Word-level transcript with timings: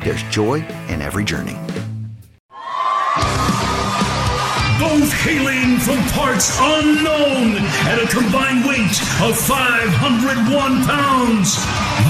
there's 0.00 0.22
joy 0.24 0.64
in 0.88 1.02
every 1.02 1.24
journey. 1.24 1.56
both 4.78 5.12
hailing 5.12 5.76
from 5.78 5.98
parts 6.14 6.56
unknown 6.60 7.58
at 7.90 7.98
a 8.02 8.06
combined 8.06 8.64
weight 8.64 8.94
of 9.20 9.36
501 9.36 10.84
pounds. 10.86 11.58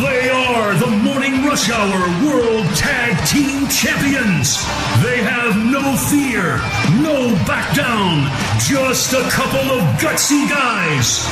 They 0.04 0.28
are 0.28 0.74
the 0.74 0.92
Morning 1.02 1.44
Rush 1.44 1.70
Hour 1.70 2.00
World 2.24 2.66
Tag 2.76 3.16
Team 3.26 3.66
Champions. 3.68 4.60
They 5.02 5.18
have 5.24 5.56
no 5.56 5.96
fear, 6.12 6.60
no 7.00 7.32
back 7.48 7.74
down, 7.74 8.28
just 8.60 9.12
a 9.12 9.24
couple 9.30 9.72
of 9.72 9.82
gutsy 9.96 10.48
guys. 10.48 11.24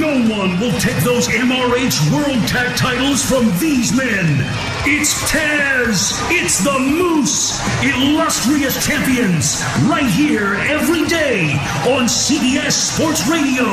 No 0.00 0.12
one 0.34 0.58
will 0.58 0.76
take 0.80 0.98
those 1.04 1.28
MRH 1.28 2.10
World 2.12 2.48
Tag 2.48 2.76
titles 2.76 3.22
from 3.22 3.46
these 3.60 3.92
men. 3.92 4.44
It's 4.88 5.12
Taz, 5.28 6.16
it's 6.32 6.64
the 6.64 6.72
Moose, 6.72 7.60
illustrious 7.84 8.72
champions, 8.80 9.60
right 9.84 10.08
here 10.08 10.56
every 10.64 11.04
day 11.04 11.52
on 11.92 12.08
CBS 12.08 12.96
Sports 12.96 13.28
Radio. 13.28 13.68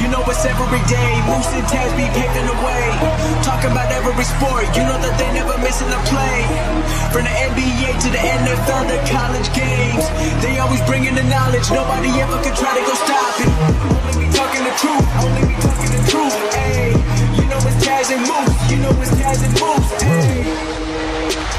You 0.00 0.08
know 0.08 0.24
it's 0.24 0.40
every 0.48 0.80
day. 0.88 1.12
Moose 1.28 1.52
and 1.52 1.68
Taz 1.68 1.92
be 2.00 2.08
paving 2.16 2.48
the 2.48 2.56
way. 2.64 2.84
Talking 3.44 3.76
about 3.76 3.92
every 3.92 4.24
sport. 4.24 4.64
You 4.72 4.88
know 4.88 4.96
that 4.96 5.20
they 5.20 5.28
never 5.36 5.52
missing 5.60 5.92
a 5.92 6.00
play. 6.08 6.40
From 7.12 7.28
the 7.28 7.34
NBA 7.52 8.00
to 8.00 8.08
the 8.08 8.22
NFL, 8.24 8.88
the 8.88 9.04
college 9.12 9.52
games. 9.52 10.08
They 10.40 10.56
always 10.64 10.80
bringing 10.88 11.12
the 11.12 11.28
knowledge. 11.28 11.68
Nobody 11.68 12.08
ever 12.24 12.40
could 12.40 12.56
try 12.56 12.72
to 12.72 12.80
go 12.88 12.94
stop 12.96 13.36
it. 13.36 13.52
Only 13.52 14.24
me 14.24 14.32
talking 14.32 14.64
the 14.64 14.72
truth. 14.80 15.06
Only 15.20 15.42
me 15.44 15.54
talking 15.60 15.92
the 15.92 16.02
truth. 16.08 16.53
Taz 18.04 18.12
and 18.12 18.20
Moose. 18.20 18.70
You 18.70 18.76
know 18.82 19.00
it's 19.00 19.10
Taz 19.12 19.42
and 19.44 19.52
Moose. 19.60 19.92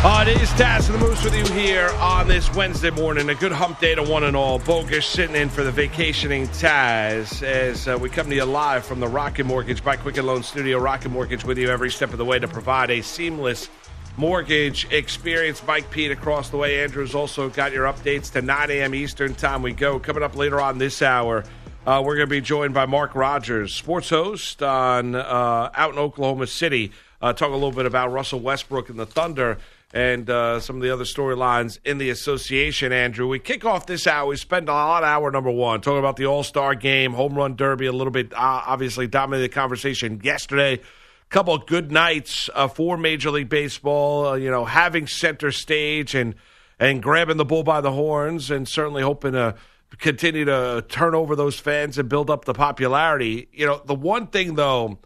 Uh, 0.05 0.25
it 0.27 0.39
is 0.39 0.49
Taz 0.49 0.85
and 0.85 1.01
the 1.01 1.07
Moose 1.07 1.23
with 1.23 1.35
you 1.35 1.43
here 1.55 1.89
on 1.99 2.27
this 2.27 2.53
Wednesday 2.53 2.91
morning. 2.91 3.29
A 3.29 3.35
good 3.35 3.51
hump 3.51 3.79
day 3.79 3.95
to 3.95 4.03
one 4.03 4.23
and 4.23 4.35
all. 4.35 4.59
Bogus 4.59 5.07
sitting 5.07 5.35
in 5.35 5.49
for 5.49 5.63
the 5.63 5.71
vacationing 5.71 6.47
Taz 6.49 7.41
as 7.41 7.87
uh, 7.87 7.97
we 7.99 8.11
come 8.11 8.29
to 8.29 8.35
you 8.35 8.45
live 8.45 8.85
from 8.85 8.99
the 8.99 9.07
Rocket 9.07 9.45
Mortgage 9.45 9.83
by 9.83 9.95
Quicken 9.95 10.27
Loan 10.27 10.43
Studio. 10.43 10.77
Rocket 10.77 11.09
Mortgage 11.09 11.43
with 11.43 11.57
you 11.57 11.69
every 11.69 11.89
step 11.89 12.11
of 12.11 12.19
the 12.19 12.25
way 12.25 12.37
to 12.37 12.47
provide 12.47 12.91
a 12.91 13.01
seamless 13.01 13.67
mortgage 14.15 14.85
experience. 14.91 15.63
Mike 15.65 15.89
Pete 15.89 16.11
across 16.11 16.51
the 16.51 16.57
way. 16.57 16.83
Andrew's 16.83 17.15
also 17.15 17.49
got 17.49 17.71
your 17.71 17.91
updates 17.91 18.31
to 18.33 18.43
9 18.43 18.69
a.m. 18.69 18.93
Eastern 18.93 19.33
time. 19.33 19.63
We 19.63 19.73
go 19.73 19.97
coming 19.97 20.21
up 20.21 20.35
later 20.35 20.61
on 20.61 20.77
this 20.77 21.01
hour. 21.01 21.43
Uh, 21.85 22.01
we're 22.03 22.15
going 22.15 22.27
to 22.27 22.31
be 22.31 22.41
joined 22.41 22.73
by 22.73 22.87
Mark 22.87 23.13
Rogers, 23.13 23.71
sports 23.71 24.09
host 24.09 24.63
on 24.63 25.13
uh, 25.13 25.69
out 25.71 25.93
in 25.93 25.99
Oklahoma 25.99 26.47
City. 26.47 26.91
Uh, 27.21 27.31
talk 27.31 27.49
a 27.49 27.53
little 27.53 27.71
bit 27.71 27.85
about 27.85 28.11
Russell 28.11 28.39
Westbrook 28.39 28.89
and 28.89 28.97
the 28.97 29.05
Thunder 29.05 29.59
and 29.93 30.27
uh, 30.27 30.59
some 30.59 30.77
of 30.77 30.81
the 30.81 30.91
other 30.91 31.03
storylines 31.03 31.77
in 31.85 31.99
the 31.99 32.09
association, 32.09 32.91
Andrew. 32.91 33.27
We 33.27 33.37
kick 33.37 33.65
off 33.65 33.85
this 33.85 34.07
hour. 34.07 34.25
We 34.25 34.35
spend 34.35 34.67
a 34.67 34.71
lot 34.71 35.03
of 35.03 35.09
hour 35.09 35.29
number 35.29 35.51
one 35.51 35.79
talking 35.81 35.99
about 35.99 36.15
the 36.15 36.25
All 36.25 36.41
Star 36.41 36.73
game, 36.73 37.13
home 37.13 37.35
run 37.35 37.55
derby, 37.55 37.85
a 37.85 37.91
little 37.91 38.09
bit 38.09 38.33
uh, 38.33 38.63
obviously 38.65 39.05
dominated 39.05 39.51
the 39.51 39.53
conversation 39.53 40.19
yesterday. 40.23 40.81
Couple 41.29 41.53
of 41.53 41.67
good 41.67 41.91
nights 41.91 42.49
uh, 42.55 42.67
for 42.67 42.97
Major 42.97 43.29
League 43.29 43.49
Baseball, 43.49 44.39
you 44.39 44.49
know, 44.49 44.65
having 44.65 45.05
center 45.05 45.51
stage 45.51 46.15
and 46.15 46.33
and 46.79 47.03
grabbing 47.03 47.37
the 47.37 47.45
bull 47.45 47.63
by 47.63 47.79
the 47.79 47.91
horns, 47.91 48.49
and 48.49 48.67
certainly 48.67 49.03
hoping 49.03 49.33
to 49.33 49.55
continue 49.99 50.45
to 50.45 50.85
turn 50.87 51.15
over 51.15 51.35
those 51.35 51.59
fans 51.59 51.97
and 51.97 52.09
build 52.09 52.29
up 52.29 52.45
the 52.45 52.53
popularity. 52.53 53.47
You 53.51 53.65
know, 53.65 53.81
the 53.85 53.95
one 53.95 54.27
thing 54.27 54.55
though 54.55 54.99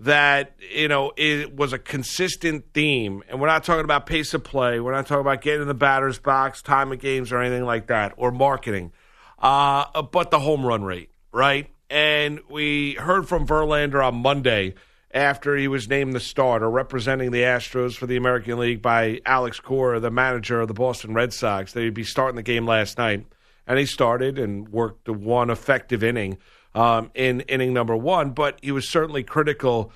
that 0.00 0.54
you 0.72 0.88
know 0.88 1.12
it 1.16 1.54
was 1.54 1.72
a 1.72 1.78
consistent 1.78 2.64
theme 2.72 3.22
and 3.28 3.38
we're 3.38 3.46
not 3.46 3.62
talking 3.64 3.84
about 3.84 4.06
pace 4.06 4.32
of 4.32 4.42
play 4.42 4.80
we're 4.80 4.92
not 4.92 5.06
talking 5.06 5.20
about 5.20 5.42
getting 5.42 5.62
in 5.62 5.68
the 5.68 5.74
batter's 5.74 6.18
box 6.18 6.62
time 6.62 6.90
of 6.90 6.98
games 6.98 7.30
or 7.30 7.38
anything 7.38 7.64
like 7.64 7.86
that 7.88 8.14
or 8.16 8.30
marketing 8.32 8.92
uh, 9.40 10.02
but 10.02 10.30
the 10.30 10.40
home 10.40 10.64
run 10.64 10.82
rate 10.82 11.10
right? 11.32 11.70
And 11.90 12.40
we 12.48 12.94
heard 12.94 13.28
from 13.28 13.46
verlander 13.46 14.02
on 14.02 14.16
monday 14.16 14.74
after 15.12 15.54
he 15.54 15.68
was 15.68 15.86
named 15.86 16.14
the 16.14 16.20
starter 16.20 16.70
representing 16.70 17.30
the 17.30 17.42
astros 17.42 17.94
for 17.94 18.06
the 18.06 18.16
american 18.16 18.58
league 18.58 18.80
by 18.80 19.20
alex 19.26 19.60
cora 19.60 20.00
the 20.00 20.10
manager 20.10 20.62
of 20.62 20.68
the 20.68 20.74
boston 20.74 21.12
red 21.12 21.32
sox. 21.34 21.74
He'd 21.74 21.92
be 21.92 22.04
starting 22.04 22.36
the 22.36 22.42
game 22.42 22.64
last 22.64 22.96
night 22.96 23.26
and 23.70 23.78
he 23.78 23.86
started 23.86 24.36
and 24.36 24.68
worked 24.70 25.08
one 25.08 25.48
effective 25.48 26.02
inning 26.02 26.38
um, 26.74 27.12
in 27.14 27.42
inning 27.42 27.72
number 27.72 27.96
one, 27.96 28.30
but 28.32 28.58
he 28.60 28.72
was 28.72 28.88
certainly 28.88 29.22
critical 29.22 29.92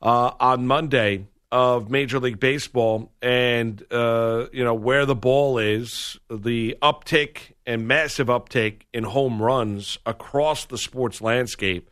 uh, 0.00 0.30
on 0.38 0.68
Monday 0.68 1.26
of 1.50 1.90
Major 1.90 2.20
League 2.20 2.38
Baseball 2.38 3.10
and 3.20 3.84
uh, 3.90 4.46
you 4.52 4.62
know 4.62 4.74
where 4.74 5.04
the 5.06 5.16
ball 5.16 5.58
is, 5.58 6.20
the 6.30 6.76
uptick 6.80 7.54
and 7.66 7.88
massive 7.88 8.28
uptick 8.28 8.82
in 8.92 9.02
home 9.02 9.42
runs 9.42 9.98
across 10.06 10.64
the 10.66 10.78
sports 10.78 11.20
landscape, 11.20 11.90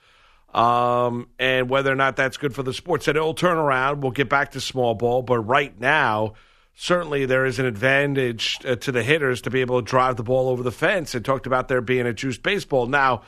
um, 0.54 1.26
and 1.40 1.68
whether 1.68 1.90
or 1.90 1.96
not 1.96 2.14
that's 2.14 2.36
good 2.36 2.54
for 2.54 2.62
the 2.62 2.72
sport. 2.72 3.02
Said 3.02 3.16
it'll 3.16 3.34
turn 3.34 3.56
around. 3.56 4.04
We'll 4.04 4.12
get 4.12 4.28
back 4.28 4.52
to 4.52 4.60
small 4.60 4.94
ball, 4.94 5.22
but 5.22 5.40
right 5.40 5.76
now. 5.80 6.34
Certainly, 6.74 7.26
there 7.26 7.46
is 7.46 7.58
an 7.58 7.66
advantage 7.66 8.58
uh, 8.64 8.76
to 8.76 8.90
the 8.90 9.02
hitters 9.02 9.40
to 9.42 9.50
be 9.50 9.60
able 9.60 9.80
to 9.80 9.88
drive 9.88 10.16
the 10.16 10.24
ball 10.24 10.48
over 10.48 10.62
the 10.62 10.72
fence. 10.72 11.14
And 11.14 11.24
talked 11.24 11.46
about 11.46 11.68
there 11.68 11.80
being 11.80 12.06
a 12.06 12.12
juice 12.12 12.38
baseball. 12.38 12.86
Now, 12.86 13.22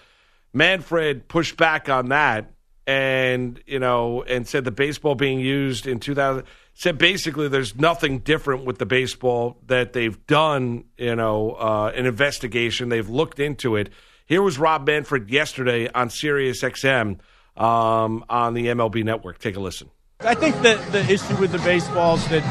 Manfred 0.53 1.29
pushed 1.29 1.56
back 1.56 1.89
on 1.89 2.09
that 2.09 2.53
and 2.87 3.61
you 3.67 3.79
know 3.79 4.23
and 4.23 4.47
said 4.47 4.65
the 4.65 4.71
baseball 4.71 5.15
being 5.15 5.41
used 5.41 5.87
in 5.87 5.99
2000 5.99 6.45
said 6.75 6.99
basically 6.99 7.49
there's 7.49 7.75
nothing 7.77 8.21
different 8.21 8.65
with 8.65 8.79
the 8.79 8.87
baseball 8.87 9.59
that 9.67 9.93
they've 9.93 10.25
done 10.27 10.85
you 10.97 11.17
know 11.17 11.53
uh, 11.53 11.93
an 11.95 12.06
investigation 12.06 12.89
they've 12.89 13.09
looked 13.09 13.41
into 13.41 13.77
it 13.77 13.91
here 14.25 14.41
was 14.41 14.59
rob 14.59 14.87
manfred 14.87 15.31
yesterday 15.31 15.91
on 15.93 16.09
sirius 16.11 16.62
xm 16.62 17.19
um, 17.56 18.25
on 18.29 18.55
the 18.55 18.67
mlb 18.67 19.03
network 19.03 19.39
take 19.39 19.56
a 19.56 19.61
listen 19.61 19.91
I 20.21 20.34
think 20.34 20.60
that 20.62 20.93
the 20.93 21.00
issue 21.00 21.37
with 21.37 21.53
the 21.53 21.59
baseballs 21.59 22.27
that 22.28 22.43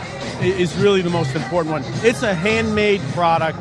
is 0.44 0.76
really 0.78 1.02
the 1.02 1.10
most 1.10 1.36
important 1.36 1.72
one. 1.72 1.84
It's 2.06 2.24
a 2.24 2.34
handmade 2.34 3.02
product 3.14 3.60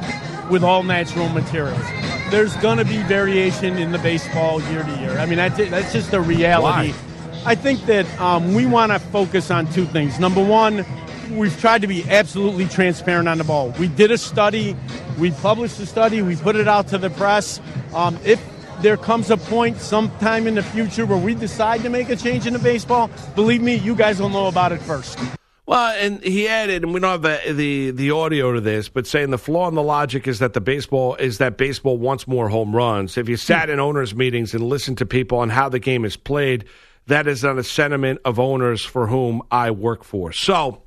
with 0.51 0.63
all 0.63 0.83
natural 0.83 1.29
materials 1.31 1.85
there's 2.31 2.57
going 2.57 2.79
to 2.79 2.85
be 2.85 2.97
variation 3.03 3.77
in 3.79 3.93
the 3.93 3.99
baseball 3.99 4.61
year 4.63 4.83
to 4.83 4.99
year. 4.99 5.19
I 5.19 5.27
mean, 5.27 5.37
that's, 5.37 5.57
that's 5.57 5.93
just 5.93 6.13
a 6.13 6.21
reality. 6.21 6.93
Why? 6.93 7.43
I 7.47 7.55
think 7.55 7.85
that 7.87 8.07
um, 8.21 8.55
we 8.55 8.67
want 8.67 8.91
to 8.93 8.99
focus 8.99 9.51
on 9.51 9.71
two 9.73 9.85
things. 9.85 10.19
Number 10.19 10.43
one, 10.43 10.85
we've 11.31 11.59
tried 11.61 11.83
to 11.83 11.87
be 11.87 12.03
absolutely 12.11 12.67
transparent 12.67 13.29
on 13.29 13.39
the 13.39 13.45
ball. 13.45 13.71
We 13.79 13.89
did 13.89 14.11
a 14.11 14.19
study, 14.19 14.77
we 15.19 15.31
published 15.31 15.79
a 15.79 15.87
study, 15.87 16.23
we 16.23 16.37
put 16.37 16.57
it 16.57 16.67
out 16.67 16.89
to 16.89 16.99
the 16.99 17.11
press. 17.11 17.61
Um, 17.95 18.19
if 18.25 18.43
there 18.81 18.97
comes 18.97 19.31
a 19.31 19.37
point 19.37 19.79
sometime 19.79 20.47
in 20.47 20.55
the 20.55 20.63
future 20.63 21.07
where 21.07 21.19
we 21.19 21.35
decide 21.35 21.83
to 21.83 21.91
make 21.91 22.09
a 22.09 22.17
change 22.17 22.47
in 22.47 22.53
the 22.53 22.59
baseball, 22.59 23.11
believe 23.35 23.63
me, 23.63 23.77
you 23.77 23.95
guys 23.95 24.21
will 24.21 24.29
know 24.29 24.47
about 24.47 24.73
it 24.73 24.81
first. 24.83 25.19
Well, 25.67 25.97
and 25.99 26.23
he 26.23 26.47
added, 26.47 26.83
and 26.83 26.93
we 26.93 27.01
don't 27.01 27.23
have 27.23 27.23
the, 27.23 27.53
the, 27.53 27.91
the 27.91 28.11
audio 28.11 28.53
to 28.53 28.61
this, 28.61 28.89
but 28.91 29.07
saying 29.07 29.31
the 29.31 29.39
flaw 29.39 29.67
in 29.69 29.75
the 29.75 29.83
logic 29.83 30.29
is 30.29 30.39
that 30.41 30.53
the 30.53 30.61
baseball 30.61 31.15
is 31.15 31.39
that 31.39 31.57
baseball 31.57 31.97
wants 31.97 32.29
more 32.29 32.51
home 32.51 32.77
runs. 32.77 33.17
If 33.17 33.29
you 33.29 33.37
sat 33.37 33.71
in 33.71 33.81
owners' 33.81 34.15
meetings 34.15 34.53
and 34.53 34.63
listened 34.63 34.99
to 34.99 35.07
people 35.07 35.39
on 35.39 35.49
how 35.49 35.71
the 35.71 35.79
game 35.79 36.05
is 36.05 36.17
played, 36.17 36.67
that 37.07 37.27
is 37.27 37.43
not 37.43 37.57
a 37.57 37.65
sentiment 37.65 38.21
of 38.27 38.39
owners 38.39 38.85
for 38.85 39.07
whom 39.07 39.41
I 39.51 39.71
work 39.71 40.05
for. 40.05 40.33
So, 40.33 40.83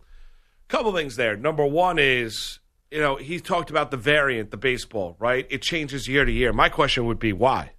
a 0.65 0.67
couple 0.67 0.93
things 0.93 1.15
there. 1.15 1.35
Number 1.35 1.65
one 1.65 1.97
is 1.97 2.59
you 2.91 2.99
know, 2.99 3.15
he 3.17 3.39
talked 3.39 3.69
about 3.69 3.91
the 3.91 3.97
variant, 3.97 4.51
the 4.51 4.57
baseball, 4.57 5.15
right? 5.19 5.45
It 5.49 5.61
changes 5.61 6.07
year 6.07 6.25
to 6.25 6.31
year. 6.31 6.53
My 6.53 6.69
question 6.69 7.05
would 7.05 7.19
be 7.19 7.33
why? 7.33 7.71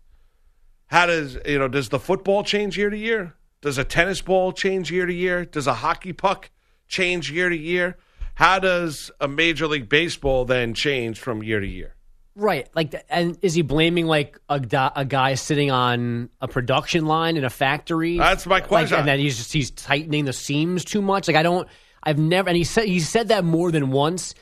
How 0.88 1.06
does, 1.06 1.38
you 1.46 1.58
know, 1.58 1.68
does 1.68 1.90
the 1.90 1.98
football 1.98 2.42
change 2.42 2.76
year 2.76 2.90
to 2.90 2.96
year? 2.96 3.34
Does 3.60 3.78
a 3.78 3.84
tennis 3.84 4.20
ball 4.20 4.52
change 4.52 4.90
year 4.90 5.06
to 5.06 5.12
year? 5.12 5.44
Does 5.44 5.66
a 5.66 5.74
hockey 5.74 6.12
puck 6.12 6.50
change 6.86 7.30
year 7.30 7.48
to 7.48 7.56
year? 7.56 7.96
How 8.34 8.58
does 8.58 9.10
a 9.20 9.28
Major 9.28 9.66
League 9.66 9.88
Baseball 9.88 10.44
then 10.44 10.72
change 10.72 11.18
from 11.18 11.42
year 11.42 11.60
to 11.60 11.66
year? 11.66 11.94
Right. 12.36 12.68
Like, 12.72 12.94
and 13.10 13.36
is 13.42 13.54
he 13.54 13.62
blaming 13.62 14.06
like 14.06 14.38
a, 14.48 14.60
a 14.94 15.04
guy 15.04 15.34
sitting 15.34 15.72
on 15.72 16.30
a 16.40 16.46
production 16.46 17.06
line 17.06 17.36
in 17.36 17.44
a 17.44 17.50
factory? 17.50 18.16
That's 18.16 18.46
my 18.46 18.60
question. 18.60 18.92
Like, 18.92 19.00
and 19.00 19.08
then 19.08 19.18
he's 19.18 19.38
just 19.38 19.52
he's 19.52 19.72
tightening 19.72 20.24
the 20.24 20.32
seams 20.32 20.84
too 20.84 21.02
much. 21.02 21.26
Like, 21.26 21.36
I 21.36 21.42
don't. 21.42 21.68
I've 22.00 22.18
never. 22.18 22.48
And 22.48 22.56
he 22.56 22.62
said 22.62 22.84
he 22.84 23.00
said 23.00 23.28
that 23.28 23.44
more 23.44 23.72
than 23.72 23.90
once, 23.90 24.36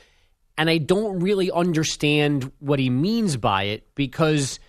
and 0.59 0.69
I 0.69 0.77
don't 0.77 1.21
really 1.21 1.49
understand 1.49 2.51
what 2.59 2.77
he 2.77 2.91
means 2.91 3.35
by 3.35 3.63
it 3.63 3.95
because 3.95 4.59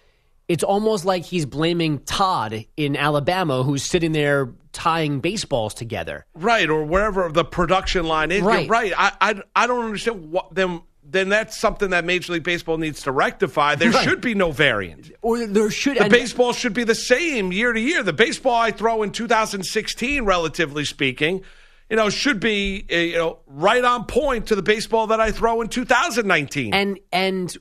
it's 0.48 0.64
almost 0.64 1.04
like 1.04 1.24
he's 1.24 1.44
blaming 1.46 1.98
Todd 2.00 2.64
in 2.76 2.96
Alabama, 2.96 3.62
who's 3.62 3.82
sitting 3.82 4.12
there 4.12 4.50
tying 4.72 5.20
baseballs 5.20 5.74
together. 5.74 6.24
Right, 6.34 6.68
or 6.70 6.84
wherever 6.84 7.28
the 7.30 7.44
production 7.44 8.06
line 8.06 8.30
is. 8.32 8.42
Right. 8.42 8.62
You're 8.62 8.70
right. 8.70 8.92
I, 8.96 9.12
I, 9.20 9.42
I 9.54 9.66
don't 9.66 9.84
understand 9.84 10.30
what 10.32 10.54
then. 10.54 10.82
Then 11.10 11.30
that's 11.30 11.56
something 11.56 11.88
that 11.90 12.04
Major 12.04 12.34
League 12.34 12.42
Baseball 12.42 12.76
needs 12.76 13.04
to 13.04 13.12
rectify. 13.12 13.76
There 13.76 13.90
Right. 13.90 14.04
should 14.06 14.20
be 14.20 14.34
no 14.34 14.50
variant. 14.50 15.10
Or 15.22 15.46
there 15.46 15.70
should 15.70 15.96
The 15.96 16.02
and- 16.02 16.12
baseball 16.12 16.52
should 16.52 16.74
be 16.74 16.84
the 16.84 16.94
same 16.94 17.50
year 17.50 17.72
to 17.72 17.80
year. 17.80 18.02
The 18.02 18.12
baseball 18.12 18.54
I 18.56 18.72
throw 18.72 19.02
in 19.02 19.10
2016, 19.10 20.26
relatively 20.26 20.84
speaking, 20.84 21.40
you 21.88 21.96
know, 21.96 22.10
should 22.10 22.40
be 22.40 22.84
uh, 22.92 22.96
you 22.96 23.16
know 23.16 23.38
right 23.46 23.82
on 23.82 24.04
point 24.04 24.48
to 24.48 24.54
the 24.54 24.60
baseball 24.62 25.06
that 25.06 25.18
I 25.18 25.30
throw 25.30 25.62
in 25.62 25.68
2019. 25.68 26.74
And 26.74 26.98
and 27.10 27.56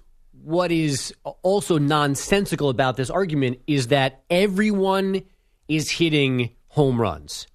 what 0.47 0.71
is 0.71 1.13
also 1.43 1.77
nonsensical 1.77 2.69
about 2.69 2.95
this 2.95 3.09
argument 3.09 3.59
is 3.67 3.87
that 3.87 4.23
everyone 4.29 5.21
is 5.67 5.91
hitting 5.91 6.51
home 6.69 7.01
runs 7.01 7.47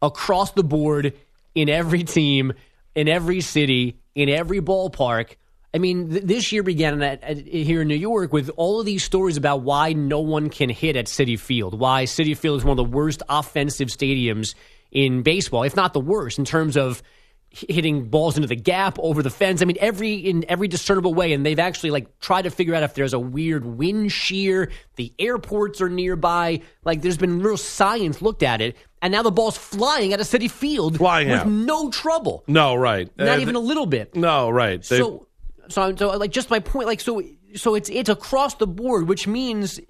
across 0.00 0.52
the 0.52 0.64
board 0.64 1.12
in 1.54 1.68
every 1.68 2.04
team, 2.04 2.54
in 2.94 3.06
every 3.06 3.42
city, 3.42 3.98
in 4.14 4.30
every 4.30 4.62
ballpark. 4.62 5.36
I 5.74 5.78
mean, 5.78 6.08
th- 6.08 6.22
this 6.22 6.50
year 6.50 6.62
began 6.62 7.02
at, 7.02 7.22
at, 7.22 7.36
here 7.36 7.82
in 7.82 7.88
New 7.88 7.94
York 7.94 8.32
with 8.32 8.48
all 8.56 8.80
of 8.80 8.86
these 8.86 9.04
stories 9.04 9.36
about 9.36 9.60
why 9.60 9.92
no 9.92 10.20
one 10.20 10.48
can 10.48 10.70
hit 10.70 10.96
at 10.96 11.04
Citi 11.04 11.38
Field, 11.38 11.78
why 11.78 12.04
Citi 12.04 12.34
Field 12.34 12.60
is 12.60 12.64
one 12.64 12.78
of 12.78 12.90
the 12.90 12.96
worst 12.96 13.22
offensive 13.28 13.88
stadiums 13.88 14.54
in 14.90 15.20
baseball, 15.20 15.64
if 15.64 15.76
not 15.76 15.92
the 15.92 16.00
worst, 16.00 16.38
in 16.38 16.46
terms 16.46 16.78
of 16.78 17.02
hitting 17.50 18.04
balls 18.08 18.36
into 18.36 18.46
the 18.46 18.54
gap 18.56 18.98
over 19.00 19.22
the 19.22 19.30
fence. 19.30 19.62
I 19.62 19.64
mean, 19.64 19.78
every 19.80 20.14
in 20.14 20.44
every 20.48 20.68
discernible 20.68 21.14
way, 21.14 21.32
and 21.32 21.44
they've 21.46 21.58
actually 21.58 21.90
like 21.90 22.18
tried 22.20 22.42
to 22.42 22.50
figure 22.50 22.74
out 22.74 22.82
if 22.82 22.94
there's 22.94 23.14
a 23.14 23.18
weird 23.18 23.64
wind 23.64 24.12
shear. 24.12 24.70
The 24.96 25.12
airports 25.18 25.80
are 25.80 25.88
nearby. 25.88 26.60
Like, 26.84 27.02
there's 27.02 27.16
been 27.16 27.40
real 27.40 27.56
science 27.56 28.20
looked 28.20 28.42
at 28.42 28.60
it, 28.60 28.76
and 29.00 29.12
now 29.12 29.22
the 29.22 29.30
ball's 29.30 29.56
flying 29.56 30.12
at 30.12 30.20
a 30.20 30.24
Citi 30.24 30.50
Field 30.50 30.98
Flying 30.98 31.28
with 31.30 31.40
out. 31.40 31.48
no 31.48 31.90
trouble, 31.90 32.44
no, 32.46 32.74
right. 32.74 33.10
not 33.16 33.38
Uh, 33.38 33.40
even 33.40 33.54
a 33.54 33.60
little 33.60 33.86
bit. 33.86 34.14
No, 34.14 34.50
right. 34.50 34.82
They- 34.82 34.98
So, 34.98 35.26
so, 35.68 35.94
so, 35.96 36.16
like, 36.16 36.30
just 36.30 36.50
my 36.50 36.58
point, 36.60 36.86
like, 36.86 37.00
so, 37.00 37.22
so 37.54 37.74
it's 37.74 37.88
it's 37.88 38.08
across 38.10 38.54
the 38.56 38.66
board, 38.66 39.08
which 39.08 39.26
means 39.26 39.80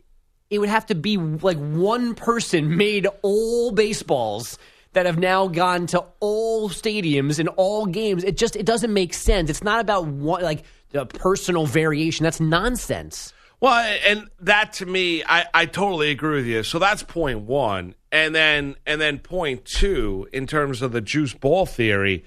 it 0.50 0.58
would 0.60 0.68
have 0.68 0.86
to 0.86 0.94
be 0.94 1.16
like 1.18 1.58
one 1.58 2.14
person 2.14 2.76
made 2.76 3.06
all 3.22 3.72
baseballs 3.72 4.58
that 4.98 5.06
have 5.06 5.16
now 5.16 5.46
gone 5.46 5.86
to 5.86 6.04
all 6.18 6.68
stadiums 6.68 7.38
and 7.38 7.48
all 7.50 7.86
games. 7.86 8.24
It 8.24 8.36
just 8.36 8.56
it 8.56 8.66
doesn't 8.66 8.92
make 8.92 9.14
sense. 9.14 9.48
It's 9.48 9.62
not 9.62 9.78
about 9.78 10.08
one 10.08 10.42
like 10.42 10.64
the 10.90 11.06
personal 11.06 11.66
variation. 11.66 12.24
That's 12.24 12.40
nonsense. 12.40 13.32
Well, 13.60 13.78
and 14.08 14.28
that 14.40 14.72
to 14.74 14.86
me, 14.86 15.22
I, 15.22 15.46
I 15.54 15.66
totally 15.66 16.10
agree 16.10 16.34
with 16.34 16.46
you. 16.46 16.64
So 16.64 16.80
that's 16.80 17.04
point 17.04 17.42
one, 17.42 17.94
and 18.10 18.34
then 18.34 18.74
and 18.86 19.00
then 19.00 19.20
point 19.20 19.64
two 19.64 20.28
in 20.32 20.48
terms 20.48 20.82
of 20.82 20.90
the 20.90 21.00
juice 21.00 21.32
ball 21.32 21.64
theory. 21.64 22.24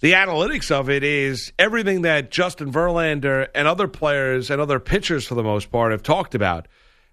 The 0.00 0.12
analytics 0.12 0.70
of 0.70 0.88
it 0.88 1.04
is 1.04 1.52
everything 1.58 2.02
that 2.02 2.30
Justin 2.30 2.72
Verlander 2.72 3.48
and 3.54 3.68
other 3.68 3.86
players 3.86 4.50
and 4.50 4.62
other 4.62 4.80
pitchers, 4.80 5.26
for 5.26 5.34
the 5.34 5.42
most 5.42 5.70
part, 5.70 5.92
have 5.92 6.02
talked 6.02 6.34
about. 6.34 6.68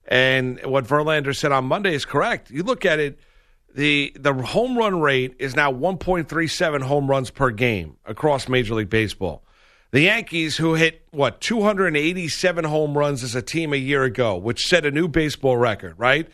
And 0.07 0.63
what 0.63 0.85
Verlander 0.85 1.35
said 1.35 1.51
on 1.51 1.65
Monday 1.65 1.95
is 1.95 2.05
correct. 2.05 2.49
You 2.49 2.63
look 2.63 2.85
at 2.85 3.01
it, 3.01 3.19
the 3.75 4.13
the 4.15 4.33
home 4.33 4.77
run 4.77 5.01
rate 5.01 5.35
is 5.37 5.55
now 5.55 5.71
1.37 5.71 6.81
home 6.81 7.09
runs 7.09 7.29
per 7.29 7.51
game 7.51 7.97
across 8.05 8.47
Major 8.47 8.73
League 8.73 8.89
Baseball. 8.89 9.43
The 9.91 10.01
Yankees, 10.01 10.57
who 10.57 10.73
hit 10.73 11.05
what 11.11 11.41
287 11.41 12.65
home 12.65 12.97
runs 12.97 13.21
as 13.23 13.35
a 13.35 13.41
team 13.41 13.73
a 13.73 13.77
year 13.77 14.03
ago, 14.03 14.35
which 14.35 14.65
set 14.65 14.85
a 14.85 14.91
new 14.91 15.07
baseball 15.07 15.57
record, 15.57 15.95
right? 15.97 16.27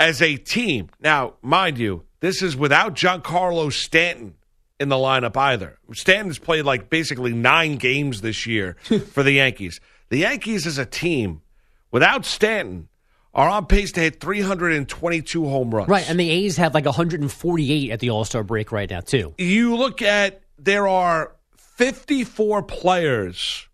As 0.00 0.22
a 0.22 0.36
team. 0.36 0.88
Now, 1.00 1.34
mind 1.42 1.78
you, 1.78 2.04
this 2.20 2.42
is 2.42 2.56
without 2.56 2.94
Giancarlo 2.94 3.72
Stanton 3.72 4.34
in 4.80 4.88
the 4.88 4.96
lineup 4.96 5.36
either. 5.36 5.78
Stanton's 5.92 6.38
played 6.38 6.64
like 6.64 6.90
basically 6.90 7.32
nine 7.32 7.76
games 7.76 8.20
this 8.20 8.46
year 8.46 8.76
for 9.12 9.22
the 9.22 9.32
Yankees. 9.32 9.80
The 10.10 10.18
Yankees 10.18 10.66
as 10.66 10.78
a 10.78 10.86
team, 10.86 11.42
without 11.90 12.24
Stanton, 12.24 12.88
are 13.34 13.48
on 13.48 13.66
pace 13.66 13.92
to 13.92 14.00
hit 14.00 14.20
322 14.20 15.44
home 15.44 15.74
runs. 15.74 15.88
Right, 15.88 16.08
and 16.08 16.18
the 16.18 16.30
A's 16.30 16.56
have 16.56 16.74
like 16.74 16.84
148 16.84 17.90
at 17.90 18.00
the 18.00 18.10
All 18.10 18.24
Star 18.24 18.42
break 18.44 18.72
right 18.72 18.88
now 18.88 19.00
too. 19.00 19.34
you 19.38 19.76
look 19.76 20.02
at 20.02 20.42
there 20.58 20.86
are 20.86 21.34
54 21.56 22.62
players 22.62 23.68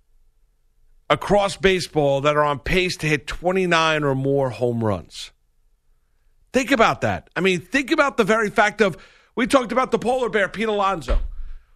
across 1.11 1.57
baseball 1.57 2.23
that 2.23 2.37
are 2.37 2.45
on 2.45 2.59
pace 2.61 2.97
to 2.99 3.07
hit 3.07 3.27
29 3.27 4.05
or 4.05 4.15
more 4.15 4.51
home 4.51 4.83
runs. 4.83 5.33
Think 6.53 6.71
about 6.71 7.03
that. 7.03 7.29
I 7.37 7.41
mean, 7.41 7.61
think 7.61 7.91
about 7.91 8.17
the 8.17 8.25
very 8.25 8.51
fact 8.51 8.81
of 8.81 8.97
we 9.37 9.47
talked 9.47 9.73
about 9.73 9.91
the 9.91 9.99
polar 9.99 10.29
bear 10.29 10.49
Pete 10.49 10.69
Alonso, 10.69 11.19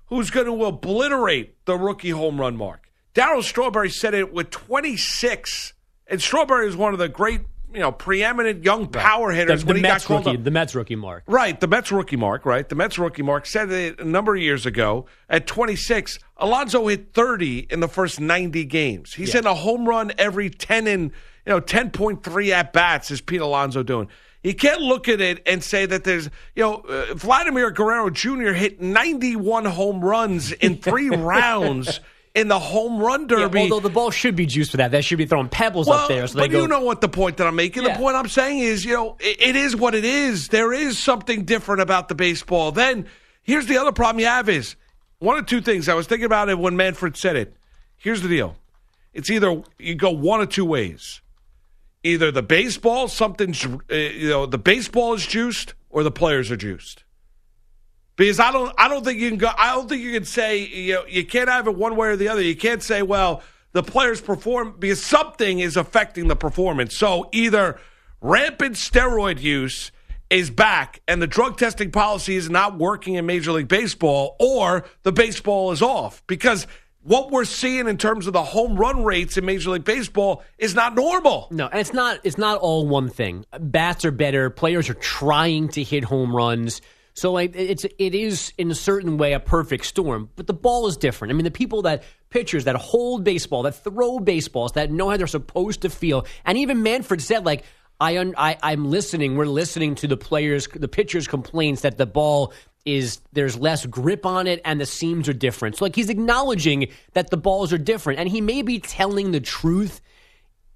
who's 0.06 0.30
going 0.30 0.46
to 0.46 0.64
obliterate 0.64 1.64
the 1.66 1.76
rookie 1.76 2.10
home 2.10 2.40
run 2.40 2.56
mark. 2.56 2.90
Darryl 3.14 3.42
Strawberry 3.42 3.90
said 3.90 4.14
it 4.14 4.32
with 4.32 4.50
26, 4.50 5.72
and 6.08 6.20
Strawberry 6.20 6.66
is 6.66 6.76
one 6.76 6.92
of 6.92 6.98
the 6.98 7.08
great, 7.08 7.42
you 7.74 7.80
know, 7.80 7.90
preeminent 7.92 8.64
young 8.64 8.86
power 8.86 9.30
The, 9.32 9.36
hitters 9.36 9.62
the 9.62 9.66
when 9.66 9.76
he 9.76 9.82
Mets 9.82 10.04
got 10.04 10.08
called 10.08 10.26
rookie, 10.26 10.38
up. 10.38 10.44
the 10.44 10.50
Mets 10.50 10.74
rookie 10.74 10.96
mark. 10.96 11.24
Right, 11.26 11.58
the 11.58 11.66
Mets 11.66 11.90
rookie 11.90 12.16
mark, 12.16 12.46
right? 12.46 12.68
The 12.68 12.74
Mets 12.76 12.98
rookie 12.98 13.22
mark 13.22 13.46
said 13.46 13.70
it 13.70 14.00
a 14.00 14.04
number 14.04 14.34
of 14.36 14.40
years 14.40 14.64
ago 14.64 15.06
at 15.28 15.46
26. 15.46 16.18
Alonso 16.36 16.86
hit 16.86 17.12
30 17.12 17.66
in 17.70 17.80
the 17.80 17.88
first 17.88 18.20
90 18.20 18.64
games. 18.66 19.14
He's 19.14 19.32
hitting 19.32 19.50
a 19.50 19.54
home 19.54 19.88
run 19.88 20.12
every 20.18 20.50
10 20.50 20.86
and, 20.86 21.02
you 21.44 21.52
know, 21.52 21.60
10.3 21.60 22.50
at 22.50 22.72
bats 22.72 23.10
is 23.10 23.20
Pete 23.20 23.40
Alonso 23.40 23.82
doing. 23.82 24.08
You 24.42 24.54
can't 24.54 24.80
look 24.82 25.08
at 25.08 25.20
it 25.22 25.42
and 25.46 25.64
say 25.64 25.86
that 25.86 26.04
there's, 26.04 26.26
you 26.54 26.62
know, 26.62 26.74
uh, 26.88 27.14
Vladimir 27.14 27.70
Guerrero 27.70 28.10
Jr. 28.10 28.52
hit 28.52 28.80
91 28.80 29.64
home 29.64 30.04
runs 30.04 30.52
in 30.52 30.76
three 30.76 31.08
rounds 31.16 32.00
in 32.34 32.48
the 32.48 32.58
home 32.58 32.98
run 32.98 33.22
Yeah, 33.22 33.36
derby. 33.36 33.60
although 33.60 33.80
the 33.80 33.90
ball 33.90 34.10
should 34.10 34.34
be 34.34 34.46
juiced 34.46 34.72
for 34.72 34.78
that. 34.78 34.90
That 34.90 35.04
should 35.04 35.18
be 35.18 35.26
throwing 35.26 35.48
pebbles 35.48 35.88
up 35.88 36.08
there. 36.08 36.26
So 36.26 36.34
but 36.34 36.42
they 36.42 36.48
go, 36.48 36.62
you 36.62 36.68
know 36.68 36.80
what 36.80 37.00
the 37.00 37.08
point 37.08 37.36
that 37.36 37.46
I'm 37.46 37.54
making. 37.56 37.84
Yeah. 37.84 37.92
The 37.94 37.98
point 38.02 38.16
I'm 38.16 38.28
saying 38.28 38.58
is, 38.58 38.84
you 38.84 38.92
know, 38.94 39.16
it, 39.20 39.40
it 39.40 39.56
is 39.56 39.76
what 39.76 39.94
it 39.94 40.04
is. 40.04 40.48
There 40.48 40.72
is 40.72 40.98
something 40.98 41.44
different 41.44 41.80
about 41.80 42.08
the 42.08 42.14
baseball. 42.14 42.72
Then 42.72 43.06
here's 43.42 43.66
the 43.66 43.78
other 43.78 43.92
problem 43.92 44.20
you 44.20 44.26
have 44.26 44.48
is 44.48 44.74
one 45.20 45.38
of 45.38 45.46
two 45.46 45.60
things. 45.60 45.88
I 45.88 45.94
was 45.94 46.06
thinking 46.08 46.26
about 46.26 46.48
it 46.48 46.58
when 46.58 46.76
Manfred 46.76 47.16
said 47.16 47.36
it. 47.36 47.56
Here's 47.96 48.20
the 48.20 48.28
deal. 48.28 48.56
It's 49.12 49.30
either 49.30 49.62
you 49.78 49.94
go 49.94 50.10
one 50.10 50.40
of 50.40 50.48
two 50.48 50.64
ways. 50.64 51.20
Either 52.02 52.30
the 52.32 52.42
baseball, 52.42 53.08
something's, 53.08 53.64
uh, 53.64 53.94
you 53.94 54.28
know, 54.28 54.44
the 54.44 54.58
baseball 54.58 55.14
is 55.14 55.24
juiced, 55.26 55.72
or 55.88 56.02
the 56.02 56.10
players 56.10 56.50
are 56.50 56.56
juiced. 56.56 57.03
Because 58.16 58.38
I 58.38 58.52
don't, 58.52 58.72
I 58.78 58.88
don't 58.88 59.04
think 59.04 59.18
you 59.18 59.28
can 59.28 59.38
go. 59.38 59.50
I 59.56 59.74
don't 59.74 59.88
think 59.88 60.02
you 60.02 60.12
can 60.12 60.24
say 60.24 60.58
you 60.58 60.94
know 60.94 61.04
you 61.06 61.24
can't 61.24 61.48
have 61.48 61.66
it 61.66 61.74
one 61.74 61.96
way 61.96 62.08
or 62.08 62.16
the 62.16 62.28
other. 62.28 62.42
You 62.42 62.56
can't 62.56 62.82
say 62.82 63.02
well 63.02 63.42
the 63.74 63.82
players 63.82 64.20
perform 64.20 64.76
because 64.78 65.02
something 65.02 65.58
is 65.58 65.76
affecting 65.76 66.28
the 66.28 66.36
performance. 66.36 66.96
So 66.96 67.28
either 67.32 67.78
rampant 68.20 68.76
steroid 68.76 69.42
use 69.42 69.90
is 70.30 70.48
back 70.48 71.00
and 71.06 71.20
the 71.20 71.26
drug 71.26 71.58
testing 71.58 71.90
policy 71.90 72.36
is 72.36 72.48
not 72.48 72.78
working 72.78 73.14
in 73.14 73.26
Major 73.26 73.52
League 73.52 73.68
Baseball, 73.68 74.36
or 74.40 74.84
the 75.02 75.12
baseball 75.12 75.72
is 75.72 75.82
off 75.82 76.22
because 76.26 76.66
what 77.02 77.30
we're 77.30 77.44
seeing 77.44 77.86
in 77.86 77.98
terms 77.98 78.26
of 78.26 78.32
the 78.32 78.42
home 78.42 78.76
run 78.76 79.04
rates 79.04 79.36
in 79.36 79.44
Major 79.44 79.70
League 79.70 79.84
Baseball 79.84 80.42
is 80.56 80.74
not 80.74 80.94
normal. 80.94 81.48
No, 81.50 81.66
and 81.66 81.80
it's 81.80 81.92
not 81.92 82.20
it's 82.24 82.38
not 82.38 82.60
all 82.60 82.86
one 82.86 83.10
thing. 83.10 83.44
Bats 83.58 84.04
are 84.04 84.12
better, 84.12 84.50
players 84.50 84.88
are 84.88 84.94
trying 84.94 85.68
to 85.70 85.82
hit 85.82 86.04
home 86.04 86.34
runs. 86.34 86.80
So 87.14 87.30
like 87.32 87.54
it's 87.54 87.84
it 87.84 88.14
is 88.14 88.52
in 88.58 88.70
a 88.70 88.74
certain 88.74 89.16
way 89.18 89.32
a 89.32 89.40
perfect 89.40 89.86
storm, 89.86 90.30
but 90.34 90.48
the 90.48 90.52
ball 90.52 90.88
is 90.88 90.96
different. 90.96 91.32
I 91.32 91.34
mean, 91.34 91.44
the 91.44 91.50
people 91.50 91.82
that 91.82 92.02
pitchers 92.30 92.64
that 92.64 92.74
hold 92.74 93.22
baseball, 93.22 93.62
that 93.62 93.76
throw 93.76 94.18
baseballs, 94.18 94.72
that 94.72 94.90
know 94.90 95.08
how 95.08 95.16
they're 95.16 95.28
supposed 95.28 95.82
to 95.82 95.90
feel, 95.90 96.26
and 96.44 96.58
even 96.58 96.82
Manfred 96.82 97.22
said 97.22 97.46
like 97.46 97.64
I, 98.00 98.18
un, 98.18 98.34
I 98.36 98.58
I'm 98.62 98.90
listening. 98.90 99.36
We're 99.36 99.46
listening 99.46 99.94
to 99.96 100.08
the 100.08 100.16
players, 100.16 100.66
the 100.66 100.88
pitchers' 100.88 101.28
complaints 101.28 101.82
that 101.82 101.98
the 101.98 102.06
ball 102.06 102.52
is 102.84 103.20
there's 103.32 103.56
less 103.56 103.86
grip 103.86 104.26
on 104.26 104.46
it 104.46 104.60
and 104.64 104.80
the 104.80 104.84
seams 104.84 105.28
are 105.28 105.32
different. 105.32 105.76
So 105.76 105.84
like 105.84 105.94
he's 105.94 106.10
acknowledging 106.10 106.88
that 107.12 107.30
the 107.30 107.36
balls 107.36 107.72
are 107.72 107.78
different, 107.78 108.18
and 108.18 108.28
he 108.28 108.40
may 108.40 108.62
be 108.62 108.80
telling 108.80 109.30
the 109.30 109.40
truth 109.40 110.00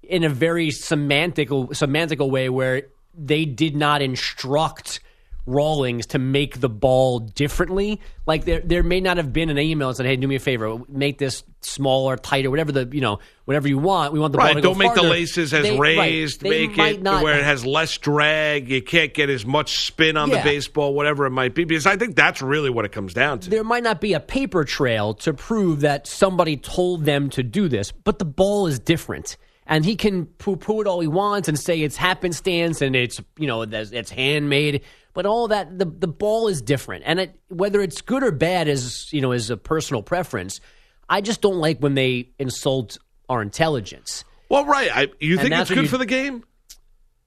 in 0.03 0.23
a 0.23 0.29
very 0.29 0.69
semantical 0.69 1.67
semantical 1.71 2.31
way 2.31 2.47
where 2.47 2.83
they 3.13 3.43
did 3.43 3.75
not 3.75 4.01
instruct 4.01 5.01
Rawlings 5.49 6.05
to 6.07 6.19
make 6.19 6.59
the 6.59 6.69
ball 6.69 7.19
differently. 7.19 7.99
Like 8.27 8.45
there, 8.45 8.61
there 8.63 8.83
may 8.83 9.01
not 9.01 9.17
have 9.17 9.33
been 9.33 9.49
an 9.49 9.57
email 9.57 9.87
that 9.89 9.95
said, 9.95 10.05
"Hey, 10.05 10.15
do 10.15 10.27
me 10.27 10.35
a 10.35 10.39
favor, 10.39 10.77
make 10.87 11.17
this 11.17 11.43
smaller, 11.61 12.15
tighter, 12.17 12.49
whatever 12.51 12.71
the 12.71 12.87
you 12.91 13.01
know, 13.01 13.19
whatever 13.45 13.67
you 13.67 13.79
want. 13.79 14.13
We 14.13 14.19
want 14.19 14.31
the 14.31 14.37
right. 14.37 14.53
ball 14.53 14.55
to 14.55 14.61
Don't 14.61 14.73
go 14.73 14.77
make 14.77 14.87
farther." 14.89 15.01
the 15.03 15.09
laces 15.09 15.53
as 15.53 15.63
They- 15.63 15.77
raised. 15.79 16.41
They 16.41 16.67
Make 16.67 16.77
it 16.77 17.01
not- 17.01 17.23
where 17.23 17.37
it 17.37 17.43
has 17.43 17.65
less 17.65 17.97
drag. 17.97 18.69
You 18.69 18.81
can't 18.83 19.13
get 19.13 19.29
as 19.29 19.45
much 19.45 19.85
spin 19.87 20.15
on 20.17 20.29
Yeah. 20.29 20.37
the 20.37 20.43
baseball, 20.43 20.93
whatever 20.93 21.25
it 21.25 21.31
might 21.31 21.55
be. 21.55 21.63
Because 21.63 21.87
I 21.87 21.97
think 21.97 22.15
that's 22.15 22.41
really 22.41 22.69
what 22.69 22.85
it 22.85 22.91
comes 22.91 23.13
down 23.13 23.39
to. 23.39 23.49
there 23.49 23.63
might 23.63 23.83
not 23.83 23.99
be 23.99 24.13
a 24.13 24.19
paper 24.19 24.63
trail 24.63 25.13
to 25.15 25.33
prove 25.33 25.81
that 25.81 26.05
somebody 26.07 26.55
told 26.57 27.05
them 27.05 27.29
to 27.31 27.41
do 27.43 27.67
this, 27.67 27.91
but 27.91 28.19
the 28.19 28.25
ball 28.25 28.67
is 28.67 28.77
different. 28.79 29.35
And 29.71 29.85
he 29.85 29.95
can 29.95 30.25
poo 30.25 30.55
poo 30.55 30.81
it 30.81 30.87
all 30.87 30.99
he 30.99 31.07
wants 31.07 31.47
and 31.47 31.57
say 31.59 31.81
it's 31.81 31.95
happenstance 31.95 32.81
and 32.81 32.95
it's 32.95 33.21
you 33.37 33.45
know 33.45 33.61
it's 33.61 34.09
handmade, 34.09 34.81
but 35.13 35.25
all 35.25 35.47
that 35.49 35.77
the 35.77 35.85
the 35.85 36.07
ball 36.07 36.47
is 36.47 36.61
different. 36.61 37.03
And 37.05 37.19
it, 37.19 37.39
whether 37.49 37.81
it's 37.81 38.01
good 38.01 38.23
or 38.23 38.31
bad 38.31 38.67
is 38.67 39.11
you 39.11 39.21
know 39.21 39.31
is 39.31 39.49
a 39.49 39.57
personal 39.57 40.01
preference. 40.03 40.61
I 41.09 41.21
just 41.21 41.41
don't 41.41 41.57
like 41.57 41.79
when 41.79 41.95
they 41.95 42.29
insult 42.39 42.97
our 43.29 43.41
intelligence. 43.41 44.23
Well, 44.49 44.65
right. 44.65 44.89
I, 44.95 45.07
you 45.19 45.37
think 45.37 45.53
it's 45.53 45.69
good 45.69 45.83
you- 45.83 45.87
for 45.87 45.97
the 45.97 46.05
game? 46.05 46.43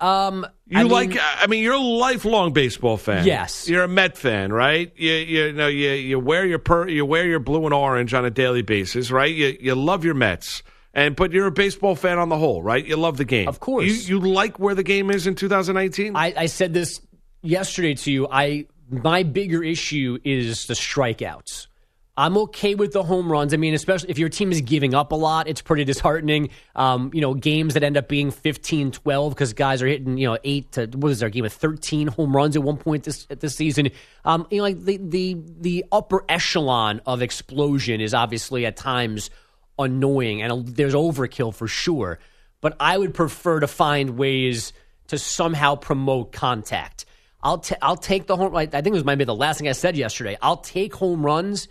Um, 0.01 0.45
You 0.67 0.79
I 0.79 0.83
mean- 0.83 0.93
like? 0.93 1.17
I 1.21 1.47
mean, 1.47 1.62
you're 1.62 1.75
a 1.75 1.79
lifelong 1.79 2.53
baseball 2.53 2.97
fan. 2.97 3.25
Yes. 3.25 3.69
you're 3.69 3.85
a 3.85 3.89
Met 3.89 4.19
fan, 4.19 4.53
right? 4.53 4.93
You 4.97 5.12
you 5.12 5.53
know 5.53 5.69
you 5.69 5.91
you 5.93 6.19
wear 6.19 6.45
your 6.45 6.59
per, 6.59 6.89
you 6.89 7.07
wear 7.07 7.25
your 7.27 7.39
blue 7.39 7.65
and 7.67 7.73
orange 7.75 8.12
on 8.12 8.25
a 8.25 8.31
daily 8.31 8.62
basis, 8.62 9.12
right? 9.12 9.33
You 9.33 9.57
you 9.61 9.77
love 9.77 10.05
your 10.05 10.15
Mets, 10.15 10.65
and 10.93 11.15
but 11.15 11.31
you're 11.31 11.47
a 11.47 11.53
baseball 11.53 11.95
fan 11.95 12.19
on 12.19 12.31
the 12.31 12.37
whole, 12.39 12.65
right? 12.65 12.85
You 12.85 12.97
love 12.97 13.17
the 13.17 13.25
game, 13.25 13.47
Of 13.47 13.61
course. 13.61 13.85
You 13.87 14.19
you 14.19 14.21
like 14.21 14.59
where 14.59 14.75
the 14.75 14.83
game 14.83 15.09
is 15.11 15.29
in 15.29 15.37
2019. 15.37 16.17
I, 16.17 16.35
I 16.37 16.47
said 16.47 16.75
this 16.75 17.01
yesterday 17.43 17.95
to 17.95 18.11
you. 18.11 18.29
I 18.31 18.67
my 18.91 19.23
bigger 19.23 19.63
issue 19.63 20.19
is 20.25 20.67
the 20.67 20.75
strikeouts. 20.75 21.67
I'm 22.15 22.37
okay 22.37 22.75
with 22.75 22.93
the 22.93 23.03
home 23.03 23.33
runs. 23.33 23.55
I 23.55 23.57
mean, 23.57 23.73
especially 23.73 24.11
if 24.11 24.19
your 24.19 24.29
team 24.29 24.53
is 24.53 24.61
giving 24.61 24.95
up 24.95 25.13
a 25.13 25.15
lot, 25.15 25.49
it's 25.49 25.63
pretty 25.63 25.85
disheartening. 25.85 26.51
Um, 26.77 27.11
you 27.15 27.23
know, 27.23 27.33
games 27.33 27.73
that 27.73 27.83
end 27.83 27.97
up 27.97 28.07
being 28.07 28.31
15, 28.31 28.93
12 28.93 29.35
because 29.35 29.55
guys 29.55 29.81
are 29.81 29.87
hitting, 29.87 30.19
you 30.19 30.29
know, 30.29 30.37
eight 30.45 30.73
to 30.73 30.87
what 30.89 31.11
is 31.11 31.23
our 31.23 31.31
game 31.31 31.47
of 31.47 31.55
13 31.55 32.09
home 32.09 32.37
runs 32.37 32.55
at 32.55 32.63
one 32.63 32.77
point 32.77 33.05
this 33.05 33.25
this 33.27 33.57
season. 33.57 33.89
Um, 34.27 34.47
you 34.51 34.59
know, 34.59 34.65
like 34.65 34.85
the 34.85 34.99
the 34.99 35.37
the 35.61 35.85
upper 35.91 36.25
echelon 36.29 37.01
of 37.07 37.23
explosion 37.23 38.03
is 38.03 38.13
obviously 38.13 38.67
at 38.67 38.77
times 38.77 39.31
annoying 39.79 40.43
and 40.43 40.69
there's 40.69 40.95
overkill 40.95 41.55
for 41.55 41.67
sure. 41.67 42.19
But 42.61 42.77
I 42.79 42.99
would 42.99 43.15
prefer 43.15 43.61
to 43.61 43.67
find 43.67 44.19
ways 44.19 44.75
to 45.09 45.19
somehow 45.19 45.77
promote 45.77 46.31
contact. 46.33 47.07
I'll 47.43 47.59
ta- 47.59 47.77
I'll 47.83 47.97
take 47.97 48.27
the 48.27 48.37
home. 48.37 48.55
I 48.55 48.67
think 48.67 48.87
it 48.87 48.93
was 48.93 49.05
maybe 49.05 49.25
the 49.25 49.35
last 49.35 49.59
thing 49.59 49.69
I 49.69 49.73
said 49.73 49.97
yesterday. 49.97 50.37
I'll 50.43 50.59
take 50.59 50.95
home 50.95 51.25
runs 51.25 51.69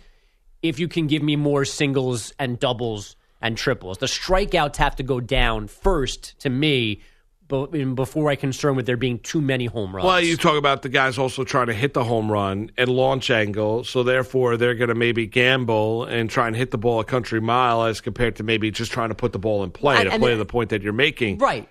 if 0.62 0.78
you 0.78 0.86
can 0.88 1.06
give 1.06 1.22
me 1.22 1.36
more 1.36 1.64
singles 1.64 2.32
and 2.38 2.58
doubles 2.58 3.16
and 3.40 3.56
triples. 3.56 3.98
The 3.98 4.06
strikeouts 4.06 4.76
have 4.76 4.96
to 4.96 5.02
go 5.02 5.18
down 5.20 5.66
first 5.68 6.38
to 6.40 6.50
me, 6.50 7.00
before 7.48 8.30
I 8.30 8.36
concern 8.36 8.76
with 8.76 8.86
there 8.86 8.96
being 8.96 9.18
too 9.18 9.42
many 9.42 9.66
home 9.66 9.94
runs. 9.94 10.06
Well, 10.06 10.20
you 10.22 10.38
talk 10.38 10.56
about 10.56 10.80
the 10.82 10.88
guys 10.88 11.18
also 11.18 11.44
trying 11.44 11.66
to 11.66 11.74
hit 11.74 11.92
the 11.92 12.02
home 12.04 12.32
run 12.32 12.70
at 12.78 12.88
launch 12.88 13.28
angle, 13.30 13.84
so 13.84 14.02
therefore 14.02 14.56
they're 14.56 14.74
going 14.74 14.88
to 14.88 14.94
maybe 14.94 15.26
gamble 15.26 16.04
and 16.04 16.30
try 16.30 16.46
and 16.46 16.56
hit 16.56 16.70
the 16.70 16.78
ball 16.78 17.00
a 17.00 17.04
country 17.04 17.40
mile 17.42 17.82
as 17.84 18.00
compared 18.00 18.36
to 18.36 18.42
maybe 18.42 18.70
just 18.70 18.90
trying 18.90 19.10
to 19.10 19.14
put 19.14 19.32
the 19.32 19.38
ball 19.38 19.62
in 19.64 19.70
play 19.70 19.96
And- 19.96 20.06
to 20.06 20.12
and 20.14 20.22
play 20.22 20.32
the- 20.32 20.38
the 20.38 20.46
point 20.46 20.70
that 20.70 20.80
you're 20.82 20.92
making. 20.94 21.38
right. 21.38 21.68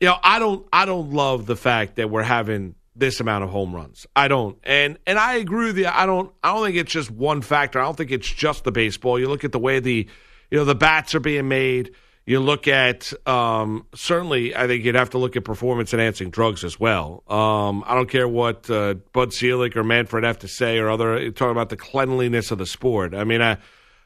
You 0.00 0.08
know, 0.08 0.16
I 0.22 0.38
don't 0.40 0.66
I 0.72 0.84
don't 0.84 1.12
love 1.12 1.46
the 1.46 1.54
fact 1.56 1.94
that 1.96 2.10
we're 2.10 2.24
having 2.24 2.74
this 2.94 3.20
amount 3.20 3.44
of 3.44 3.50
home 3.50 3.74
runs. 3.74 4.06
I 4.14 4.28
don't. 4.28 4.58
And 4.64 4.98
and 5.06 5.18
I 5.18 5.34
agree 5.34 5.66
with 5.66 5.78
you. 5.78 5.86
I 5.86 6.06
don't 6.06 6.32
I 6.42 6.54
don't 6.54 6.64
think 6.64 6.76
it's 6.76 6.92
just 6.92 7.10
one 7.10 7.42
factor. 7.42 7.80
I 7.80 7.84
don't 7.84 7.96
think 7.96 8.10
it's 8.10 8.30
just 8.30 8.64
the 8.64 8.72
baseball. 8.72 9.18
You 9.18 9.28
look 9.28 9.44
at 9.44 9.52
the 9.52 9.58
way 9.58 9.80
the 9.80 10.08
you 10.50 10.58
know 10.58 10.64
the 10.64 10.74
bats 10.74 11.14
are 11.14 11.20
being 11.20 11.48
made. 11.48 11.94
You 12.24 12.38
look 12.38 12.68
at 12.68 13.12
um, 13.26 13.86
certainly. 13.94 14.54
I 14.54 14.66
think 14.66 14.84
you'd 14.84 14.94
have 14.94 15.10
to 15.10 15.18
look 15.18 15.36
at 15.36 15.44
performance 15.44 15.92
enhancing 15.92 16.30
drugs 16.30 16.62
as 16.62 16.78
well. 16.78 17.24
Um, 17.28 17.82
I 17.86 17.94
don't 17.94 18.08
care 18.08 18.28
what 18.28 18.70
uh, 18.70 18.94
Bud 19.12 19.32
Selig 19.32 19.76
or 19.76 19.82
Manfred 19.82 20.22
have 20.22 20.38
to 20.40 20.48
say 20.48 20.78
or 20.78 20.88
other 20.88 21.30
talking 21.32 21.50
about 21.52 21.70
the 21.70 21.76
cleanliness 21.76 22.50
of 22.50 22.58
the 22.58 22.66
sport. 22.66 23.14
I 23.14 23.24
mean, 23.24 23.42
I 23.42 23.56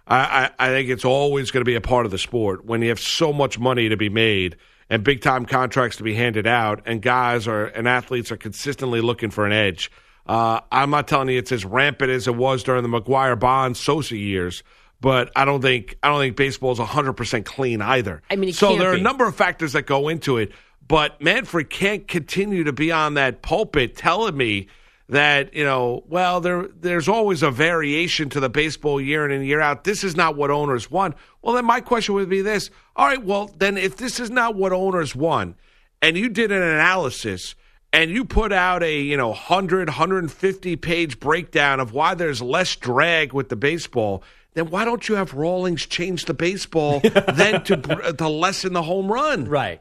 I, 0.07 0.51
I 0.59 0.69
think 0.69 0.89
it's 0.89 1.05
always 1.05 1.51
going 1.51 1.63
to 1.63 1.69
be 1.69 1.75
a 1.75 1.81
part 1.81 2.07
of 2.07 2.13
the 2.13 2.19
sport 2.19 2.65
when 2.65 2.81
you 2.81 2.91
have 2.91 3.01
so 3.01 3.33
much 3.33 3.59
money 3.59 3.89
to 3.89 3.97
be 3.97 4.09
made 4.09 4.57
and 4.89 5.03
big 5.03 5.21
time 5.21 5.47
contracts 5.47 5.97
to 5.97 6.03
be 6.03 6.15
handed 6.15 6.47
out, 6.47 6.83
and 6.87 7.03
guys 7.03 7.47
are 7.49 7.67
and 7.67 7.89
athletes 7.89 8.31
are 8.31 8.37
consistently 8.37 9.01
looking 9.01 9.31
for 9.31 9.47
an 9.47 9.53
edge. 9.53 9.91
Uh, 10.27 10.61
I'm 10.73 10.91
not 10.91 11.07
telling 11.07 11.29
you 11.29 11.39
it's 11.39 11.53
as 11.53 11.65
rampant 11.65 12.11
as 12.11 12.27
it 12.27 12.35
was 12.35 12.63
during 12.63 12.83
the 12.83 12.89
McGwire 12.89 13.39
Bond 13.39 13.77
Sosa 13.77 14.17
years, 14.17 14.65
but 15.01 15.31
I 15.37 15.45
don't 15.45 15.63
think 15.63 15.97
I 16.03 16.09
don't 16.09 16.21
think 16.21 16.37
baseball 16.37 16.73
is 16.73 16.79
100 16.79 17.13
percent 17.15 17.47
clean 17.47 17.81
either. 17.83 18.23
I 18.31 18.37
mean, 18.37 18.51
it 18.51 18.55
so 18.55 18.77
there 18.77 18.91
are 18.91 18.95
be. 18.95 19.01
a 19.01 19.05
number 19.05 19.27
of 19.27 19.37
factors 19.37 19.73
that 19.73 19.87
go 19.87 20.09
into 20.09 20.39
it. 20.39 20.53
But 20.89 21.21
Manfred 21.21 21.69
can't 21.69 22.07
continue 22.07 22.63
to 22.65 22.73
be 22.73 22.93
on 22.93 23.15
that 23.15 23.43
pulpit 23.43 23.97
telling 23.97 24.37
me 24.37 24.69
that 25.09 25.55
you 25.55 25.65
know, 25.65 26.05
well, 26.09 26.41
there 26.41 26.69
there's 26.69 27.09
always 27.09 27.43
a 27.43 27.51
variation 27.51 28.29
to 28.31 28.41
the 28.41 28.49
baseball 28.49 29.01
year 29.01 29.25
in 29.25 29.31
and 29.31 29.47
year 29.47 29.61
out. 29.61 29.85
This 29.85 30.03
is 30.05 30.17
not 30.17 30.37
what 30.37 30.51
owners 30.51 30.91
want. 30.91 31.15
Well, 31.43 31.55
then 31.55 31.65
my 31.65 31.81
question 31.81 32.15
would 32.15 32.29
be 32.29 32.43
this: 32.43 32.71
All 32.97 33.07
right, 33.07 33.23
well, 33.23 33.51
then 33.59 33.77
if 33.77 33.97
this 33.97 34.19
is 34.19 34.31
not 34.31 34.57
what 34.57 34.73
owners 34.73 35.15
want, 35.15 35.57
and 36.03 36.17
you 36.17 36.29
did 36.29 36.51
an 36.51 36.63
analysis 36.63 37.55
and 37.93 38.11
you 38.11 38.25
put 38.25 38.53
out 38.53 38.83
a 38.83 39.01
you 39.01 39.17
know 39.17 39.29
100 39.29 39.89
150 39.89 40.77
page 40.77 41.21
breakdown 41.21 41.81
of 41.81 41.93
why 41.93 42.15
there's 42.15 42.43
less 42.43 42.77
drag 42.77 43.33
with 43.33 43.49
the 43.49 43.57
baseball 43.57 44.23
then 44.55 44.71
why 44.71 44.85
don't 44.85 45.09
you 45.09 45.15
have 45.17 45.35
Rawlings 45.35 45.87
change 45.87 46.25
the 46.25 46.35
baseball 46.35 47.01
then 47.35 47.63
to 47.65 47.77
to 48.13 48.29
lessen 48.29 48.73
the 48.73 48.83
home 48.83 49.11
run 49.11 49.45
Right. 49.47 49.81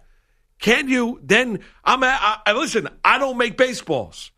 can 0.60 0.88
you 0.88 1.20
then? 1.24 1.60
I'm. 1.84 2.02
I 2.04 2.54
listen. 2.54 2.88
I 3.04 3.18
don't 3.18 3.38
make 3.38 3.58
baseballs, 3.58 4.32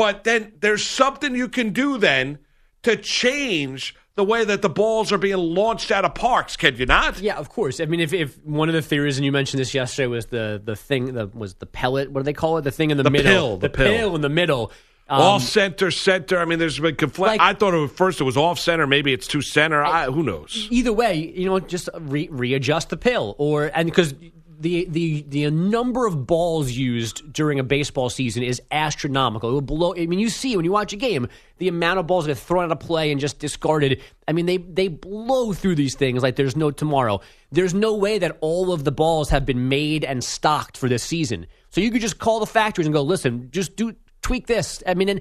but 0.00 0.24
then 0.24 0.52
there's 0.60 0.82
something 0.82 1.34
you 1.36 1.48
can 1.48 1.70
do 1.74 1.98
then 1.98 2.38
to 2.84 2.96
change 2.96 3.94
the 4.14 4.24
way 4.24 4.44
that 4.44 4.62
the 4.62 4.68
balls 4.70 5.12
are 5.12 5.18
being 5.18 5.36
launched 5.36 5.90
out 5.90 6.04
of 6.06 6.14
parks. 6.14 6.56
Can 6.56 6.74
you 6.76 6.86
not? 6.86 7.20
Yeah, 7.20 7.36
of 7.36 7.48
course. 7.50 7.80
I 7.80 7.84
mean, 7.84 8.00
if, 8.00 8.12
if 8.14 8.42
one 8.44 8.68
of 8.70 8.74
the 8.74 8.80
theories, 8.80 9.18
and 9.18 9.24
you 9.26 9.32
mentioned 9.32 9.60
this 9.60 9.74
yesterday, 9.74 10.06
was 10.06 10.26
the 10.26 10.60
the 10.64 10.74
thing 10.76 11.12
that 11.14 11.34
was 11.34 11.54
the 11.54 11.66
pellet. 11.66 12.10
What 12.10 12.20
do 12.20 12.24
they 12.24 12.32
call 12.32 12.56
it? 12.58 12.62
The 12.62 12.70
thing 12.70 12.90
in 12.90 12.96
the, 12.96 13.02
The 13.02 13.10
middle. 13.10 13.30
pill, 13.32 13.56
the 13.58 13.68
pill. 13.68 14.14
in 14.14 14.22
the 14.22 14.28
middle. 14.30 14.72
Um, 15.08 15.20
off 15.20 15.42
center, 15.42 15.90
center. 15.90 16.38
I 16.38 16.44
mean, 16.44 16.58
there's 16.60 16.78
been 16.78 16.94
conflict. 16.96 17.38
Like- 17.38 17.40
I 17.40 17.52
thought 17.52 17.74
at 17.74 17.90
first 17.90 18.20
it 18.20 18.24
was 18.24 18.36
off 18.36 18.58
center. 18.58 18.86
Maybe 18.86 19.12
it's 19.12 19.26
to 19.28 19.42
center. 19.42 19.82
I, 19.84 20.04
who 20.06 20.22
knows? 20.22 20.68
either 20.70 20.92
way, 20.92 21.14
you 21.36 21.46
know, 21.46 21.58
just 21.60 21.88
re- 21.98 22.28
readjust 22.30 22.88
the 22.90 22.96
pill, 22.96 23.34
or 23.36 23.70
and 23.74 23.86
because 23.86 24.14
the 24.60 24.86
the 24.90 25.22
the 25.22 25.50
number 25.50 26.06
of 26.06 26.26
balls 26.26 26.70
used 26.70 27.32
during 27.32 27.58
a 27.58 27.62
baseball 27.64 28.10
season 28.10 28.42
is 28.42 28.60
astronomical. 28.70 29.48
It 29.48 29.52
will 29.54 29.60
blow. 29.62 29.94
I 29.94 30.06
mean, 30.06 30.18
you 30.18 30.28
see 30.28 30.54
when 30.54 30.66
you 30.66 30.70
watch 30.70 30.92
a 30.92 30.96
game, 30.96 31.28
the 31.56 31.68
amount 31.68 31.98
of 31.98 32.06
balls 32.06 32.26
that 32.26 32.32
are 32.32 32.34
thrown 32.34 32.64
out 32.64 32.72
of 32.72 32.78
play 32.78 33.10
and 33.10 33.18
just 33.18 33.38
discarded. 33.38 34.02
I 34.28 34.32
mean, 34.32 34.44
they 34.44 34.58
they 34.58 34.88
blow 34.88 35.54
through 35.54 35.76
these 35.76 35.94
things 35.94 36.22
like 36.22 36.36
there's 36.36 36.56
no 36.56 36.70
tomorrow. 36.70 37.22
There's 37.50 37.72
no 37.72 37.94
way 37.94 38.18
that 38.18 38.36
all 38.42 38.72
of 38.72 38.84
the 38.84 38.92
balls 38.92 39.30
have 39.30 39.46
been 39.46 39.70
made 39.70 40.04
and 40.04 40.22
stocked 40.22 40.76
for 40.76 40.88
this 40.90 41.02
season. 41.02 41.46
So 41.70 41.80
you 41.80 41.90
could 41.90 42.02
just 42.02 42.18
call 42.18 42.38
the 42.38 42.46
factories 42.46 42.86
and 42.86 42.94
go, 42.94 43.02
listen, 43.02 43.48
just 43.52 43.76
do 43.76 43.96
tweak 44.20 44.46
this. 44.46 44.82
I 44.86 44.92
mean, 44.92 45.08
and 45.08 45.20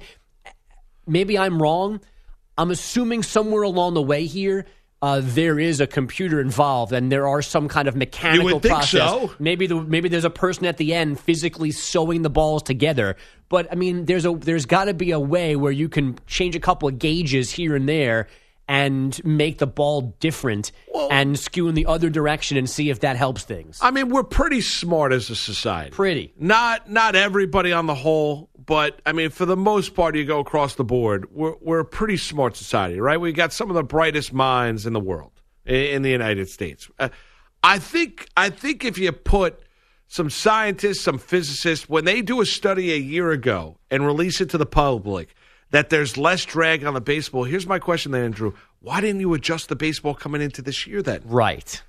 maybe 1.08 1.38
I'm 1.38 1.62
wrong. 1.62 2.02
I'm 2.58 2.72
assuming 2.72 3.24
somewhere 3.24 3.64
along 3.64 3.94
the 3.94 4.02
way 4.02 4.26
here, 4.26 4.66
uh, 5.02 5.22
there 5.24 5.58
is 5.60 5.80
a 5.80 5.88
computer 5.88 6.42
involved, 6.42 6.92
and 6.92 7.12
there 7.12 7.28
are 7.28 7.42
some 7.42 7.68
kind 7.70 7.88
of 7.88 7.96
mechanical 7.96 8.50
You 8.50 8.54
would 8.56 8.62
think 8.64 8.74
process. 8.74 9.10
so. 9.10 9.34
Maybe 9.40 9.66
the 9.68 9.82
maybe 9.82 10.10
there's 10.10 10.26
a 10.26 10.30
person 10.30 10.66
at 10.66 10.78
the 10.78 10.94
end 10.94 11.20
physically 11.20 11.72
sewing 11.72 12.22
the 12.22 12.30
balls 12.30 12.64
together. 12.64 13.16
But 13.48 13.72
I 13.72 13.76
mean, 13.76 14.06
there's 14.06 14.26
a 14.26 14.34
there's 14.34 14.66
got 14.66 14.86
to 14.86 14.94
be 14.94 15.12
a 15.12 15.20
way 15.20 15.56
where 15.56 15.72
you 15.72 15.88
can 15.90 16.20
change 16.28 16.56
a 16.56 16.60
couple 16.60 16.90
of 16.90 17.00
gauges 17.00 17.50
here 17.52 17.76
and 17.76 17.88
there 17.88 18.28
and 18.68 19.20
make 19.26 19.58
the 19.58 19.66
ball 19.66 20.16
different 20.20 20.72
and 21.10 21.40
skew 21.40 21.68
in 21.70 21.74
the 21.76 21.88
other 21.88 22.08
direction 22.10 22.56
and 22.56 22.70
see 22.70 22.92
if 22.92 23.00
that 23.00 23.16
helps 23.16 23.42
things. 23.44 23.80
I 23.82 23.90
mean, 23.90 24.10
we're 24.10 24.24
pretty 24.24 24.62
smart 24.62 25.12
as 25.12 25.30
a 25.32 25.36
society. 25.36 25.92
Pretty. 25.92 26.34
Not 26.38 26.90
not 26.90 27.16
everybody 27.16 27.72
on 27.72 27.88
the 27.88 27.96
whole, 27.96 28.49
but 28.70 29.02
I 29.04 29.14
mean, 29.14 29.32
for 29.32 29.48
the 29.48 29.58
most 29.58 29.96
part, 29.96 30.16
you 30.16 30.26
go 30.26 30.38
across 30.38 30.76
the 30.76 30.84
board. 30.84 31.34
We're 31.34 31.56
we're 31.60 31.80
a 31.80 31.86
pretty 31.86 32.18
smart 32.18 32.56
society, 32.56 33.00
right? 33.02 33.20
We 33.20 33.32
got 33.32 33.52
some 33.52 33.72
of 33.72 33.76
the 33.76 33.84
brightest 33.84 34.32
minds 34.32 34.86
in 34.86 34.94
the 34.94 35.00
world, 35.00 35.32
in 35.66 36.04
the 36.04 36.12
United 36.12 36.50
States. 36.50 36.88
Uh, 37.00 37.10
I 37.64 37.80
think 37.80 38.28
I 38.38 38.52
think 38.52 38.86
if 38.86 39.00
you 39.00 39.12
put 39.12 39.60
some 40.08 40.30
scientists, 40.30 41.02
some 41.02 41.18
physicists, 41.18 41.90
when 41.90 42.06
they 42.06 42.22
do 42.22 42.42
a 42.42 42.46
study 42.46 42.94
a 42.94 42.98
year 42.98 43.32
ago 43.32 43.80
and 43.90 44.06
release 44.06 44.40
it 44.40 44.52
to 44.52 44.60
the 44.60 44.68
public 44.68 45.34
that 45.72 45.90
there's 45.90 46.16
less 46.16 46.46
drag 46.46 46.86
on 46.86 46.94
the 46.94 47.02
baseball, 47.02 47.46
here's 47.46 47.66
my 47.66 47.80
question 47.80 48.12
then, 48.12 48.24
Andrew. 48.24 48.54
Why 48.82 49.02
didn't 49.02 49.22
you 49.22 49.34
adjust 49.34 49.70
the 49.70 49.76
baseball 49.76 50.14
coming 50.14 50.44
into 50.44 50.62
this 50.62 50.86
year 50.86 51.02
then? 51.02 51.24
Right. 51.26 51.82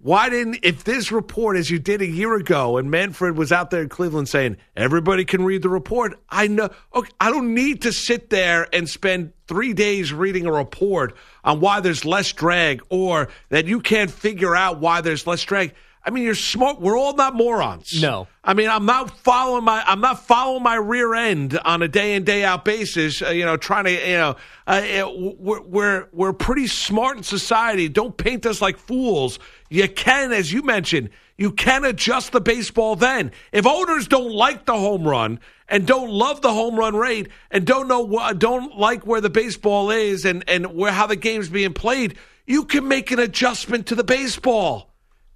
Why 0.00 0.28
didn't, 0.28 0.60
if 0.62 0.84
this 0.84 1.10
report, 1.10 1.56
as 1.56 1.70
you 1.70 1.80
did 1.80 2.02
a 2.02 2.06
year 2.06 2.36
ago, 2.36 2.76
and 2.76 2.88
Manfred 2.88 3.36
was 3.36 3.50
out 3.50 3.70
there 3.70 3.82
in 3.82 3.88
Cleveland 3.88 4.28
saying, 4.28 4.56
everybody 4.76 5.24
can 5.24 5.44
read 5.44 5.62
the 5.62 5.68
report, 5.68 6.20
I 6.30 6.46
know, 6.46 6.70
okay, 6.94 7.10
I 7.20 7.32
don't 7.32 7.52
need 7.52 7.82
to 7.82 7.92
sit 7.92 8.30
there 8.30 8.68
and 8.72 8.88
spend 8.88 9.32
three 9.48 9.72
days 9.72 10.12
reading 10.12 10.46
a 10.46 10.52
report 10.52 11.16
on 11.42 11.58
why 11.58 11.80
there's 11.80 12.04
less 12.04 12.32
drag 12.32 12.80
or 12.90 13.28
that 13.48 13.66
you 13.66 13.80
can't 13.80 14.10
figure 14.10 14.54
out 14.54 14.78
why 14.78 15.00
there's 15.00 15.26
less 15.26 15.42
drag. 15.42 15.74
I 16.04 16.10
mean, 16.10 16.24
you're 16.24 16.34
smart. 16.34 16.80
We're 16.80 16.96
all 16.96 17.14
not 17.14 17.34
morons. 17.34 18.00
No. 18.00 18.28
I 18.42 18.54
mean, 18.54 18.70
I'm 18.70 18.86
not 18.86 19.10
following 19.18 19.64
my 19.64 19.82
I'm 19.86 20.00
not 20.00 20.24
following 20.26 20.62
my 20.62 20.76
rear 20.76 21.14
end 21.14 21.58
on 21.64 21.82
a 21.82 21.88
day 21.88 22.14
in 22.14 22.24
day 22.24 22.44
out 22.44 22.64
basis. 22.64 23.20
Uh, 23.20 23.30
you 23.30 23.44
know, 23.44 23.56
trying 23.56 23.84
to 23.84 23.92
you 23.92 24.16
know, 24.16 24.36
uh, 24.66 25.10
we're 25.38 25.60
we're 25.60 26.08
we're 26.12 26.32
pretty 26.32 26.66
smart 26.66 27.18
in 27.18 27.22
society. 27.22 27.88
Don't 27.88 28.16
paint 28.16 28.46
us 28.46 28.62
like 28.62 28.78
fools. 28.78 29.38
You 29.68 29.88
can, 29.88 30.32
as 30.32 30.52
you 30.52 30.62
mentioned, 30.62 31.10
you 31.36 31.52
can 31.52 31.84
adjust 31.84 32.32
the 32.32 32.40
baseball. 32.40 32.96
Then, 32.96 33.32
if 33.52 33.66
owners 33.66 34.08
don't 34.08 34.32
like 34.32 34.64
the 34.64 34.76
home 34.76 35.06
run 35.06 35.40
and 35.68 35.86
don't 35.86 36.10
love 36.10 36.40
the 36.40 36.52
home 36.52 36.76
run 36.76 36.96
rate 36.96 37.28
and 37.50 37.66
don't 37.66 37.88
know 37.88 38.32
don't 38.34 38.78
like 38.78 39.06
where 39.06 39.20
the 39.20 39.30
baseball 39.30 39.90
is 39.90 40.24
and 40.24 40.42
and 40.48 40.74
where 40.74 40.92
how 40.92 41.06
the 41.06 41.16
game's 41.16 41.48
being 41.48 41.74
played, 41.74 42.16
you 42.46 42.64
can 42.64 42.88
make 42.88 43.10
an 43.10 43.18
adjustment 43.18 43.86
to 43.88 43.94
the 43.94 44.04
baseball. 44.04 44.87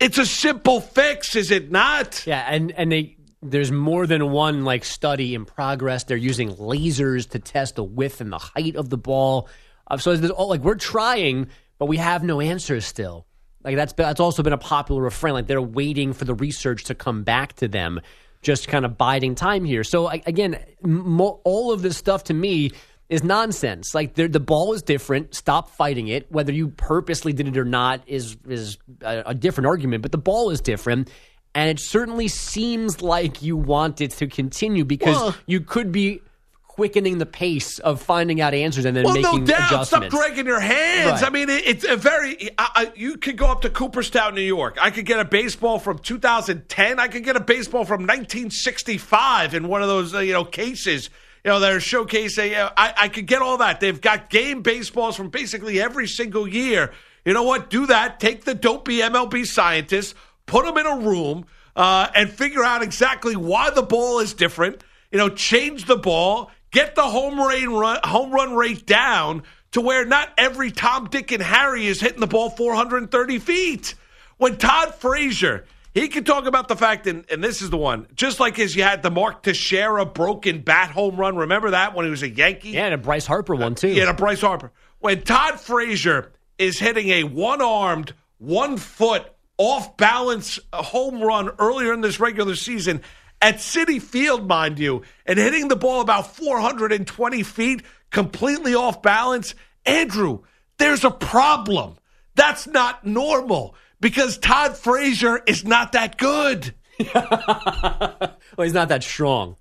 It's 0.03 0.19
a 0.19 0.27
simple 0.27 0.81
fix, 0.81 1.37
is 1.37 1.53
it 1.53 1.71
not? 1.71 2.27
Yeah, 2.27 2.45
and 2.49 2.73
and 2.73 2.91
they 2.91 3.17
there's 3.41 3.71
more 3.71 4.05
than 4.05 4.33
one 4.33 4.65
like 4.65 4.85
study 4.85 5.33
in 5.33 5.45
progress. 5.45 6.03
They're 6.03 6.17
using 6.17 6.51
lasers 6.57 7.29
to 7.31 7.39
test 7.39 7.77
the 7.77 7.85
width 7.85 8.21
and 8.21 8.33
the 8.33 8.39
height 8.39 8.75
of 8.75 8.91
the 8.91 8.99
ball. 8.99 9.49
Uh, 9.87 9.99
so 9.99 10.17
there's 10.17 10.33
all 10.33 10.49
like 10.49 10.63
we're 10.63 10.75
trying, 10.75 11.49
but 11.79 11.87
we 11.87 11.99
have 11.99 12.25
no 12.25 12.41
answers 12.41 12.85
still. 12.85 13.27
Like 13.63 13.77
that's 13.77 13.93
that's 13.93 14.19
also 14.19 14.43
been 14.43 14.53
a 14.53 14.59
popular 14.59 15.03
refrain. 15.03 15.35
Like 15.35 15.47
they're 15.47 15.63
waiting 15.63 16.13
for 16.15 16.25
the 16.25 16.35
research 16.35 16.83
to 16.85 16.97
come 16.97 17.23
back 17.23 17.53
to 17.55 17.69
them, 17.69 18.01
just 18.43 18.67
kind 18.67 18.85
of 18.85 18.99
biding 18.99 19.37
time 19.37 19.65
here. 19.65 19.85
So 19.85 20.09
again, 20.09 20.59
mo- 20.83 21.41
all 21.45 21.71
of 21.71 21.83
this 21.83 21.97
stuff 21.97 22.25
to 22.25 22.35
me 22.35 22.73
is 23.13 23.23
nonsense. 23.23 23.95
Like 23.95 24.15
the 24.15 24.41
ball 24.41 24.73
is 24.73 24.83
different. 24.83 25.35
Stop 25.35 25.69
fighting 25.69 26.09
it. 26.09 26.33
Whether 26.33 26.53
you 26.53 26.69
purposely 26.69 27.35
did 27.35 27.47
it 27.47 27.59
or 27.59 27.65
not 27.65 28.01
is 28.07 28.39
is 28.49 28.79
a, 29.03 29.23
a 29.27 29.35
different 29.35 29.67
argument. 29.67 30.01
But 30.01 30.13
the 30.13 30.19
ball 30.19 30.49
is 30.49 30.63
different. 30.63 31.11
And 31.55 31.69
it 31.69 31.79
certainly 31.79 32.29
seems 32.29 33.03
like 33.03 33.43
you 33.43 33.59
want 33.59 34.01
it 34.01 34.13
to 34.13 34.27
continue 34.27 34.87
because 34.87 35.17
well, 35.17 35.37
you 35.47 35.61
could 35.61 35.93
be 35.93 36.23
quickening 36.67 37.19
the 37.19 37.27
pace 37.27 37.79
of 37.81 38.01
finding 38.01 38.41
out 38.41 38.55
answers 38.55 38.87
and 38.87 38.97
then 38.97 39.05
well, 39.05 39.13
making 39.13 39.41
no 39.41 39.47
doubt. 39.47 39.73
adjustments. 39.73 40.15
Stop 40.17 40.23
dragging 40.27 40.47
your 40.47 40.59
hands. 40.59 41.21
Right. 41.21 41.25
I 41.25 41.31
mean, 41.31 41.51
it, 41.51 41.67
it's 41.67 41.85
a 41.85 41.97
very. 41.97 42.51
I, 42.57 42.69
I, 42.75 42.93
you 42.97 43.19
could 43.19 43.37
go 43.37 43.49
up 43.49 43.61
to 43.61 43.69
Cooperstown, 43.69 44.35
New 44.35 44.41
York. 44.41 44.79
I 44.81 44.91
could 44.91 45.05
get 45.05 45.21
a 45.21 45.27
baseball 45.27 45.79
from 45.79 45.99
2010. 45.99 46.99
I 46.99 47.09
could 47.09 47.25
get 47.25 47.37
a 47.37 47.41
baseball 47.41 47.85
from 47.85 48.01
1965 48.05 49.53
in 49.53 49.69
one 49.69 49.83
of 49.83 49.89
those 49.89 50.15
uh, 50.15 50.21
you 50.21 50.33
know 50.33 50.47
cases 50.47 51.11
you 51.45 51.51
know, 51.51 51.59
they're 51.59 51.79
showcasing. 51.79 52.55
I, 52.77 52.95
I 52.97 53.09
could 53.09 53.27
get 53.27 53.43
all 53.43 53.59
that. 53.59 53.81
They've 53.81 54.01
got 54.01 54.31
game 54.31 54.63
baseballs 54.63 55.17
from 55.17 55.29
basically 55.29 55.81
every 55.81 56.07
single 56.07 56.47
year. 56.47 56.93
You 57.25 57.33
know 57.35 57.43
what? 57.43 57.69
Do 57.69 57.87
that. 57.87 58.21
Take 58.21 58.45
the 58.45 58.55
dopey 58.55 58.99
MLB 58.99 59.47
scientists, 59.47 60.15
put 60.47 60.65
them 60.65 60.79
in 60.79 60.87
a 60.87 60.97
room, 60.99 61.47
uh, 61.75 62.09
and 62.15 62.31
figure 62.31 62.65
out 62.65 62.83
exactly 62.83 63.35
why 63.35 63.71
the 63.71 63.83
ball 63.83 64.21
is 64.21 64.35
different. 64.35 64.83
You 65.11 65.19
know, 65.19 65.29
change 65.29 65.87
the 65.87 65.97
ball, 65.97 66.51
get 66.71 66.95
the 66.95 67.03
home 67.03 67.39
run, 67.39 67.99
home 68.05 68.31
run 68.31 68.55
rate 68.55 68.87
down 68.87 69.43
to 69.73 69.81
where 69.81 70.05
not 70.05 70.31
every 70.39 70.71
Tom, 70.71 71.09
Dick, 71.11 71.33
and 71.33 71.43
Harry 71.43 71.87
is 71.87 72.01
hitting 72.01 72.21
the 72.21 72.27
ball 72.27 72.51
430 72.51 73.39
feet. 73.39 73.95
When 74.37 74.57
Todd 74.59 74.95
Frazier 74.95 75.65
he 75.95 76.09
can 76.09 76.25
talk 76.25 76.47
about 76.47 76.69
the 76.69 76.77
fact, 76.77 77.07
and, 77.07 77.25
and 77.31 77.45
this 77.45 77.61
is 77.61 77.71
the 77.71 77.77
one, 77.77 78.07
just 78.15 78.41
like 78.41 78.59
as 78.59 78.75
you 78.75 78.83
had 78.83 79.03
the 79.03 79.11
Mark 79.11 79.43
Teixeira 79.43 80.07
broken 80.07 80.63
bat 80.63 80.91
home 80.91 81.17
run. 81.17 81.37
Remember 81.37 81.71
that 81.71 81.95
when 81.95 82.05
he 82.07 82.11
was 82.11 82.23
a 82.23 82.31
Yankee? 82.31 82.71
Yeah, 82.71 82.87
and 82.87 82.95
a 82.95 82.99
Bryce 82.99 83.27
Harper 83.27 83.55
one, 83.55 83.75
too. 83.75 83.89
Yeah, 83.89 84.11
a 84.11 84.15
Bryce 84.15 84.41
Harper. 84.41 84.73
When 85.01 85.23
Todd 85.23 85.61
Frazier 85.61 86.33
is 86.59 86.79
hitting 86.79 87.09
a 87.09 87.25
one 87.25 87.61
armed, 87.61 88.15
one 88.39 88.77
foot, 88.79 89.27
off 89.59 89.97
balance 89.97 90.59
uh, 90.73 90.83
home 90.83 91.23
run 91.23 91.51
earlier 91.59 91.93
in 91.93 92.01
this 92.01 92.19
regular 92.19 92.57
season 92.57 93.03
at 93.41 93.57
Citi 93.57 94.01
Field, 94.01 94.49
mind 94.49 94.79
you, 94.79 95.03
and 95.27 95.39
hitting 95.39 95.69
the 95.69 95.77
ball 95.77 96.01
about 96.01 96.35
420 96.37 97.43
feet, 97.43 97.83
completely 98.11 98.75
off 98.75 99.03
balance. 99.03 99.55
Andrew, 99.85 100.41
there's 100.79 101.05
a 101.05 101.11
problem. 101.11 101.97
That's 102.35 102.67
not 102.67 103.05
normal 103.05 103.75
because 104.03 104.37
Todd 104.37 104.77
Frazier 104.77 105.41
is 105.47 105.65
not 105.65 105.93
that 105.93 106.19
good. 106.19 106.75
well, 107.15 108.37
he's 108.59 108.75
not 108.75 108.89
that 108.89 109.03
strong. 109.03 109.57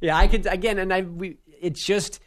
Yeah, 0.00 0.16
I 0.16 0.26
could 0.26 0.46
again, 0.46 0.78
and 0.78 0.92
I. 0.92 1.02
We, 1.02 1.36
it's 1.60 1.84
just 1.84 2.20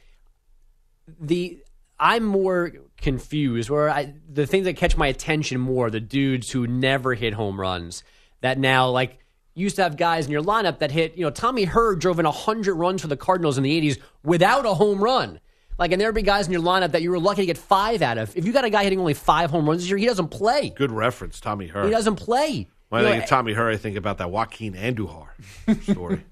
the 1.19 1.59
I'm 1.99 2.23
more 2.23 2.71
confused. 2.97 3.69
Where 3.69 3.89
I 3.89 4.13
the 4.29 4.45
things 4.45 4.65
that 4.65 4.77
catch 4.77 4.95
my 4.95 5.07
attention 5.07 5.59
more 5.59 5.89
the 5.89 5.99
dudes 5.99 6.51
who 6.51 6.67
never 6.67 7.13
hit 7.13 7.33
home 7.33 7.59
runs 7.59 8.03
that 8.41 8.57
now 8.59 8.89
like 8.89 9.17
used 9.53 9.77
to 9.77 9.83
have 9.83 9.97
guys 9.97 10.25
in 10.25 10.31
your 10.31 10.43
lineup 10.43 10.79
that 10.79 10.91
hit. 10.91 11.17
You 11.17 11.25
know, 11.25 11.31
Tommy 11.31 11.65
Herr 11.65 11.95
drove 11.95 12.19
in 12.19 12.25
hundred 12.25 12.75
runs 12.75 13.01
for 13.01 13.07
the 13.07 13.17
Cardinals 13.17 13.57
in 13.57 13.63
the 13.63 13.81
'80s 13.81 13.99
without 14.23 14.65
a 14.65 14.73
home 14.75 15.03
run. 15.03 15.39
Like, 15.77 15.91
and 15.91 16.01
there'd 16.01 16.13
be 16.13 16.21
guys 16.21 16.45
in 16.47 16.53
your 16.53 16.61
lineup 16.61 16.91
that 16.91 17.01
you 17.01 17.09
were 17.11 17.19
lucky 17.19 17.41
to 17.41 17.45
get 17.45 17.57
five 17.57 18.01
out 18.01 18.17
of. 18.17 18.35
If 18.37 18.45
you 18.45 18.53
got 18.53 18.65
a 18.65 18.69
guy 18.69 18.83
hitting 18.83 18.99
only 18.99 19.13
five 19.13 19.49
home 19.49 19.67
runs 19.67 19.81
this 19.81 19.89
year, 19.89 19.97
he 19.97 20.05
doesn't 20.05 20.29
play. 20.29 20.69
Good 20.69 20.91
reference, 20.91 21.39
Tommy 21.39 21.67
Herr. 21.67 21.85
He 21.85 21.91
doesn't 21.91 22.17
play. 22.17 22.67
When 22.89 23.05
I 23.05 23.11
think 23.11 23.23
of 23.23 23.29
Tommy 23.29 23.53
Herr, 23.53 23.69
I 23.69 23.77
think 23.77 23.95
about 23.95 24.17
that 24.17 24.31
Joaquin 24.31 24.73
Andujar 24.73 25.27
story. 25.91 26.25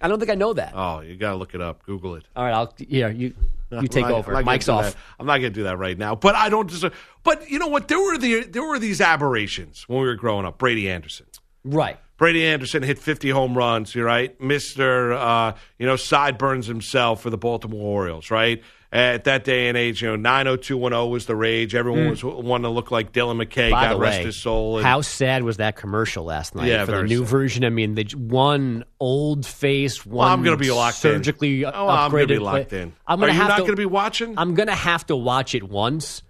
I 0.00 0.08
don't 0.08 0.18
think 0.18 0.30
I 0.30 0.36
know 0.36 0.54
that. 0.54 0.72
Oh, 0.74 1.00
you 1.00 1.16
got 1.16 1.32
to 1.32 1.36
look 1.36 1.54
it 1.54 1.60
up. 1.60 1.84
Google 1.84 2.14
it. 2.14 2.24
All 2.34 2.44
right, 2.44 2.54
I'll 2.54 2.72
yeah 2.78 3.08
you 3.08 3.34
you 3.70 3.88
take 3.88 4.04
not, 4.04 4.12
over. 4.12 4.42
Mike's 4.42 4.70
off. 4.70 4.94
That. 4.94 4.96
I'm 5.20 5.26
not 5.26 5.38
going 5.38 5.52
to 5.52 5.60
do 5.60 5.64
that 5.64 5.76
right 5.76 5.98
now. 5.98 6.14
But 6.14 6.34
I 6.34 6.48
don't 6.48 6.66
deserve. 6.66 6.98
But 7.24 7.50
you 7.50 7.58
know 7.58 7.66
what? 7.66 7.88
There 7.88 8.00
were 8.00 8.16
the 8.16 8.44
there 8.44 8.62
were 8.62 8.78
these 8.78 9.02
aberrations 9.02 9.86
when 9.86 10.00
we 10.00 10.06
were 10.06 10.14
growing 10.14 10.46
up. 10.46 10.56
Brady 10.56 10.88
Anderson. 10.88 11.26
Right. 11.62 11.98
Brady 12.16 12.44
Anderson 12.44 12.82
hit 12.82 12.98
50 12.98 13.30
home 13.30 13.56
runs, 13.56 13.94
You're 13.94 14.06
right? 14.06 14.38
Mister, 14.40 15.12
uh, 15.12 15.52
you 15.78 15.86
know, 15.86 15.96
sideburns 15.96 16.66
himself 16.66 17.22
for 17.22 17.30
the 17.30 17.38
Baltimore 17.38 17.80
Orioles, 17.80 18.30
right? 18.30 18.62
At 18.90 19.24
that 19.24 19.44
day 19.44 19.68
and 19.68 19.76
age, 19.76 20.00
you 20.00 20.08
know, 20.08 20.16
90210 20.16 21.10
was 21.10 21.26
the 21.26 21.36
rage. 21.36 21.74
Everyone 21.74 22.06
mm. 22.06 22.10
was 22.10 22.24
wanting 22.24 22.62
to 22.62 22.70
look 22.70 22.90
like 22.90 23.12
Dylan 23.12 23.42
McKay. 23.42 23.70
By 23.70 23.90
God 23.90 24.00
rest 24.00 24.18
way, 24.18 24.24
his 24.24 24.36
soul. 24.36 24.78
And, 24.78 24.86
how 24.86 25.02
sad 25.02 25.42
was 25.42 25.58
that 25.58 25.76
commercial 25.76 26.24
last 26.24 26.54
night 26.54 26.68
yeah, 26.68 26.84
for 26.86 26.92
the 26.92 27.02
new 27.02 27.20
sad. 27.20 27.28
version? 27.28 27.64
I 27.64 27.70
mean, 27.70 27.94
the 27.94 28.04
one 28.16 28.84
old 28.98 29.44
face, 29.44 30.06
one 30.06 30.16
well, 30.16 30.28
I'm 30.28 30.42
going 30.42 30.56
to 30.56 30.62
be 30.62 30.70
locked 30.70 30.96
surgically 30.96 31.62
in. 31.62 31.70
Oh, 31.72 31.88
I'm 31.88 32.10
going 32.10 32.28
to 32.28 32.34
be 32.34 32.38
locked 32.38 32.72
in. 32.72 32.94
I'm 33.06 33.20
gonna 33.20 33.32
Are 33.32 33.34
you 33.34 33.48
not 33.48 33.58
going 33.58 33.70
to 33.70 33.76
be 33.76 33.86
watching? 33.86 34.38
I'm 34.38 34.54
going 34.54 34.68
to 34.68 34.74
have 34.74 35.06
to 35.06 35.16
watch 35.16 35.54
it 35.54 35.62
once. 35.62 36.22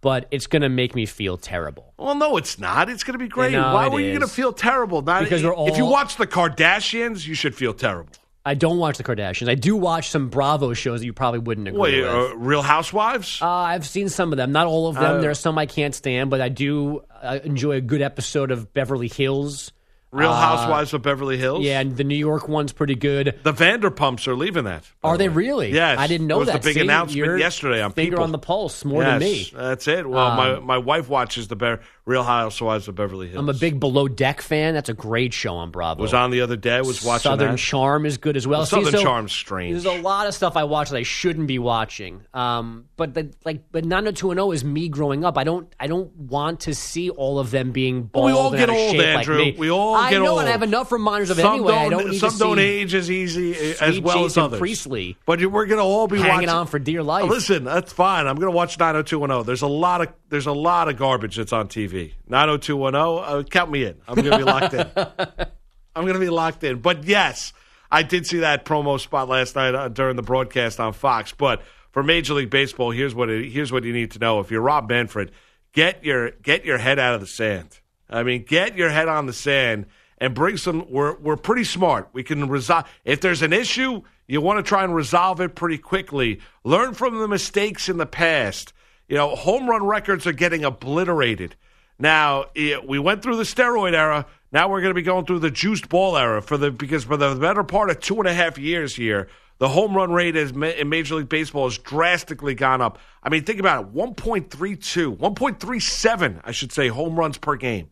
But 0.00 0.28
it's 0.30 0.46
going 0.46 0.60
to 0.60 0.68
make 0.68 0.94
me 0.94 1.06
feel 1.06 1.38
terrible. 1.38 1.94
Well, 1.96 2.14
no, 2.14 2.36
it's 2.36 2.58
not. 2.58 2.90
It's 2.90 3.04
going 3.04 3.14
to 3.14 3.18
be 3.18 3.26
great. 3.26 3.54
Why 3.54 3.88
were 3.88 3.98
is. 3.98 4.04
you 4.04 4.10
going 4.10 4.20
to 4.20 4.26
feel 4.26 4.52
terrible? 4.52 5.00
Not, 5.00 5.22
because 5.24 5.42
we're 5.42 5.54
all, 5.54 5.66
if 5.66 5.78
you 5.78 5.86
watch 5.86 6.16
the 6.16 6.26
Kardashians, 6.26 7.26
you 7.26 7.32
should 7.32 7.54
feel 7.54 7.72
terrible. 7.72 8.12
I 8.46 8.54
don't 8.54 8.78
watch 8.78 8.98
the 8.98 9.04
Kardashians. 9.04 9.48
I 9.48 9.54
do 9.54 9.74
watch 9.74 10.10
some 10.10 10.28
Bravo 10.28 10.74
shows 10.74 11.00
that 11.00 11.06
you 11.06 11.14
probably 11.14 11.40
wouldn't 11.40 11.66
agree 11.68 11.80
Wait, 11.80 12.02
with. 12.02 12.10
Uh, 12.10 12.36
Real 12.36 12.60
Housewives? 12.62 13.40
Uh, 13.40 13.48
I've 13.48 13.86
seen 13.86 14.10
some 14.10 14.32
of 14.32 14.36
them. 14.36 14.52
Not 14.52 14.66
all 14.66 14.88
of 14.88 14.96
them. 14.96 15.16
Uh, 15.16 15.20
there 15.20 15.30
are 15.30 15.34
some 15.34 15.56
I 15.56 15.64
can't 15.66 15.94
stand, 15.94 16.28
but 16.28 16.42
I 16.42 16.50
do 16.50 17.04
uh, 17.22 17.38
enjoy 17.42 17.76
a 17.76 17.80
good 17.80 18.02
episode 18.02 18.50
of 18.50 18.74
Beverly 18.74 19.08
Hills. 19.08 19.72
Real 20.12 20.30
uh, 20.30 20.40
Housewives 20.40 20.94
of 20.94 21.02
Beverly 21.02 21.38
Hills. 21.38 21.64
Yeah, 21.64 21.80
and 21.80 21.96
the 21.96 22.04
New 22.04 22.14
York 22.14 22.46
one's 22.46 22.72
pretty 22.72 22.94
good. 22.94 23.40
The 23.42 23.52
Vanderpumps 23.52 24.28
are 24.28 24.36
leaving 24.36 24.64
that. 24.64 24.88
Are 25.02 25.18
they 25.18 25.28
really? 25.28 25.72
Yes. 25.72 25.98
I 25.98 26.06
didn't 26.06 26.28
know 26.28 26.38
was 26.38 26.46
that. 26.46 26.62
the 26.62 26.68
big 26.68 26.74
See, 26.74 26.80
announcement 26.82 27.38
yesterday 27.40 27.82
on 27.82 27.92
finger 27.92 28.12
People. 28.12 28.24
on 28.24 28.30
the 28.30 28.38
pulse 28.38 28.84
more 28.84 29.02
yes, 29.02 29.10
than 29.10 29.18
me. 29.20 29.50
That's 29.52 29.88
it. 29.88 30.08
Well, 30.08 30.24
um, 30.24 30.36
my 30.36 30.58
my 30.60 30.78
wife 30.78 31.08
watches 31.08 31.48
the 31.48 31.56
Be- 31.56 31.82
Real 32.06 32.22
Housewives 32.22 32.86
of 32.86 32.94
Beverly 32.96 33.28
Hills. 33.28 33.38
I'm 33.38 33.48
a 33.48 33.54
big 33.54 33.80
Below 33.80 34.08
Deck 34.08 34.42
fan. 34.42 34.74
That's 34.74 34.90
a 34.90 34.94
great 34.94 35.32
show 35.32 35.54
on 35.54 35.70
Bravo. 35.70 36.02
Was 36.02 36.12
on 36.12 36.30
the 36.30 36.42
other 36.42 36.56
day. 36.56 36.82
Was 36.82 37.02
watching 37.02 37.30
that. 37.30 37.38
Southern 37.38 37.52
that. 37.52 37.58
Charm 37.58 38.04
is 38.04 38.18
good 38.18 38.36
as 38.36 38.46
well. 38.46 38.60
well 38.60 38.66
See, 38.66 38.76
Southern 38.84 38.92
so 38.92 39.02
Charm's 39.02 39.32
strange. 39.32 39.72
There's 39.72 39.98
a 39.98 40.02
lot 40.02 40.26
of 40.26 40.34
stuff 40.34 40.54
I 40.54 40.64
watch 40.64 40.90
that 40.90 40.98
I 40.98 41.02
shouldn't 41.02 41.46
be 41.46 41.58
watching. 41.58 42.20
Um, 42.34 42.90
but 42.96 43.14
the, 43.14 43.32
like, 43.46 43.72
but 43.72 43.86
90210 43.86 44.54
is 44.54 44.64
me 44.64 44.90
growing 44.90 45.24
up. 45.24 45.38
I 45.38 45.44
don't, 45.44 45.74
I 45.80 45.86
don't 45.86 46.14
want 46.14 46.60
to 46.60 46.74
see 46.74 47.08
all 47.08 47.38
of 47.38 47.50
them 47.50 47.72
being 47.72 48.02
bald. 48.02 48.26
Well, 48.26 48.34
we 48.34 48.38
all 48.38 48.50
get 48.50 48.68
old, 48.68 48.96
Andrew. 48.96 49.42
Like. 49.42 49.58
We 49.58 49.70
all 49.70 49.94
I 49.94 50.10
get 50.10 50.18
know, 50.20 50.32
old. 50.32 50.40
and 50.40 50.48
I 50.50 50.52
have 50.52 50.62
enough 50.62 50.92
reminders 50.92 51.30
of 51.30 51.38
it 51.38 51.42
some 51.42 51.54
anyway. 51.54 51.72
Don't, 51.72 51.86
I 51.86 51.88
don't 51.88 52.14
some 52.16 52.36
don't 52.36 52.58
age 52.58 52.94
as 52.94 53.10
easy 53.10 53.54
as 53.80 53.98
well 53.98 54.24
Jason 54.24 54.26
as 54.26 54.36
others. 54.36 54.58
Priestley. 54.58 55.16
But 55.24 55.40
we're 55.40 55.64
going 55.64 55.78
to 55.78 55.84
all 55.84 56.06
be 56.06 56.18
hanging 56.18 56.34
watching. 56.34 56.48
on 56.50 56.66
for 56.66 56.78
dear 56.78 57.02
life. 57.02 57.30
Listen, 57.30 57.64
that's 57.64 57.94
fine. 57.94 58.26
I'm 58.26 58.36
going 58.36 58.52
to 58.52 58.56
watch 58.56 58.78
90210. 58.78 59.46
There's 59.46 59.62
a 59.62 59.66
lot 59.66 60.02
of 60.02 60.08
there's 60.34 60.46
a 60.46 60.52
lot 60.52 60.88
of 60.88 60.96
garbage 60.96 61.36
that's 61.36 61.52
on 61.52 61.68
TV. 61.68 62.14
90210. 62.26 63.38
Uh, 63.38 63.42
count 63.44 63.70
me 63.70 63.84
in. 63.84 63.94
I'm 64.08 64.16
going 64.16 64.32
to 64.32 64.36
be 64.36 64.42
locked 64.42 64.74
in. 64.74 64.90
I'm 65.94 66.02
going 66.02 66.14
to 66.14 66.20
be 66.20 66.28
locked 66.28 66.64
in. 66.64 66.80
But 66.80 67.04
yes, 67.04 67.52
I 67.88 68.02
did 68.02 68.26
see 68.26 68.38
that 68.38 68.64
promo 68.64 68.98
spot 68.98 69.28
last 69.28 69.54
night 69.54 69.76
uh, 69.76 69.86
during 69.86 70.16
the 70.16 70.22
broadcast 70.22 70.80
on 70.80 70.92
Fox. 70.92 71.30
But 71.30 71.62
for 71.92 72.02
Major 72.02 72.34
League 72.34 72.50
Baseball, 72.50 72.90
here's 72.90 73.14
what 73.14 73.30
it, 73.30 73.48
here's 73.48 73.70
what 73.70 73.84
you 73.84 73.92
need 73.92 74.10
to 74.10 74.18
know. 74.18 74.40
If 74.40 74.50
you're 74.50 74.60
Rob 74.60 74.88
Manfred, 74.88 75.30
get 75.72 76.04
your 76.04 76.32
get 76.32 76.64
your 76.64 76.78
head 76.78 76.98
out 76.98 77.14
of 77.14 77.20
the 77.20 77.28
sand. 77.28 77.78
I 78.10 78.24
mean, 78.24 78.42
get 78.42 78.76
your 78.76 78.88
head 78.88 79.06
on 79.06 79.26
the 79.26 79.32
sand 79.32 79.86
and 80.18 80.34
bring 80.34 80.56
some. 80.56 80.90
We're 80.90 81.16
we're 81.16 81.36
pretty 81.36 81.62
smart. 81.62 82.08
We 82.12 82.24
can 82.24 82.48
resolve 82.48 82.90
if 83.04 83.20
there's 83.20 83.42
an 83.42 83.52
issue. 83.52 84.02
You 84.26 84.40
want 84.40 84.58
to 84.58 84.68
try 84.68 84.82
and 84.82 84.96
resolve 84.96 85.40
it 85.40 85.54
pretty 85.54 85.78
quickly. 85.78 86.40
Learn 86.64 86.94
from 86.94 87.20
the 87.20 87.28
mistakes 87.28 87.88
in 87.88 87.98
the 87.98 88.06
past. 88.06 88.72
You 89.08 89.16
know, 89.16 89.34
home 89.34 89.68
run 89.68 89.84
records 89.84 90.26
are 90.26 90.32
getting 90.32 90.64
obliterated. 90.64 91.56
Now 91.98 92.46
we 92.54 92.98
went 92.98 93.22
through 93.22 93.36
the 93.36 93.44
steroid 93.44 93.94
era. 93.94 94.26
Now 94.52 94.68
we're 94.68 94.80
going 94.80 94.90
to 94.90 94.94
be 94.94 95.02
going 95.02 95.26
through 95.26 95.40
the 95.40 95.50
juiced 95.50 95.88
ball 95.88 96.16
era 96.16 96.40
for 96.40 96.56
the 96.56 96.70
because 96.70 97.04
for 97.04 97.16
the 97.16 97.34
better 97.34 97.64
part 97.64 97.90
of 97.90 98.00
two 98.00 98.18
and 98.18 98.26
a 98.26 98.34
half 98.34 98.56
years 98.58 98.96
here, 98.96 99.28
the 99.58 99.68
home 99.68 99.94
run 99.96 100.12
rate 100.12 100.36
is, 100.36 100.50
in 100.50 100.88
Major 100.88 101.16
League 101.16 101.28
Baseball 101.28 101.68
has 101.68 101.78
drastically 101.78 102.54
gone 102.54 102.80
up. 102.80 102.98
I 103.22 103.28
mean, 103.28 103.44
think 103.44 103.60
about 103.60 103.84
it 103.84 103.94
1.32, 103.94 105.16
1.37, 105.16 106.40
I 106.44 106.50
should 106.50 106.72
say, 106.72 106.88
home 106.88 107.16
runs 107.16 107.38
per 107.38 107.56
game. 107.56 107.88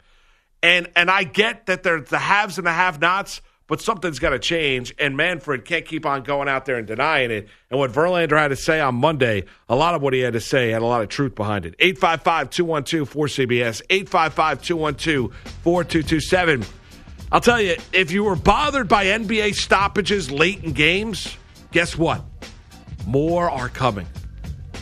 And 0.63 0.91
and 0.95 1.11
I 1.11 1.25
get 1.25 1.67
that 1.67 1.83
there's 1.83 2.09
the 2.09 2.19
haves 2.19 2.59
and 2.59 2.67
the 2.67 2.73
have 2.73 3.01
nots, 3.01 3.43
but 3.73 3.81
something's 3.81 4.19
got 4.19 4.31
to 4.31 4.39
change. 4.39 4.95
And 4.99 5.17
Manfred 5.17 5.65
can't 5.65 5.87
keep 5.87 6.05
on 6.05 6.25
going 6.25 6.47
out 6.47 6.67
there 6.67 6.77
and 6.77 6.87
denying 6.87 7.31
it. 7.31 7.49
And 7.71 7.81
what 7.81 7.91
Verlander 7.91 8.37
had 8.37 8.49
to 8.49 8.57
say 8.57 8.81
on 8.81 8.97
Monday, 8.97 9.45
a 9.67 9.75
lot 9.75 9.95
of 9.95 10.03
what 10.03 10.13
he 10.13 10.21
had 10.21 10.35
to 10.35 10.43
say 10.43 10.73
had 10.73 10.83
a 10.83 10.85
lot 10.85 11.01
of 11.01 11.09
truth 11.09 11.35
behind 11.35 11.65
it. 11.65 11.75
855 11.79 12.51
212 12.51 13.11
4CBS, 13.11 13.81
855 13.89 14.61
212 14.61 15.35
4227. 15.63 16.67
I'll 17.33 17.41
tell 17.41 17.63
you, 17.63 17.77
if 17.95 18.13
you 18.13 18.25
were 18.25 18.37
bothered 18.37 18.89
by 18.89 19.07
NBA 19.07 19.55
stoppages 19.55 20.31
late 20.31 20.63
in 20.63 20.75
games, 20.75 21.35
guess 21.71 21.97
what? 21.97 22.23
More 23.07 23.49
are 23.49 23.71
coming. 23.71 24.07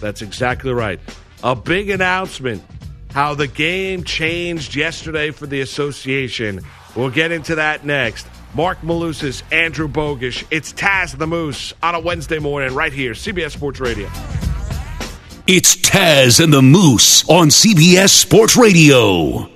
That's 0.01 0.21
exactly 0.21 0.73
right. 0.73 0.99
A 1.45 1.55
big 1.55 1.91
announcement 1.91 2.65
how 3.13 3.35
the 3.35 3.47
game 3.47 4.03
changed 4.03 4.75
yesterday 4.75 5.31
for 5.31 5.47
the 5.47 5.61
association. 5.61 6.63
We'll 6.97 7.11
get 7.11 7.31
into 7.31 7.55
that 7.55 7.85
next. 7.85 8.27
Marc 8.55 8.81
Malusis, 8.81 9.43
Andrew 9.53 9.89
Bogusch. 9.89 10.45
It's 10.51 10.73
Taz 10.73 11.17
the 11.17 11.27
Moose 11.27 11.73
on 11.83 11.95
a 11.95 12.01
Wednesday 12.01 12.39
morning 12.39 12.75
right 12.75 12.93
here, 12.93 13.13
CBS 13.13 13.53
Sports 13.53 13.81
Radio. 13.81 14.09
It's 15.47 15.77
Taz 15.77 16.43
and 16.43 16.53
the 16.53 16.63
Moose 16.63 17.29
on 17.29 17.49
CBS 17.49 18.11
Sports 18.11 18.57
Radio. 18.57 19.49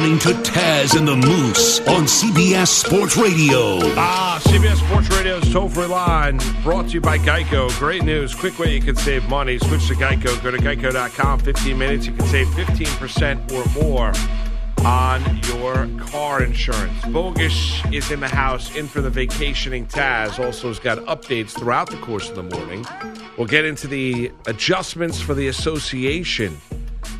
Listening 0.00 0.18
to 0.18 0.50
Taz 0.50 0.96
and 0.96 1.06
the 1.06 1.14
Moose 1.14 1.80
on 1.80 2.04
CBS 2.04 2.68
Sports 2.68 3.18
Radio. 3.18 3.78
Ah, 3.98 4.40
CBS 4.44 4.76
Sports 4.76 5.10
Radio's 5.10 5.52
toll 5.52 5.68
free 5.68 5.84
line 5.84 6.40
brought 6.62 6.86
to 6.88 6.92
you 6.92 7.02
by 7.02 7.18
Geico. 7.18 7.68
Great 7.78 8.02
news. 8.02 8.34
Quick 8.34 8.58
way 8.58 8.74
you 8.74 8.80
can 8.80 8.96
save 8.96 9.28
money. 9.28 9.58
Switch 9.58 9.88
to 9.88 9.94
Geico. 9.94 10.42
Go 10.42 10.50
to 10.50 10.56
geico.com. 10.56 11.40
15 11.40 11.76
minutes. 11.78 12.06
You 12.06 12.12
can 12.14 12.26
save 12.28 12.46
15% 12.48 13.52
or 13.52 13.82
more 13.82 14.12
on 14.86 15.20
your 15.48 15.86
car 16.06 16.42
insurance. 16.42 16.98
Bogusch 17.02 17.92
is 17.92 18.10
in 18.10 18.20
the 18.20 18.28
house, 18.28 18.74
in 18.74 18.86
for 18.88 19.02
the 19.02 19.10
vacationing 19.10 19.86
Taz. 19.86 20.42
Also 20.42 20.68
has 20.68 20.78
got 20.78 20.96
updates 21.00 21.50
throughout 21.50 21.90
the 21.90 21.98
course 21.98 22.30
of 22.30 22.36
the 22.36 22.42
morning. 22.42 22.86
We'll 23.36 23.48
get 23.48 23.66
into 23.66 23.86
the 23.86 24.32
adjustments 24.46 25.20
for 25.20 25.34
the 25.34 25.48
association 25.48 26.58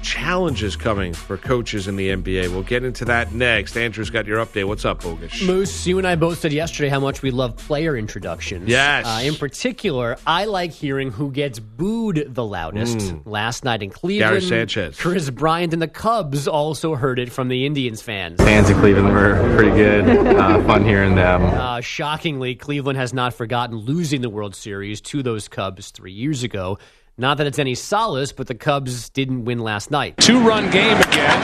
challenges 0.02 0.76
coming 0.76 1.12
for 1.12 1.36
coaches 1.36 1.88
in 1.88 1.96
the 1.96 2.08
NBA. 2.10 2.48
We'll 2.50 2.62
get 2.62 2.84
into 2.84 3.04
that 3.06 3.32
next. 3.32 3.76
Andrew's 3.76 4.10
got 4.10 4.26
your 4.26 4.44
update. 4.44 4.64
What's 4.64 4.84
up, 4.84 5.02
Bogus? 5.02 5.42
Moose, 5.42 5.86
you 5.86 5.98
and 5.98 6.06
I 6.06 6.16
both 6.16 6.40
said 6.40 6.52
yesterday 6.52 6.88
how 6.88 7.00
much 7.00 7.22
we 7.22 7.30
love 7.30 7.56
player 7.56 7.96
introductions. 7.96 8.68
Yes. 8.68 9.06
Uh, 9.06 9.20
in 9.22 9.34
particular, 9.34 10.16
I 10.26 10.44
like 10.44 10.72
hearing 10.72 11.10
who 11.10 11.30
gets 11.30 11.58
booed 11.58 12.34
the 12.34 12.44
loudest. 12.44 12.98
Mm. 12.98 13.22
Last 13.26 13.64
night 13.64 13.82
in 13.82 13.90
Cleveland, 13.90 14.30
Gary 14.30 14.40
Sanchez. 14.40 14.98
Kris 14.98 15.30
Bryant 15.30 15.72
and 15.72 15.82
the 15.82 15.88
Cubs 15.88 16.48
also 16.48 16.94
heard 16.94 17.18
it 17.18 17.30
from 17.30 17.48
the 17.48 17.66
Indians 17.66 18.02
fans. 18.02 18.40
Fans 18.40 18.70
in 18.70 18.78
Cleveland 18.78 19.12
were 19.12 19.54
pretty 19.56 19.74
good. 19.76 20.08
Uh, 20.08 20.62
fun 20.66 20.84
hearing 20.84 21.14
them. 21.14 21.42
Uh, 21.42 21.80
shockingly, 21.80 22.54
Cleveland 22.54 22.98
has 22.98 23.12
not 23.12 23.34
forgotten 23.34 23.76
losing 23.76 24.20
the 24.20 24.30
World 24.30 24.54
Series 24.54 25.00
to 25.02 25.22
those 25.22 25.48
Cubs 25.48 25.90
three 25.90 26.12
years 26.12 26.42
ago. 26.42 26.78
Not 27.20 27.36
that 27.36 27.46
it's 27.46 27.58
any 27.58 27.74
solace, 27.74 28.32
but 28.32 28.46
the 28.46 28.54
Cubs 28.54 29.10
didn't 29.10 29.44
win 29.44 29.58
last 29.58 29.90
night. 29.90 30.16
Two 30.16 30.40
run 30.40 30.70
game 30.70 30.96
again. 30.96 31.42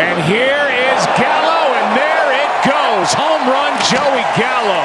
And 0.00 0.24
here 0.24 0.42
is 0.42 1.06
Gallo, 1.16 1.72
and 1.74 1.96
there 1.96 2.32
it 2.42 2.50
goes. 2.66 3.14
Home 3.14 3.48
run, 3.48 3.72
Joey 3.86 4.24
Gallo. 4.36 4.82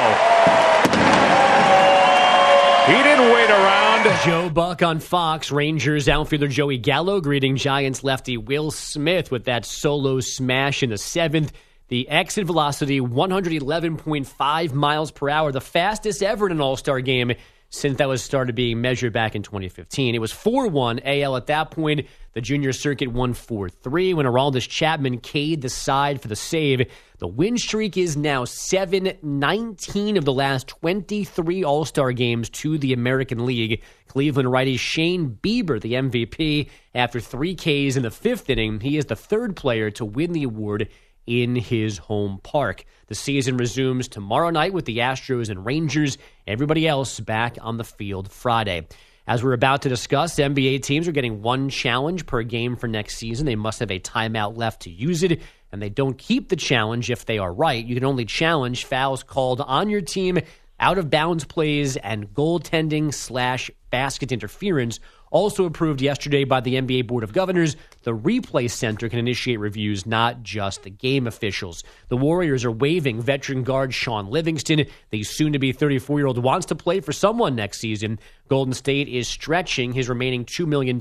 He 2.86 3.02
didn't 3.02 3.34
wait 3.34 3.50
around. 3.50 4.24
Joe 4.24 4.48
Buck 4.48 4.80
on 4.80 5.00
Fox. 5.00 5.50
Rangers 5.50 6.08
outfielder 6.08 6.46
Joey 6.46 6.78
Gallo 6.78 7.20
greeting 7.20 7.56
Giants 7.56 8.04
lefty 8.04 8.36
Will 8.36 8.70
Smith 8.70 9.32
with 9.32 9.46
that 9.46 9.64
solo 9.64 10.20
smash 10.20 10.84
in 10.84 10.90
the 10.90 10.98
seventh. 10.98 11.50
The 11.88 12.08
exit 12.08 12.46
velocity 12.46 13.00
111.5 13.00 14.72
miles 14.72 15.10
per 15.10 15.28
hour, 15.30 15.50
the 15.50 15.60
fastest 15.60 16.22
ever 16.22 16.46
in 16.46 16.52
an 16.52 16.60
All 16.60 16.76
Star 16.76 17.00
game 17.00 17.32
since 17.70 17.98
that 17.98 18.08
was 18.08 18.22
started 18.22 18.54
being 18.54 18.80
measured 18.80 19.12
back 19.12 19.34
in 19.34 19.42
2015. 19.42 20.14
It 20.14 20.20
was 20.20 20.32
4 20.32 20.68
1 20.68 21.00
AL 21.04 21.36
at 21.36 21.46
that 21.46 21.70
point. 21.70 22.06
The 22.32 22.40
junior 22.40 22.72
circuit 22.72 23.08
won 23.08 23.34
4 23.34 23.68
3 23.68 24.14
when 24.14 24.26
Aroldis 24.26 24.68
Chapman 24.68 25.18
K'd 25.18 25.60
the 25.60 25.68
side 25.68 26.22
for 26.22 26.28
the 26.28 26.36
save. 26.36 26.90
The 27.18 27.26
win 27.26 27.58
streak 27.58 27.96
is 27.96 28.16
now 28.16 28.44
7 28.44 29.12
19 29.22 30.16
of 30.16 30.24
the 30.24 30.32
last 30.32 30.68
23 30.68 31.64
All 31.64 31.84
Star 31.84 32.12
games 32.12 32.48
to 32.50 32.78
the 32.78 32.92
American 32.92 33.44
League. 33.44 33.82
Cleveland 34.06 34.50
righty 34.50 34.76
Shane 34.76 35.38
Bieber, 35.42 35.80
the 35.80 35.94
MVP, 35.94 36.70
after 36.94 37.20
three 37.20 37.54
Ks 37.54 37.96
in 37.96 38.02
the 38.02 38.10
fifth 38.10 38.48
inning. 38.48 38.80
He 38.80 38.96
is 38.96 39.06
the 39.06 39.16
third 39.16 39.56
player 39.56 39.90
to 39.92 40.04
win 40.04 40.32
the 40.32 40.44
award 40.44 40.88
in 41.28 41.54
his 41.54 41.98
home 41.98 42.40
park. 42.42 42.84
The 43.08 43.14
season 43.14 43.58
resumes 43.58 44.08
tomorrow 44.08 44.48
night 44.48 44.72
with 44.72 44.86
the 44.86 44.98
Astros 44.98 45.50
and 45.50 45.64
Rangers. 45.64 46.16
Everybody 46.46 46.88
else 46.88 47.20
back 47.20 47.58
on 47.60 47.76
the 47.76 47.84
field 47.84 48.32
Friday. 48.32 48.88
As 49.26 49.44
we're 49.44 49.52
about 49.52 49.82
to 49.82 49.90
discuss, 49.90 50.36
NBA 50.36 50.82
teams 50.82 51.06
are 51.06 51.12
getting 51.12 51.42
one 51.42 51.68
challenge 51.68 52.24
per 52.24 52.42
game 52.42 52.76
for 52.76 52.88
next 52.88 53.18
season. 53.18 53.44
They 53.44 53.56
must 53.56 53.80
have 53.80 53.90
a 53.90 54.00
timeout 54.00 54.56
left 54.56 54.82
to 54.82 54.90
use 54.90 55.22
it, 55.22 55.42
and 55.70 55.82
they 55.82 55.90
don't 55.90 56.16
keep 56.16 56.48
the 56.48 56.56
challenge 56.56 57.10
if 57.10 57.26
they 57.26 57.36
are 57.36 57.52
right. 57.52 57.84
You 57.84 57.94
can 57.94 58.06
only 58.06 58.24
challenge 58.24 58.86
fouls 58.86 59.22
called 59.22 59.60
on 59.60 59.90
your 59.90 60.00
team, 60.00 60.38
out 60.80 60.96
of 60.96 61.10
bounds 61.10 61.44
plays, 61.44 61.98
and 61.98 62.32
goaltending 62.32 63.12
slash 63.12 63.70
basket 63.90 64.32
interference 64.32 64.98
also 65.30 65.64
approved 65.64 66.00
yesterday 66.00 66.44
by 66.44 66.60
the 66.60 66.74
NBA 66.74 67.06
Board 67.06 67.24
of 67.24 67.32
Governors, 67.32 67.76
the 68.02 68.16
Replay 68.16 68.70
Center 68.70 69.08
can 69.08 69.18
initiate 69.18 69.58
reviews, 69.58 70.06
not 70.06 70.42
just 70.42 70.82
the 70.82 70.90
game 70.90 71.26
officials. 71.26 71.84
The 72.08 72.16
Warriors 72.16 72.64
are 72.64 72.70
waiving 72.70 73.20
veteran 73.20 73.62
guard 73.62 73.92
Shaun 73.92 74.30
Livingston. 74.30 74.86
The 75.10 75.22
soon 75.22 75.52
to 75.52 75.58
be 75.58 75.72
34 75.72 76.18
year 76.18 76.26
old 76.26 76.42
wants 76.42 76.66
to 76.66 76.74
play 76.74 77.00
for 77.00 77.12
someone 77.12 77.54
next 77.54 77.78
season. 77.78 78.18
Golden 78.48 78.74
State 78.74 79.08
is 79.08 79.28
stretching 79.28 79.92
his 79.92 80.08
remaining 80.08 80.44
$2 80.44 80.66
million 80.66 80.98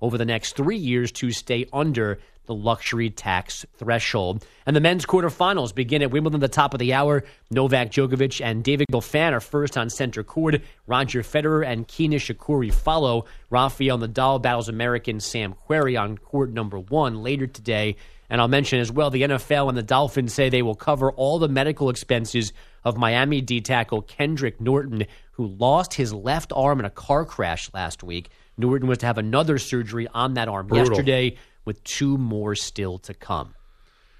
over 0.00 0.16
the 0.16 0.24
next 0.24 0.56
three 0.56 0.78
years 0.78 1.12
to 1.12 1.30
stay 1.30 1.66
under 1.72 2.18
the 2.46 2.54
luxury 2.54 3.10
tax 3.10 3.64
threshold. 3.76 4.44
And 4.66 4.74
the 4.74 4.80
men's 4.80 5.06
quarterfinals 5.06 5.74
begin 5.74 6.02
at 6.02 6.10
Wimbledon 6.10 6.40
the 6.40 6.48
top 6.48 6.74
of 6.74 6.80
the 6.80 6.92
hour. 6.92 7.24
Novak 7.50 7.90
Djokovic 7.90 8.44
and 8.44 8.64
David 8.64 8.88
Goffin 8.92 9.32
are 9.32 9.40
first 9.40 9.78
on 9.78 9.90
center 9.90 10.22
court. 10.22 10.60
Roger 10.86 11.22
Federer 11.22 11.66
and 11.66 11.86
Kei 11.86 12.08
Nishikori 12.08 12.72
follow. 12.72 13.26
Rafael 13.50 13.98
Nadal 13.98 14.42
battles 14.42 14.68
American 14.68 15.20
Sam 15.20 15.54
Querrey 15.68 16.00
on 16.00 16.18
court 16.18 16.50
number 16.52 16.78
one 16.78 17.22
later 17.22 17.46
today. 17.46 17.96
And 18.28 18.40
I'll 18.40 18.48
mention 18.48 18.78
as 18.78 18.92
well 18.92 19.10
the 19.10 19.22
NFL 19.22 19.68
and 19.68 19.76
the 19.76 19.82
Dolphins 19.82 20.32
say 20.32 20.48
they 20.48 20.62
will 20.62 20.76
cover 20.76 21.10
all 21.12 21.38
the 21.38 21.48
medical 21.48 21.90
expenses 21.90 22.52
of 22.84 22.96
Miami 22.96 23.40
D 23.40 23.60
tackle 23.60 24.02
Kendrick 24.02 24.60
Norton, 24.60 25.06
who 25.32 25.46
lost 25.46 25.94
his 25.94 26.12
left 26.12 26.52
arm 26.54 26.78
in 26.78 26.84
a 26.84 26.90
car 26.90 27.24
crash 27.24 27.70
last 27.74 28.02
week. 28.02 28.30
Norton 28.56 28.88
was 28.88 28.98
to 28.98 29.06
have 29.06 29.18
another 29.18 29.58
surgery 29.58 30.06
on 30.14 30.34
that 30.34 30.48
arm 30.48 30.68
Brutal. 30.68 30.88
yesterday 30.88 31.36
with 31.70 31.84
two 31.84 32.18
more 32.18 32.56
still 32.56 32.98
to 32.98 33.14
come. 33.14 33.54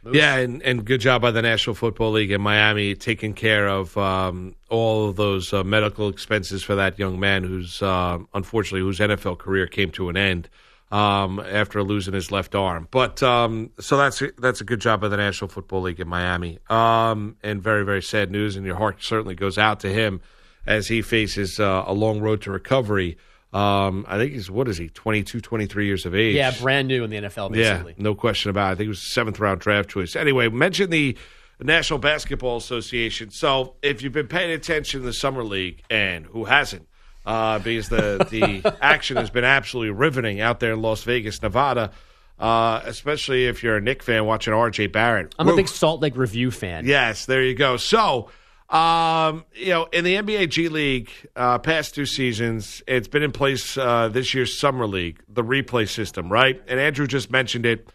Moose? 0.05 0.15
Yeah, 0.15 0.37
and, 0.37 0.63
and 0.63 0.85
good 0.85 1.01
job 1.01 1.21
by 1.21 1.33
the 1.33 1.43
National 1.43 1.75
Football 1.75 2.13
League 2.13 2.31
in 2.31 2.41
Miami 2.41 2.95
taking 2.95 3.35
care 3.35 3.67
of 3.67 3.99
um, 3.99 4.55
all 4.69 5.09
of 5.09 5.17
those 5.17 5.53
uh, 5.53 5.65
medical 5.65 6.09
expenses 6.09 6.63
for 6.63 6.77
that 6.77 6.97
young 6.97 7.19
man 7.19 7.43
who's 7.43 7.83
uh, 7.83 8.19
unfortunately 8.35 8.83
whose 8.83 9.01
NFL 9.01 9.39
career 9.39 9.67
came 9.67 9.91
to 9.91 10.09
an 10.09 10.17
end 10.17 10.49
um, 10.93 11.41
after 11.41 11.83
losing 11.83 12.15
his 12.15 12.31
left 12.31 12.55
arm. 12.55 12.87
But 12.89 13.21
um, 13.21 13.71
so 13.81 13.97
that's 13.97 14.23
that's 14.39 14.61
a 14.61 14.65
good 14.65 14.81
job 14.81 15.01
by 15.01 15.09
the 15.09 15.17
National 15.17 15.49
Football 15.49 15.83
League 15.83 15.99
in 15.99 16.07
Miami. 16.07 16.61
Um, 16.69 17.37
and 17.43 17.61
very 17.61 17.85
very 17.85 18.03
sad 18.03 18.31
news, 18.31 18.55
and 18.55 18.65
your 18.65 18.77
heart 18.77 19.03
certainly 19.03 19.35
goes 19.35 19.59
out 19.59 19.81
to 19.81 19.93
him 19.93 20.21
as 20.69 20.87
he 20.87 21.03
faces 21.03 21.59
uh, 21.59 21.83
a 21.85 21.93
long 21.93 22.21
road 22.21 22.43
to 22.43 22.53
recovery 22.53 23.19
Um, 23.53 24.07
I 24.09 24.17
think 24.17 24.33
he's 24.33 24.51
what 24.51 24.69
is 24.69 24.79
he 24.79 24.89
22, 24.89 25.41
23 25.41 25.87
years 25.87 26.07
of 26.07 26.15
age. 26.15 26.37
Yeah, 26.37 26.53
brand 26.61 26.87
new 26.89 27.03
in 27.03 27.11
the 27.11 27.17
NFL, 27.17 27.53
basically. 27.53 27.95
Yeah, 27.97 28.03
no 28.03 28.15
question 28.15 28.51
about 28.51 28.69
it. 28.69 28.73
I 28.73 28.75
think 28.77 28.87
it 28.87 28.91
was 28.91 29.03
a 29.03 29.07
seventh 29.07 29.41
round 29.41 29.61
draft 29.61 29.89
choice. 29.89 30.15
Anyway, 30.15 30.49
mention 30.49 30.91
the 30.91 31.17
National 31.61 31.99
Basketball 31.99 32.57
Association. 32.57 33.31
So 33.31 33.75
if 33.83 34.03
you've 34.03 34.13
been 34.13 34.29
paying 34.29 34.51
attention 34.51 35.01
to 35.01 35.07
the 35.07 35.13
Summer 35.13 35.45
League, 35.45 35.83
and 35.91 36.27
who 36.27 36.45
hasn't, 36.45 36.87
uh, 37.27 37.59
because 37.59 37.89
the, 37.89 38.27
the 38.31 38.77
action 38.81 39.17
has 39.17 39.31
been 39.31 39.45
absolutely 39.45 39.91
riveting 39.91 40.41
out 40.41 40.61
there 40.61 40.73
in 40.73 40.83
Las 40.83 41.03
Vegas, 41.03 41.43
Nevada, 41.43 41.91
uh, 42.39 42.81
especially 42.85 43.47
if 43.47 43.63
you're 43.63 43.77
a 43.77 43.81
Knick 43.81 44.03
fan 44.03 44.25
watching 44.25 44.55
RJ 44.55 44.93
Barrett. 44.93 45.35
I'm 45.39 45.49
a 45.49 45.57
big 45.57 45.69
Salt 45.69 46.01
Lake 46.01 46.17
Review 46.17 46.51
fan. 46.51 46.87
Yes, 46.87 47.27
there 47.27 47.43
you 47.43 47.55
go. 47.55 47.77
So, 47.77 48.31
um, 48.71 49.45
you 49.55 49.71
know, 49.71 49.87
in 49.93 50.05
the 50.05 50.15
NBA 50.15 50.49
G 50.49 50.69
League, 50.69 51.11
uh, 51.35 51.59
past 51.59 51.95
two 51.95 52.07
seasons, 52.07 52.83
it's 52.87 53.09
been 53.09 53.23
in 53.23 53.33
place 53.33 53.77
uh, 53.77 54.09
this 54.09 54.33
year's 54.33 54.57
Summer 54.57 54.87
League, 54.87 55.21
the 55.29 55.43
replay 55.43 55.89
system, 55.89 56.31
right? 56.31 56.63
And 56.69 56.79
Andrew 56.79 57.07
just 57.07 57.31
mentioned 57.31 57.67
it. 57.67 57.89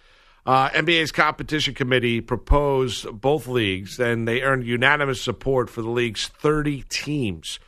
Uh, 0.46 0.70
NBA's 0.70 1.12
competition 1.12 1.74
committee 1.74 2.22
proposed 2.22 3.08
both 3.20 3.48
leagues, 3.48 4.00
and 4.00 4.28
they 4.28 4.42
earned 4.42 4.66
unanimous 4.66 5.22
support 5.22 5.70
for 5.70 5.82
the 5.82 5.90
league's 5.90 6.28
30 6.28 6.84
teams. 6.84 7.60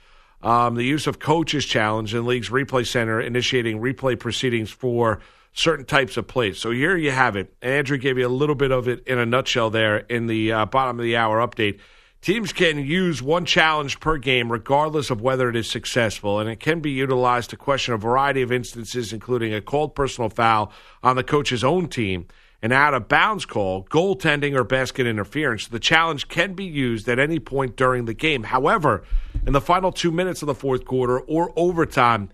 Um, 0.44 0.76
the 0.76 0.84
use 0.84 1.08
of 1.08 1.18
coaches 1.18 1.66
challenge 1.66 2.14
in 2.14 2.26
league's 2.26 2.50
replay 2.50 2.86
center, 2.86 3.20
initiating 3.20 3.80
replay 3.80 4.20
proceedings 4.20 4.70
for 4.70 5.20
certain 5.54 5.86
types 5.86 6.18
of 6.18 6.28
plays. 6.28 6.60
So 6.60 6.70
here 6.70 6.96
you 6.96 7.10
have 7.10 7.36
it. 7.36 7.52
Andrew 7.64 7.98
gave 7.98 8.18
you 8.20 8.28
a 8.28 8.30
little 8.30 8.54
bit 8.54 8.72
of 8.72 8.88
it 8.88 9.08
in 9.08 9.18
a 9.18 9.26
nutshell 9.26 9.72
there 9.72 9.98
in 9.98 10.28
the 10.28 10.52
uh, 10.52 10.66
bottom 10.68 11.00
of 11.00 11.04
the 11.04 11.18
hour 11.18 11.40
update. 11.40 11.80
Teams 12.22 12.52
can 12.52 12.80
use 12.80 13.22
one 13.22 13.46
challenge 13.46 14.00
per 14.00 14.18
game, 14.18 14.52
regardless 14.52 15.10
of 15.10 15.22
whether 15.22 15.50
it 15.50 15.56
is 15.56 15.70
successful, 15.70 16.40
and 16.40 16.50
it 16.50 16.60
can 16.60 16.80
be 16.80 16.92
utilized 16.92 17.52
to 17.52 17.58
question 17.58 17.94
a 17.94 17.98
variety 17.98 18.42
of 18.42 18.52
instances, 18.52 19.14
including 19.14 19.54
a 19.54 19.62
called 19.62 19.96
personal 19.96 20.30
foul 20.30 20.72
on 21.04 21.16
the 21.16 21.24
coach's 21.24 21.64
own 21.64 21.88
team, 21.88 22.26
an 22.62 22.72
out 22.72 22.96
of 22.96 23.08
bounds 23.08 23.46
call, 23.46 23.86
goaltending, 23.86 24.56
or 24.56 24.64
basket 24.64 25.06
interference. 25.06 25.68
The 25.68 25.80
challenge 25.80 26.28
can 26.28 26.54
be 26.54 26.66
used 26.66 27.08
at 27.08 27.20
any 27.20 27.40
point 27.40 27.76
during 27.78 28.06
the 28.06 28.16
game. 28.16 28.44
However, 28.44 29.04
in 29.46 29.54
the 29.54 29.62
final 29.62 29.92
two 29.92 30.12
minutes 30.12 30.42
of 30.42 30.48
the 30.48 30.56
fourth 30.56 30.86
quarter 30.86 31.20
or 31.20 31.54
overtime, 31.56 32.30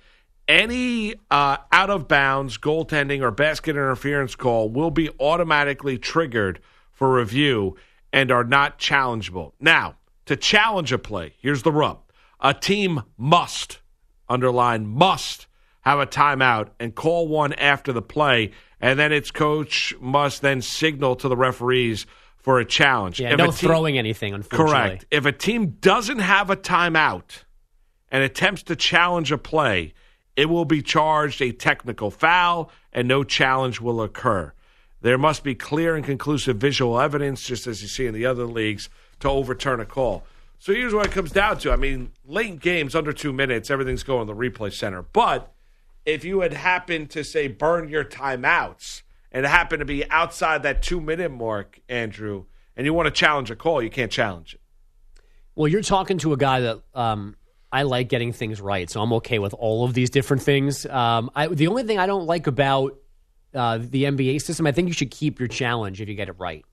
any 0.47 1.15
uh, 1.29 1.57
out 1.71 1.89
of 1.89 2.07
bounds, 2.07 2.57
goaltending, 2.57 3.21
or 3.21 3.31
basket 3.31 3.71
interference 3.71 4.35
call 4.35 4.69
will 4.69 4.91
be 4.91 5.09
automatically 5.19 5.97
triggered 5.97 6.59
for 6.91 7.13
review 7.13 7.75
and 8.13 8.31
are 8.31 8.43
not 8.43 8.77
challengeable. 8.79 9.53
Now, 9.59 9.95
to 10.27 10.37
challenge 10.37 10.93
a 10.93 10.99
play, 10.99 11.33
here's 11.41 11.63
the 11.63 11.71
rub 11.71 11.99
a 12.39 12.53
team 12.53 13.01
must, 13.17 13.79
underline 14.29 14.85
must, 14.85 15.47
have 15.81 15.99
a 15.99 16.05
timeout 16.05 16.69
and 16.79 16.93
call 16.93 17.27
one 17.27 17.53
after 17.53 17.91
the 17.91 18.01
play, 18.01 18.51
and 18.79 18.97
then 18.99 19.11
its 19.11 19.31
coach 19.31 19.93
must 19.99 20.41
then 20.41 20.61
signal 20.61 21.15
to 21.17 21.27
the 21.27 21.35
referees 21.35 22.05
for 22.37 22.59
a 22.59 22.65
challenge. 22.65 23.19
Yeah, 23.19 23.31
If 23.31 23.37
no 23.37 23.45
team- 23.47 23.69
throwing 23.69 23.97
anything, 23.97 24.33
unfortunately. 24.33 24.73
Correct. 24.73 25.05
If 25.09 25.25
a 25.25 25.31
team 25.31 25.77
doesn't 25.79 26.19
have 26.19 26.49
a 26.49 26.57
timeout 26.57 27.43
and 28.11 28.23
attempts 28.23 28.63
to 28.63 28.75
challenge 28.75 29.31
a 29.31 29.37
play, 29.37 29.93
it 30.35 30.45
will 30.45 30.65
be 30.65 30.81
charged 30.81 31.41
a 31.41 31.51
technical 31.51 32.11
foul 32.11 32.69
and 32.91 33.07
no 33.07 33.23
challenge 33.23 33.79
will 33.79 34.01
occur. 34.01 34.53
There 35.03 35.17
must 35.17 35.43
be 35.43 35.53
clear 35.53 35.97
and 35.97 36.05
conclusive 36.05 36.55
visual 36.57 36.97
evidence, 36.97 37.43
just 37.43 37.67
as 37.67 37.81
you 37.81 37.89
see 37.89 38.07
in 38.07 38.13
the 38.13 38.25
other 38.25 38.45
leagues, 38.45 38.89
to 39.19 39.27
overturn 39.29 39.81
a 39.81 39.85
call. 39.85 40.23
So 40.59 40.73
here's 40.73 40.93
what 40.93 41.05
it 41.05 41.11
comes 41.11 41.33
down 41.33 41.57
to. 41.59 41.73
I 41.73 41.75
mean, 41.75 42.13
late 42.25 42.61
games, 42.61 42.95
under 42.95 43.11
two 43.11 43.33
minutes, 43.33 43.69
everything's 43.69 44.03
going 44.03 44.27
to 44.27 44.33
the 44.33 44.39
replay 44.39 44.71
center. 44.71 45.01
But 45.01 45.53
if 46.05 46.23
you 46.23 46.39
had 46.39 46.53
happened 46.53 47.09
to, 47.11 47.25
say, 47.25 47.49
burn 47.49 47.89
your 47.89 48.05
timeouts 48.05 49.01
and 49.29 49.45
happened 49.45 49.81
to 49.81 49.85
be 49.85 50.09
outside 50.09 50.63
that 50.63 50.81
two 50.81 51.01
minute 51.01 51.31
mark, 51.33 51.81
Andrew, 51.89 52.45
and 52.77 52.85
you 52.85 52.93
want 52.93 53.07
to 53.07 53.11
challenge 53.11 53.51
a 53.51 53.57
call, 53.57 53.81
you 53.83 53.89
can't 53.89 54.11
challenge 54.11 54.53
it. 54.53 54.61
Well, 55.53 55.67
you're 55.67 55.81
talking 55.81 56.17
to 56.19 56.31
a 56.31 56.37
guy 56.37 56.61
that 56.61 56.79
um, 56.93 57.35
I 57.73 57.83
like 57.83 58.07
getting 58.07 58.31
things 58.31 58.61
right, 58.61 58.89
so 58.89 59.01
I'm 59.01 59.11
okay 59.13 59.39
with 59.39 59.53
all 59.53 59.83
of 59.83 59.93
these 59.93 60.09
different 60.09 60.43
things. 60.43 60.85
Um, 60.85 61.29
I, 61.35 61.47
the 61.47 61.67
only 61.67 61.83
thing 61.83 61.99
I 61.99 62.05
don't 62.05 62.25
like 62.25 62.47
about 62.47 62.97
uh, 63.53 63.77
the 63.79 64.03
NBA 64.05 64.41
system, 64.41 64.67
I 64.67 64.71
think 64.71 64.87
you 64.87 64.93
should 64.93 65.11
keep 65.11 65.39
your 65.39 65.47
challenge 65.47 66.01
if 66.01 66.09
you 66.09 66.15
get 66.15 66.29
it 66.29 66.35
right. 66.39 66.65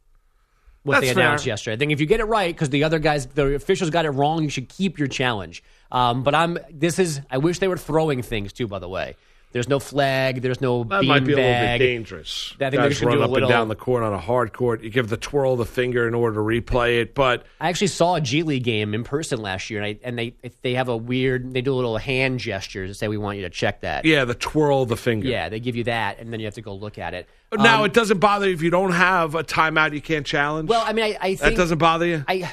What 0.83 0.95
That's 0.95 1.07
they 1.07 1.21
announced 1.21 1.45
fair. 1.45 1.53
yesterday. 1.53 1.75
I 1.75 1.79
think 1.79 1.93
if 1.93 2.01
you 2.01 2.07
get 2.07 2.21
it 2.21 2.25
right, 2.25 2.55
because 2.55 2.71
the 2.71 2.85
other 2.85 2.99
guys, 2.99 3.27
the 3.27 3.55
officials 3.55 3.91
got 3.91 4.07
it 4.07 4.11
wrong, 4.11 4.43
you 4.43 4.49
should 4.49 4.69
keep 4.69 4.99
your 4.99 5.09
challenge. 5.09 5.63
Um, 5.93 6.23
but 6.23 6.35
I'm. 6.35 6.59
This 6.71 6.99
is. 6.99 7.21
I 7.31 7.39
wish 7.39 7.59
they 7.59 7.69
were 7.69 7.77
throwing 7.77 8.23
things 8.23 8.53
too. 8.55 8.67
By 8.67 8.79
the 8.79 8.89
way, 8.89 9.17
there's 9.53 9.69
no 9.69 9.79
flag. 9.81 10.43
There's 10.43 10.61
no 10.61 10.85
That 10.85 11.05
might 11.05 11.25
be 11.25 11.33
a 11.33 11.37
little 11.37 11.53
bit 11.53 11.79
dangerous. 11.79 12.55
I 12.61 12.71
think 12.71 12.83
Guys 12.83 13.03
run 13.03 13.17
do 13.17 13.21
a 13.23 13.25
up 13.25 13.31
little- 13.31 13.49
and 13.49 13.53
down 13.53 13.69
the 13.69 13.75
court 13.75 14.03
on 14.03 14.13
a 14.13 14.19
hard 14.19 14.53
court. 14.53 14.83
You 14.83 14.91
give 14.91 15.09
the 15.09 15.17
twirl 15.17 15.53
of 15.55 15.59
the 15.59 15.65
finger 15.67 16.07
in 16.07 16.15
order 16.15 16.37
to 16.37 16.41
replay 16.41 17.01
it, 17.01 17.15
but 17.15 17.45
I 17.61 17.69
actually 17.69 17.89
saw 17.89 18.15
a 18.15 18.21
G 18.21 18.43
League 18.43 18.65
game 18.65 18.95
in 18.95 19.03
person 19.05 19.41
last 19.43 19.71
year, 19.71 19.83
and, 19.83 19.87
I, 19.87 19.99
and 20.05 20.19
they 20.19 20.35
they 20.63 20.75
have 20.75 20.89
a 20.89 20.97
weird. 20.97 21.53
They 21.53 21.61
do 21.63 21.73
a 21.73 21.77
little 21.77 21.99
hand 21.99 22.39
gesture 22.41 22.87
to 22.87 22.95
say 22.95 23.09
we 23.09 23.17
want 23.19 23.37
you 23.39 23.43
to 23.45 23.51
check 23.51 23.81
that. 23.81 24.05
yeah, 24.05 24.25
the 24.25 24.35
twirl 24.35 24.83
of 24.83 24.89
the 24.89 24.97
finger. 24.97 25.27
Yeah, 25.29 25.49
they 25.49 25.61
give 25.61 25.77
you 25.77 25.85
that, 25.85 26.19
and 26.21 26.33
then 26.33 26.41
you 26.41 26.47
have 26.47 26.55
to 26.55 26.63
go 26.63 26.75
look 26.75 26.99
at 26.99 27.15
it. 27.15 27.29
Now 27.53 27.81
Um, 27.81 27.87
it 27.87 27.93
doesn't 27.93 28.19
bother 28.19 28.47
you 28.47 28.55
if 28.55 28.63
you 28.63 28.71
don't 28.71 28.93
have 28.93 29.35
a 29.35 29.43
timeout. 29.43 29.93
You 29.93 30.01
can't 30.01 30.25
challenge. 30.25 30.69
well, 30.69 30.85
I 30.87 30.93
mean, 30.93 31.05
I, 31.05 31.19
I 31.21 31.35
think 31.35 31.41
that 31.41 31.57
doesn't 31.57 31.79
bother 31.79 32.07
you. 32.07 32.25
I, 32.29 32.49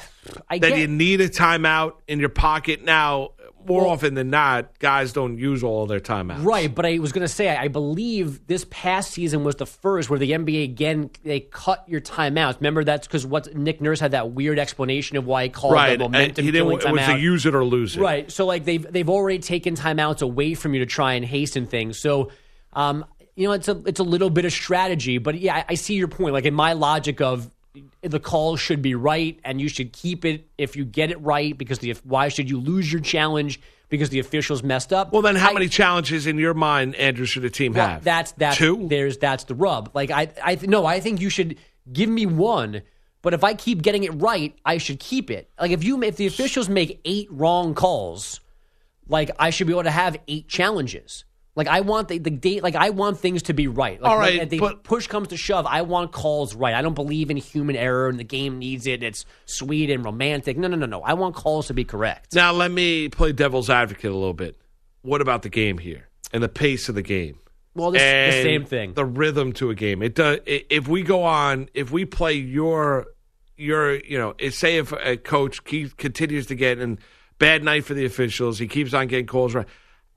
I 0.50 0.58
that 0.58 0.70
get, 0.70 0.78
you 0.80 0.88
need 0.88 1.20
a 1.20 1.28
timeout 1.28 1.92
in 2.08 2.18
your 2.18 2.28
pocket. 2.30 2.82
Now, 2.82 3.30
more 3.68 3.82
Well- 3.82 3.90
often 3.90 4.14
than 4.14 4.30
not, 4.30 4.78
guys 4.78 5.12
don't 5.12 5.38
use 5.38 5.62
all 5.62 5.86
their 5.86 6.00
timeouts. 6.00 6.44
right, 6.44 6.74
but 6.74 6.84
I 6.86 6.98
was 6.98 7.12
going 7.12 7.22
to 7.26 7.28
say 7.32 7.48
I, 7.48 7.64
I 7.64 7.68
believe 7.68 8.46
this 8.46 8.66
past 8.70 9.12
season 9.12 9.44
was 9.44 9.56
the 9.56 9.66
first 9.66 10.10
where 10.10 10.18
the 10.18 10.32
NBA 10.32 10.64
again 10.64 11.10
they 11.22 11.40
cut 11.40 11.84
your 11.86 12.00
timeouts. 12.00 12.56
Remember 12.60 12.82
that's 12.84 13.06
because 13.06 13.26
what 13.26 13.54
Nick 13.54 13.80
Nurse 13.80 14.00
had 14.00 14.10
that 14.12 14.30
weird 14.32 14.58
explanation 14.58 15.16
of 15.16 15.26
why 15.26 15.44
he 15.44 15.48
called 15.50 15.74
Right. 15.74 15.98
the 15.98 16.04
And 16.04 16.12
momentum 16.12 16.44
he 16.44 16.50
didn't. 16.50 16.70
It 16.72 16.90
was 16.92 17.08
a 17.08 17.18
use 17.18 17.46
it 17.46 17.54
or 17.54 17.64
lose 17.64 17.96
it. 17.96 18.00
Right. 18.00 18.30
So 18.32 18.46
like 18.46 18.64
they've 18.64 18.84
they've 18.90 19.08
already 19.08 19.38
taken 19.38 19.74
timeouts 19.74 20.22
away 20.22 20.54
from 20.54 20.74
you 20.74 20.80
to 20.80 20.86
try 20.86 21.12
and 21.14 21.24
hasten 21.24 21.66
things. 21.66 21.98
So 21.98 22.30
um, 22.72 23.04
you 23.36 23.46
know, 23.46 23.52
it's 23.52 23.68
a 23.68 23.80
it's 23.86 24.00
a 24.00 24.04
little 24.04 24.30
bit 24.30 24.44
of 24.44 24.52
strategy, 24.52 25.18
but 25.18 25.38
yeah, 25.38 25.56
I, 25.56 25.64
I 25.70 25.74
see 25.74 25.94
your 25.94 26.08
point. 26.08 26.32
Like 26.32 26.44
in 26.44 26.54
my 26.54 26.72
logic 26.72 27.20
of 27.20 27.48
the 28.02 28.20
call 28.20 28.56
should 28.56 28.82
be 28.82 28.94
right 28.94 29.38
and 29.44 29.60
you 29.60 29.68
should 29.68 29.92
keep 29.92 30.24
it 30.24 30.48
if 30.58 30.76
you 30.76 30.84
get 30.84 31.10
it 31.10 31.20
right 31.20 31.56
because 31.56 31.78
the 31.78 31.94
why 32.04 32.28
should 32.28 32.48
you 32.50 32.58
lose 32.58 32.90
your 32.92 33.00
challenge 33.00 33.60
because 33.88 34.10
the 34.10 34.18
officials 34.18 34.62
messed 34.62 34.92
up? 34.92 35.12
Well, 35.12 35.22
then, 35.22 35.36
how 35.36 35.50
I- 35.50 35.54
many 35.54 35.68
challenges 35.68 36.26
in 36.26 36.38
your 36.38 36.54
mind, 36.54 36.94
Andrew, 36.96 37.24
should 37.24 37.44
a 37.44 37.50
team 37.50 37.72
well, 37.72 37.88
have? 37.88 38.04
That's 38.04 38.32
that's 38.32 38.56
two. 38.56 38.86
There's 38.88 39.18
that's 39.18 39.44
the 39.44 39.54
rub. 39.54 39.90
Like 39.94 40.10
I 40.10 40.28
I 40.42 40.58
no, 40.62 40.86
I 40.86 41.00
think 41.00 41.20
you 41.20 41.30
should 41.30 41.56
give 41.92 42.08
me 42.08 42.26
one. 42.26 42.82
But 43.20 43.34
if 43.34 43.42
I 43.42 43.54
keep 43.54 43.82
getting 43.82 44.04
it 44.04 44.10
right, 44.10 44.56
I 44.64 44.78
should 44.78 45.00
keep 45.00 45.30
it. 45.30 45.50
Like 45.60 45.72
if 45.72 45.82
you 45.82 46.02
if 46.02 46.16
the 46.16 46.26
officials 46.26 46.68
make 46.68 47.00
eight 47.04 47.28
wrong 47.30 47.74
calls, 47.74 48.40
like 49.08 49.30
I 49.38 49.50
should 49.50 49.66
be 49.66 49.72
able 49.72 49.84
to 49.84 49.90
have 49.90 50.16
eight 50.28 50.48
challenges. 50.48 51.24
Like 51.58 51.66
I 51.66 51.80
want 51.80 52.06
the, 52.06 52.18
the 52.18 52.30
date. 52.30 52.62
Like 52.62 52.76
I 52.76 52.90
want 52.90 53.18
things 53.18 53.42
to 53.42 53.52
be 53.52 53.66
right. 53.66 54.00
Like, 54.00 54.10
All 54.10 54.16
like, 54.16 54.38
right, 54.38 54.48
the 54.48 54.60
but- 54.60 54.84
push 54.84 55.08
comes 55.08 55.28
to 55.28 55.36
shove, 55.36 55.66
I 55.66 55.82
want 55.82 56.12
calls 56.12 56.54
right. 56.54 56.72
I 56.72 56.82
don't 56.82 56.94
believe 56.94 57.30
in 57.30 57.36
human 57.36 57.74
error 57.74 58.08
and 58.08 58.16
the 58.16 58.24
game 58.24 58.60
needs 58.60 58.86
it. 58.86 59.02
It's 59.02 59.26
sweet 59.44 59.90
and 59.90 60.04
romantic. 60.04 60.56
No, 60.56 60.68
no, 60.68 60.76
no, 60.76 60.86
no. 60.86 61.02
I 61.02 61.14
want 61.14 61.34
calls 61.34 61.66
to 61.66 61.74
be 61.74 61.84
correct. 61.84 62.34
Now, 62.34 62.52
let 62.52 62.70
me 62.70 63.08
play 63.08 63.32
devil's 63.32 63.68
advocate 63.68 64.12
a 64.12 64.14
little 64.14 64.34
bit. 64.34 64.56
What 65.02 65.20
about 65.20 65.42
the 65.42 65.48
game 65.48 65.78
here 65.78 66.08
and 66.32 66.44
the 66.44 66.48
pace 66.48 66.88
of 66.88 66.94
the 66.94 67.02
game? 67.02 67.40
Well, 67.74 67.90
this, 67.90 68.02
the 68.02 68.42
same 68.42 68.64
thing. 68.64 68.94
The 68.94 69.04
rhythm 69.04 69.52
to 69.54 69.70
a 69.70 69.74
game. 69.74 70.00
It 70.00 70.14
does. 70.14 70.38
If 70.46 70.86
we 70.86 71.02
go 71.02 71.24
on, 71.24 71.68
if 71.74 71.90
we 71.90 72.04
play 72.04 72.34
your 72.34 73.06
your, 73.56 73.96
you 73.96 74.16
know, 74.16 74.34
say 74.50 74.76
if 74.76 74.92
a 74.92 75.16
coach 75.16 75.64
keeps 75.64 75.92
continues 75.94 76.46
to 76.46 76.54
get 76.54 76.78
in 76.78 77.00
bad 77.38 77.64
night 77.64 77.84
for 77.84 77.94
the 77.94 78.04
officials, 78.04 78.60
he 78.60 78.68
keeps 78.68 78.94
on 78.94 79.08
getting 79.08 79.26
calls 79.26 79.54
right. 79.54 79.66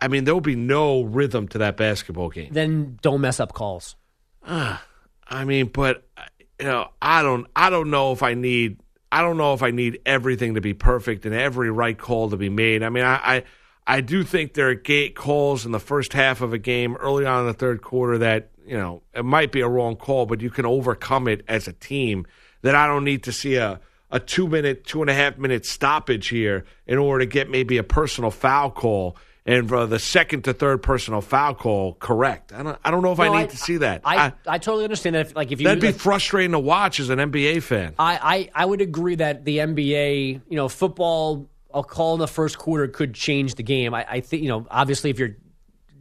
I 0.01 0.07
mean, 0.07 0.23
there 0.23 0.33
will 0.33 0.41
be 0.41 0.55
no 0.55 1.03
rhythm 1.03 1.47
to 1.49 1.59
that 1.59 1.77
basketball 1.77 2.29
game. 2.29 2.49
then 2.51 2.97
don't 3.01 3.21
mess 3.21 3.39
up 3.39 3.53
calls. 3.53 3.95
Ah, 4.45 4.83
I 5.27 5.45
mean, 5.45 5.67
but 5.67 6.03
you 6.59 6.65
know, 6.65 6.89
I 7.01 7.21
don't, 7.21 7.47
I 7.55 7.69
don't 7.69 7.91
know 7.91 8.11
if 8.11 8.23
I 8.23 8.33
need, 8.33 8.77
I 9.11 9.21
don't 9.21 9.37
know 9.37 9.53
if 9.53 9.61
I 9.61 9.71
need 9.71 9.99
everything 10.05 10.55
to 10.55 10.61
be 10.61 10.73
perfect 10.73 11.25
and 11.25 11.35
every 11.35 11.69
right 11.69 11.97
call 11.97 12.31
to 12.31 12.37
be 12.37 12.49
made. 12.49 12.81
I 12.81 12.89
mean, 12.89 13.03
I, 13.03 13.15
I, 13.15 13.43
I 13.87 14.01
do 14.01 14.23
think 14.23 14.53
there 14.53 14.69
are 14.69 14.75
gate 14.75 15.15
calls 15.15 15.65
in 15.65 15.71
the 15.71 15.79
first 15.79 16.13
half 16.13 16.41
of 16.41 16.53
a 16.53 16.57
game, 16.57 16.95
early 16.97 17.25
on 17.25 17.41
in 17.41 17.47
the 17.47 17.53
third 17.53 17.81
quarter, 17.81 18.17
that 18.19 18.49
you 18.65 18.77
know 18.77 19.01
it 19.13 19.25
might 19.25 19.51
be 19.51 19.61
a 19.61 19.67
wrong 19.67 19.95
call, 19.95 20.25
but 20.25 20.41
you 20.41 20.49
can 20.49 20.65
overcome 20.65 21.27
it 21.27 21.43
as 21.47 21.67
a 21.67 21.73
team. 21.73 22.25
That 22.61 22.75
I 22.75 22.85
don't 22.87 23.03
need 23.03 23.23
to 23.23 23.31
see 23.31 23.55
a 23.55 23.79
a 24.11 24.19
two 24.19 24.47
minute, 24.47 24.85
two 24.85 25.01
and 25.01 25.09
a 25.09 25.13
half 25.13 25.37
minute 25.37 25.65
stoppage 25.65 26.27
here 26.27 26.65
in 26.85 26.97
order 26.97 27.25
to 27.25 27.29
get 27.29 27.49
maybe 27.49 27.77
a 27.77 27.83
personal 27.83 28.29
foul 28.29 28.69
call. 28.69 29.17
And 29.43 29.67
for 29.67 29.87
the 29.87 29.97
second 29.97 30.43
to 30.43 30.53
third 30.53 30.83
personal 30.83 31.19
foul 31.19 31.55
call, 31.55 31.93
correct. 31.95 32.53
I 32.53 32.61
don't. 32.61 32.77
I 32.83 32.91
don't 32.91 33.01
know 33.01 33.11
if 33.11 33.17
No, 33.17 33.33
I 33.33 33.41
need 33.41 33.49
to 33.49 33.57
see 33.57 33.77
that. 33.77 34.01
I, 34.05 34.33
I, 34.45 34.59
totally 34.59 34.83
understand 34.83 35.15
that. 35.15 35.27
If, 35.27 35.35
like 35.35 35.51
if 35.51 35.59
you 35.59 35.65
That'd 35.65 35.81
be 35.81 35.87
like, 35.87 35.95
frustrating 35.95 36.51
to 36.51 36.59
watch 36.59 36.99
as 36.99 37.09
an 37.09 37.17
NBA 37.17 37.63
fan. 37.63 37.95
I, 37.97 38.49
I 38.53 38.63
I 38.63 38.65
would 38.65 38.81
agree 38.81 39.15
that 39.15 39.43
the 39.43 39.57
NBA, 39.57 40.41
you 40.47 40.55
know, 40.55 40.69
football, 40.69 41.49
a 41.73 41.83
call 41.83 42.13
in 42.13 42.19
the 42.19 42.27
first 42.27 42.59
quarter 42.59 42.87
could 42.87 43.15
change 43.15 43.55
the 43.55 43.63
game. 43.63 43.95
I, 43.95 44.05
I 44.07 44.19
think, 44.21 44.43
you 44.43 44.49
know, 44.49 44.67
obviously 44.69 45.09
if 45.09 45.17
you're 45.17 45.35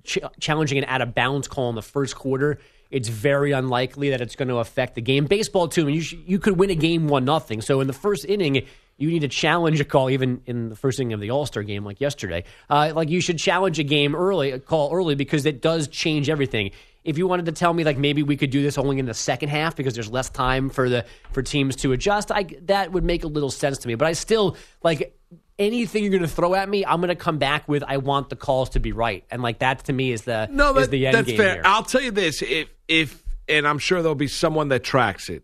ch- 0.04 0.18
challenging 0.38 0.76
an 0.76 0.84
out 0.84 1.00
of 1.00 1.14
bounds 1.14 1.48
call 1.48 1.70
in 1.70 1.74
the 1.74 1.82
first 1.82 2.16
quarter, 2.16 2.58
it's 2.90 3.08
very 3.08 3.52
unlikely 3.52 4.10
that 4.10 4.20
it's 4.20 4.36
going 4.36 4.48
to 4.48 4.56
affect 4.56 4.96
the 4.96 5.00
game. 5.00 5.26
Baseball 5.26 5.68
too, 5.68 5.82
I 5.82 5.84
mean, 5.86 5.94
you 5.96 6.02
sh- 6.02 6.16
you 6.26 6.38
could 6.38 6.58
win 6.58 6.70
a 6.70 6.74
game 6.74 7.08
one 7.08 7.24
nothing. 7.24 7.60
So 7.60 7.80
in 7.80 7.86
the 7.86 7.92
first 7.92 8.24
inning, 8.24 8.66
you 9.00 9.08
need 9.10 9.20
to 9.20 9.28
challenge 9.28 9.80
a 9.80 9.84
call, 9.84 10.10
even 10.10 10.42
in 10.46 10.68
the 10.68 10.76
first 10.76 11.00
inning 11.00 11.14
of 11.14 11.20
the 11.20 11.30
All 11.30 11.46
Star 11.46 11.62
game, 11.62 11.84
like 11.84 12.00
yesterday. 12.00 12.44
Uh, 12.68 12.92
like 12.94 13.08
you 13.08 13.20
should 13.20 13.38
challenge 13.38 13.78
a 13.78 13.82
game 13.82 14.14
early, 14.14 14.50
a 14.50 14.58
call 14.58 14.92
early, 14.92 15.14
because 15.14 15.46
it 15.46 15.60
does 15.60 15.88
change 15.88 16.28
everything. 16.28 16.70
If 17.02 17.16
you 17.16 17.26
wanted 17.26 17.46
to 17.46 17.52
tell 17.52 17.72
me 17.72 17.82
like 17.82 17.96
maybe 17.96 18.22
we 18.22 18.36
could 18.36 18.50
do 18.50 18.62
this 18.62 18.76
only 18.76 18.98
in 18.98 19.06
the 19.06 19.14
second 19.14 19.48
half 19.48 19.74
because 19.74 19.94
there's 19.94 20.10
less 20.10 20.28
time 20.28 20.68
for 20.68 20.90
the 20.90 21.06
for 21.32 21.42
teams 21.42 21.76
to 21.76 21.92
adjust, 21.92 22.30
I 22.30 22.44
that 22.66 22.92
would 22.92 23.04
make 23.04 23.24
a 23.24 23.26
little 23.26 23.50
sense 23.50 23.78
to 23.78 23.88
me. 23.88 23.94
But 23.94 24.06
I 24.06 24.12
still 24.12 24.56
like 24.82 25.18
anything 25.58 26.04
you're 26.04 26.10
going 26.10 26.22
to 26.22 26.28
throw 26.28 26.54
at 26.54 26.68
me, 26.68 26.84
I'm 26.84 27.00
going 27.00 27.08
to 27.08 27.16
come 27.16 27.38
back 27.38 27.66
with 27.68 27.82
I 27.86 27.96
want 27.96 28.28
the 28.28 28.36
calls 28.36 28.70
to 28.70 28.80
be 28.80 28.92
right, 28.92 29.24
and 29.30 29.40
like 29.40 29.60
that 29.60 29.84
to 29.84 29.94
me 29.94 30.12
is 30.12 30.22
the 30.22 30.46
No, 30.50 30.76
is 30.76 30.86
that, 30.86 30.90
the 30.90 31.06
end 31.06 31.16
that's 31.16 31.26
game 31.28 31.38
fair. 31.38 31.54
here. 31.54 31.62
I'll 31.64 31.84
tell 31.84 32.02
you 32.02 32.10
this: 32.10 32.42
if 32.42 32.68
if 32.86 33.22
and 33.48 33.66
I'm 33.66 33.78
sure 33.78 34.02
there'll 34.02 34.14
be 34.14 34.28
someone 34.28 34.68
that 34.68 34.84
tracks 34.84 35.30
it. 35.30 35.42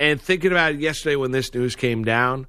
And 0.00 0.20
thinking 0.20 0.52
about 0.52 0.72
it 0.74 0.80
yesterday 0.80 1.16
when 1.16 1.32
this 1.32 1.52
news 1.52 1.74
came 1.74 2.04
down, 2.04 2.46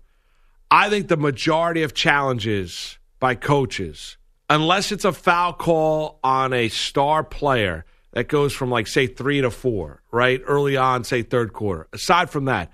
I 0.71 0.89
think 0.89 1.07
the 1.07 1.17
majority 1.17 1.83
of 1.83 1.93
challenges 1.93 2.97
by 3.19 3.35
coaches, 3.35 4.17
unless 4.49 4.91
it's 4.91 5.05
a 5.05 5.11
foul 5.11 5.53
call 5.53 6.19
on 6.23 6.53
a 6.53 6.69
star 6.69 7.23
player 7.23 7.85
that 8.11 8.27
goes 8.27 8.53
from 8.53 8.69
like 8.69 8.87
say 8.87 9.07
three 9.07 9.41
to 9.41 9.51
four, 9.51 10.01
right 10.11 10.41
early 10.45 10.77
on, 10.77 11.03
say 11.03 11.21
third 11.23 11.53
quarter. 11.53 11.87
Aside 11.93 12.29
from 12.29 12.45
that, 12.45 12.71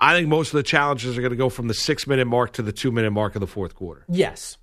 I 0.00 0.14
think 0.14 0.28
most 0.28 0.48
of 0.48 0.56
the 0.56 0.62
challenges 0.62 1.16
are 1.16 1.20
going 1.20 1.30
to 1.30 1.36
go 1.36 1.48
from 1.48 1.68
the 1.68 1.74
six 1.74 2.06
minute 2.06 2.26
mark 2.26 2.52
to 2.54 2.62
the 2.62 2.72
two 2.72 2.90
minute 2.92 3.12
mark 3.12 3.34
of 3.34 3.40
the 3.40 3.46
fourth 3.46 3.74
quarter. 3.74 4.04
yes, 4.08 4.58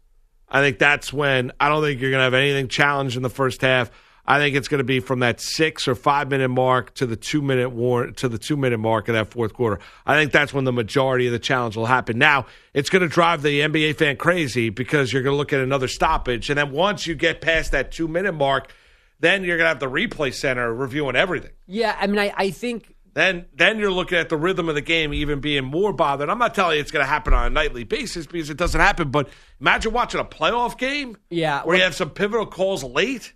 I 0.50 0.62
think 0.62 0.78
that's 0.78 1.12
when 1.12 1.52
I 1.60 1.68
don't 1.70 1.82
think 1.82 2.00
you're 2.00 2.12
going 2.12 2.20
to 2.20 2.26
have 2.26 2.36
anything 2.36 2.68
challenged 2.68 3.18
in 3.18 3.24
the 3.24 3.30
first 3.30 3.62
half. 3.62 3.90
I 4.26 4.40
think 4.40 4.56
it's 4.56 4.70
going 4.70 4.80
to 4.80 4.86
be 4.86 5.02
from 5.02 5.20
that 5.20 5.42
six 5.42 5.88
or 5.88 5.96
five 5.96 6.30
minute 6.30 6.48
mark 6.48 6.94
to 6.96 7.06
the 7.06 7.18
two 7.18 7.42
minute 7.42 7.72
war 7.72 8.08
to 8.08 8.30
the 8.30 8.38
two 8.38 8.56
minute 8.56 8.78
mark 8.78 9.10
of 9.10 9.16
that 9.16 9.32
fourth 9.32 9.54
quarter. 9.54 9.80
I 10.06 10.16
think 10.16 10.32
that's 10.32 10.54
when 10.54 10.64
the 10.64 10.72
majority 10.72 11.26
of 11.28 11.34
the 11.34 11.40
challenge 11.40 11.76
will 11.76 11.88
happen. 11.88 12.18
Now 12.18 12.46
it's 12.74 12.90
going 12.90 13.02
to 13.02 13.10
drive 13.10 13.42
the 13.42 13.60
NBA 13.60 13.98
fan 13.98 14.16
crazy 14.16 14.70
because 14.70 15.12
you're 15.12 15.24
going 15.24 15.34
to 15.34 15.38
look 15.38 15.52
at 15.52 15.60
another 15.60 15.88
stoppage, 15.88 16.50
and 16.50 16.58
then 16.58 16.72
once 16.72 17.06
you 17.06 17.16
get 17.16 17.42
past 17.42 17.72
that 17.74 17.92
two 17.92 18.08
minute 18.08 18.34
mark, 18.34 18.72
then 19.20 19.44
you're 19.44 19.58
going 19.58 19.66
to 19.66 19.70
have 19.70 19.80
the 19.80 19.90
replay 19.90 20.34
center 20.34 20.74
reviewing 20.74 21.16
everything. 21.16 21.52
yeah. 21.68 21.98
I 22.00 22.08
mean, 22.08 22.20
I, 22.20 22.34
I 22.36 22.52
think 22.52 22.96
Then 23.14 23.46
then 23.54 23.78
you're 23.78 23.92
looking 23.92 24.18
at 24.18 24.30
the 24.30 24.38
rhythm 24.38 24.70
of 24.70 24.76
the 24.76 24.82
game 24.82 25.14
even 25.14 25.40
being 25.42 25.66
more 25.66 25.92
bothered. 25.94 26.30
I'm 26.30 26.40
not 26.40 26.56
telling 26.56 26.76
you 26.76 26.82
it's 26.82 26.92
going 26.92 27.06
to 27.06 27.10
happen 27.10 27.34
on 27.34 27.46
a 27.46 27.50
nightly 27.50 27.84
basis 27.84 28.26
because 28.26 28.50
it 28.50 28.58
doesn't 28.58 28.80
happen. 28.82 29.12
But 29.12 29.28
imagine 29.60 29.92
watching 29.94 30.22
a 30.22 30.26
playoff 30.26 30.78
game, 30.78 31.18
Yeah, 31.30 31.64
where 31.64 31.76
you 31.76 31.84
have 31.84 31.94
some 31.96 32.10
pivotal 32.10 32.46
calls 32.46 32.84
late. 32.86 33.34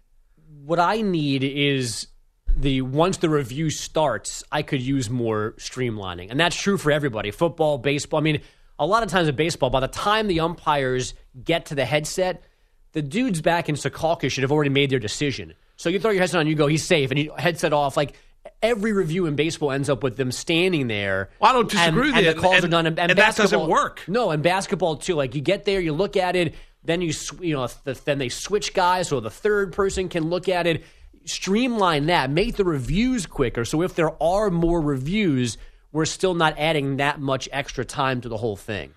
What 0.68 0.80
I 0.80 1.00
need 1.02 1.46
is 1.46 2.08
the 2.58 2.82
once 2.82 3.18
the 3.18 3.30
review 3.30 3.70
starts, 3.70 4.44
I 4.52 4.64
could 4.64 4.82
use 4.82 5.10
more 5.10 5.54
streamlining, 5.58 6.30
and 6.30 6.38
that's 6.38 6.58
true 6.58 6.78
for 6.78 6.92
everybody. 6.92 7.32
Football, 7.32 7.78
baseball. 7.78 8.20
I 8.20 8.24
mean, 8.24 8.42
a 8.78 8.86
lot 8.86 9.02
of 9.02 9.10
times 9.10 9.30
in 9.30 9.36
baseball, 9.38 9.70
by 9.70 9.80
the 9.80 9.88
time 9.88 10.28
the 10.28 10.42
umpires 10.42 11.14
get 11.42 11.68
to 11.68 11.76
the 11.76 11.86
headset, 11.86 12.44
the 12.92 13.02
dudes 13.02 13.42
back 13.42 13.70
in 13.70 13.76
Secaucus 13.76 14.30
should 14.32 14.42
have 14.42 14.52
already 14.52 14.70
made 14.70 14.90
their 14.90 15.00
decision. 15.00 15.54
So 15.78 15.88
you 15.88 16.02
throw 16.02 16.12
your 16.12 16.20
headset 16.20 16.42
on, 16.42 16.48
you 16.48 16.56
go, 16.56 16.68
he's 16.68 16.84
safe, 16.84 17.12
and 17.12 17.20
you 17.20 17.32
headset 17.38 17.72
off. 17.72 17.96
Like 17.96 18.16
every 18.62 18.92
review 18.92 19.26
in 19.26 19.38
baseball 19.38 19.72
ends 19.72 19.90
up 19.90 20.04
with 20.04 20.18
them 20.18 20.34
standing 20.34 20.88
there. 20.88 21.30
Well, 21.40 21.52
I 21.52 21.54
don't 21.54 21.70
disagree 21.70 22.08
and, 22.08 22.16
with 22.16 22.26
you, 22.26 22.30
and 22.32 22.38
the 22.38 22.42
calls 22.42 22.56
and- 22.56 22.66
are 22.66 22.68
done. 22.68 22.88
And, 22.88 23.00
and 23.00 23.18
that 23.18 23.36
doesn't 23.38 23.70
work. 23.70 24.02
No, 24.10 24.32
and 24.32 24.44
basketball 24.44 24.98
too. 24.98 25.16
Like 25.16 25.34
you 25.34 25.40
get 25.40 25.64
there, 25.64 25.80
you 25.80 25.94
look 25.94 26.18
at 26.18 26.36
it, 26.36 26.56
then 26.88 27.02
you 27.02 27.14
you 27.40 27.54
know 27.54 27.68
the, 27.84 27.94
then 28.06 28.18
they 28.18 28.30
switch 28.30 28.74
guys, 28.74 29.10
so 29.10 29.20
the 29.20 29.30
third 29.30 29.74
person 29.74 30.10
can 30.10 30.30
look 30.30 30.50
at 30.50 30.66
it. 30.66 30.84
Streamline 31.26 32.06
that, 32.06 32.32
make 32.32 32.56
the 32.56 32.64
reviews 32.64 33.26
quicker. 33.26 33.66
So 33.66 33.82
if 33.82 33.96
there 33.96 34.12
are 34.24 34.50
more 34.50 34.80
reviews, 34.80 35.58
we're 35.92 36.06
still 36.06 36.34
not 36.34 36.58
adding 36.58 36.98
that 36.98 37.20
much 37.20 37.50
extra 37.52 37.84
time 37.84 38.22
to 38.22 38.30
the 38.30 38.38
whole 38.38 38.56
thing. 38.56 38.94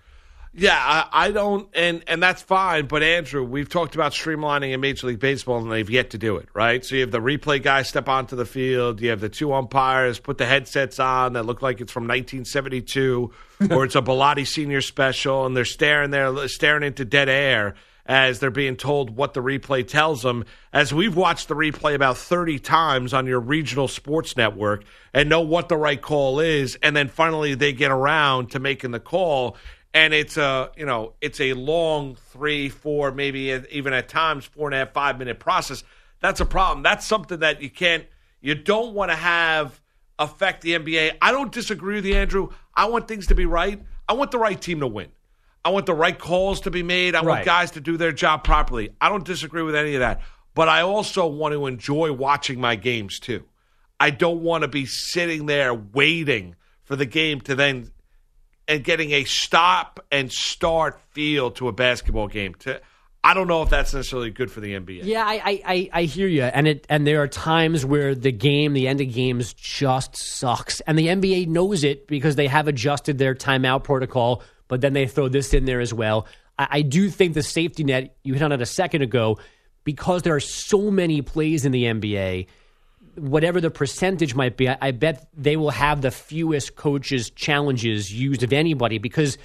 Yeah, 0.53 0.75
I, 0.77 1.27
I 1.27 1.31
don't, 1.31 1.69
and 1.73 2.03
and 2.07 2.21
that's 2.21 2.41
fine. 2.41 2.87
But 2.87 3.03
Andrew, 3.03 3.41
we've 3.41 3.69
talked 3.69 3.95
about 3.95 4.11
streamlining 4.11 4.73
in 4.73 4.81
Major 4.81 5.07
League 5.07 5.19
Baseball, 5.19 5.59
and 5.59 5.71
they've 5.71 5.89
yet 5.89 6.09
to 6.09 6.17
do 6.17 6.35
it. 6.35 6.49
Right. 6.53 6.83
So 6.83 6.95
you 6.95 7.01
have 7.01 7.11
the 7.11 7.21
replay 7.21 7.63
guy 7.63 7.83
step 7.83 8.09
onto 8.09 8.35
the 8.35 8.45
field. 8.45 8.99
You 8.99 9.11
have 9.11 9.21
the 9.21 9.29
two 9.29 9.53
umpires 9.53 10.19
put 10.19 10.37
the 10.37 10.45
headsets 10.45 10.99
on 10.99 11.33
that 11.33 11.43
look 11.43 11.61
like 11.61 11.79
it's 11.79 11.91
from 11.91 12.03
1972, 12.03 13.31
or 13.71 13.85
it's 13.85 13.95
a 13.95 14.01
Bilotti 14.01 14.45
Senior 14.45 14.81
special, 14.81 15.45
and 15.45 15.55
they're 15.55 15.63
staring 15.63 16.11
there, 16.11 16.47
staring 16.49 16.83
into 16.83 17.05
dead 17.05 17.29
air 17.29 17.75
as 18.05 18.39
they're 18.39 18.51
being 18.51 18.75
told 18.75 19.15
what 19.15 19.33
the 19.33 19.41
replay 19.41 19.87
tells 19.87 20.21
them. 20.21 20.43
As 20.73 20.93
we've 20.93 21.15
watched 21.15 21.47
the 21.47 21.55
replay 21.55 21.95
about 21.95 22.17
30 22.17 22.59
times 22.59 23.13
on 23.13 23.25
your 23.25 23.39
regional 23.39 23.87
sports 23.87 24.35
network 24.35 24.83
and 25.13 25.29
know 25.29 25.41
what 25.41 25.69
the 25.69 25.77
right 25.77 26.01
call 26.01 26.41
is, 26.41 26.77
and 26.81 26.93
then 26.93 27.07
finally 27.07 27.55
they 27.55 27.71
get 27.71 27.91
around 27.91 28.51
to 28.51 28.59
making 28.59 28.91
the 28.91 28.99
call 28.99 29.55
and 29.93 30.13
it's 30.13 30.37
a 30.37 30.71
you 30.75 30.85
know 30.85 31.13
it's 31.21 31.39
a 31.39 31.53
long 31.53 32.15
three 32.31 32.69
four 32.69 33.11
maybe 33.11 33.51
even 33.71 33.93
at 33.93 34.07
times 34.07 34.45
four 34.45 34.67
and 34.67 34.75
a 34.75 34.79
half 34.79 34.93
five 34.93 35.17
minute 35.17 35.39
process. 35.39 35.83
That's 36.19 36.39
a 36.39 36.45
problem. 36.45 36.83
That's 36.83 37.05
something 37.05 37.39
that 37.39 37.61
you 37.61 37.69
can't 37.69 38.05
you 38.39 38.55
don't 38.55 38.93
want 38.93 39.11
to 39.11 39.15
have 39.15 39.79
affect 40.19 40.61
the 40.61 40.77
nba 40.77 41.17
i 41.19 41.31
don't 41.31 41.51
disagree 41.51 41.95
with 41.95 42.05
you 42.05 42.13
andrew. 42.15 42.49
I 42.75 42.85
want 42.85 43.07
things 43.07 43.27
to 43.27 43.35
be 43.35 43.45
right. 43.45 43.81
I 44.07 44.13
want 44.13 44.31
the 44.31 44.39
right 44.39 44.59
team 44.59 44.79
to 44.79 44.87
win. 44.87 45.09
I 45.63 45.69
want 45.69 45.85
the 45.85 45.93
right 45.93 46.17
calls 46.17 46.61
to 46.61 46.71
be 46.71 46.83
made. 46.83 47.15
I 47.15 47.21
want 47.21 47.45
guys 47.45 47.71
to 47.71 47.81
do 47.81 47.97
their 47.97 48.11
job 48.11 48.43
properly. 48.43 48.95
I 48.99 49.09
don't 49.09 49.25
disagree 49.25 49.61
with 49.61 49.75
any 49.75 49.95
of 49.95 49.99
that. 49.99 50.21
But 50.53 50.67
i 50.67 50.81
also 50.81 51.27
want 51.27 51.53
to 51.53 51.65
enjoy 51.65 52.11
watching 52.11 52.59
my 52.59 52.75
games 52.75 53.19
too. 53.19 53.45
I 53.99 54.09
don't 54.09 54.41
want 54.41 54.63
to 54.63 54.67
be 54.67 54.85
sitting 54.85 55.45
there 55.45 55.73
waiting 55.73 56.55
for 56.83 56.95
the 56.95 57.05
game 57.05 57.41
to 57.41 57.55
then 57.55 57.91
and 58.71 58.85
getting 58.85 59.11
a 59.11 59.25
stop 59.25 59.99
and 60.11 60.31
start 60.31 60.97
feel 61.11 61.51
to 61.51 61.67
a 61.67 61.73
basketball 61.73 62.27
game. 62.27 62.55
To 62.55 62.79
I 63.21 63.33
don't 63.33 63.47
know 63.47 63.61
if 63.61 63.69
that's 63.69 63.93
necessarily 63.93 64.31
good 64.31 64.49
for 64.49 64.61
the 64.61 64.73
NBA. 64.73 65.01
Yeah, 65.03 65.25
I, 65.25 65.61
I, 65.65 65.89
I, 65.93 66.03
hear 66.03 66.27
you, 66.27 66.43
and 66.43 66.67
it 66.67 66.87
and 66.89 67.05
there 67.05 67.21
are 67.21 67.27
times 67.27 67.85
where 67.85 68.15
the 68.15 68.31
game, 68.31 68.71
the 68.71 68.87
end 68.87 69.01
of 69.01 69.13
games, 69.13 69.53
just 69.53 70.15
sucks, 70.15 70.79
and 70.81 70.97
the 70.97 71.07
NBA 71.07 71.47
knows 71.47 71.83
it 71.83 72.07
because 72.07 72.37
they 72.37 72.47
have 72.47 72.69
adjusted 72.69 73.17
their 73.17 73.35
timeout 73.35 73.83
protocol, 73.83 74.41
but 74.69 74.79
then 74.79 74.93
they 74.93 75.05
throw 75.05 75.27
this 75.27 75.53
in 75.53 75.65
there 75.65 75.81
as 75.81 75.93
well. 75.93 76.25
I, 76.57 76.67
I 76.71 76.81
do 76.81 77.09
think 77.09 77.33
the 77.33 77.43
safety 77.43 77.83
net 77.83 78.15
you 78.23 78.33
hit 78.33 78.41
on 78.41 78.53
it 78.53 78.61
a 78.61 78.65
second 78.65 79.01
ago, 79.01 79.37
because 79.83 80.21
there 80.21 80.33
are 80.33 80.39
so 80.39 80.89
many 80.89 81.21
plays 81.21 81.65
in 81.65 81.73
the 81.73 81.83
NBA. 81.83 82.47
Whatever 83.15 83.61
the 83.61 83.71
percentage 83.71 84.35
might 84.35 84.57
be, 84.57 84.69
I, 84.69 84.77
I 84.81 84.91
bet 84.91 85.27
they 85.35 85.57
will 85.57 85.71
have 85.71 86.01
the 86.01 86.11
fewest 86.11 86.75
coaches 86.75 87.29
challenges 87.29 88.13
used 88.13 88.43
of 88.43 88.53
anybody 88.53 88.97
because 88.97 89.37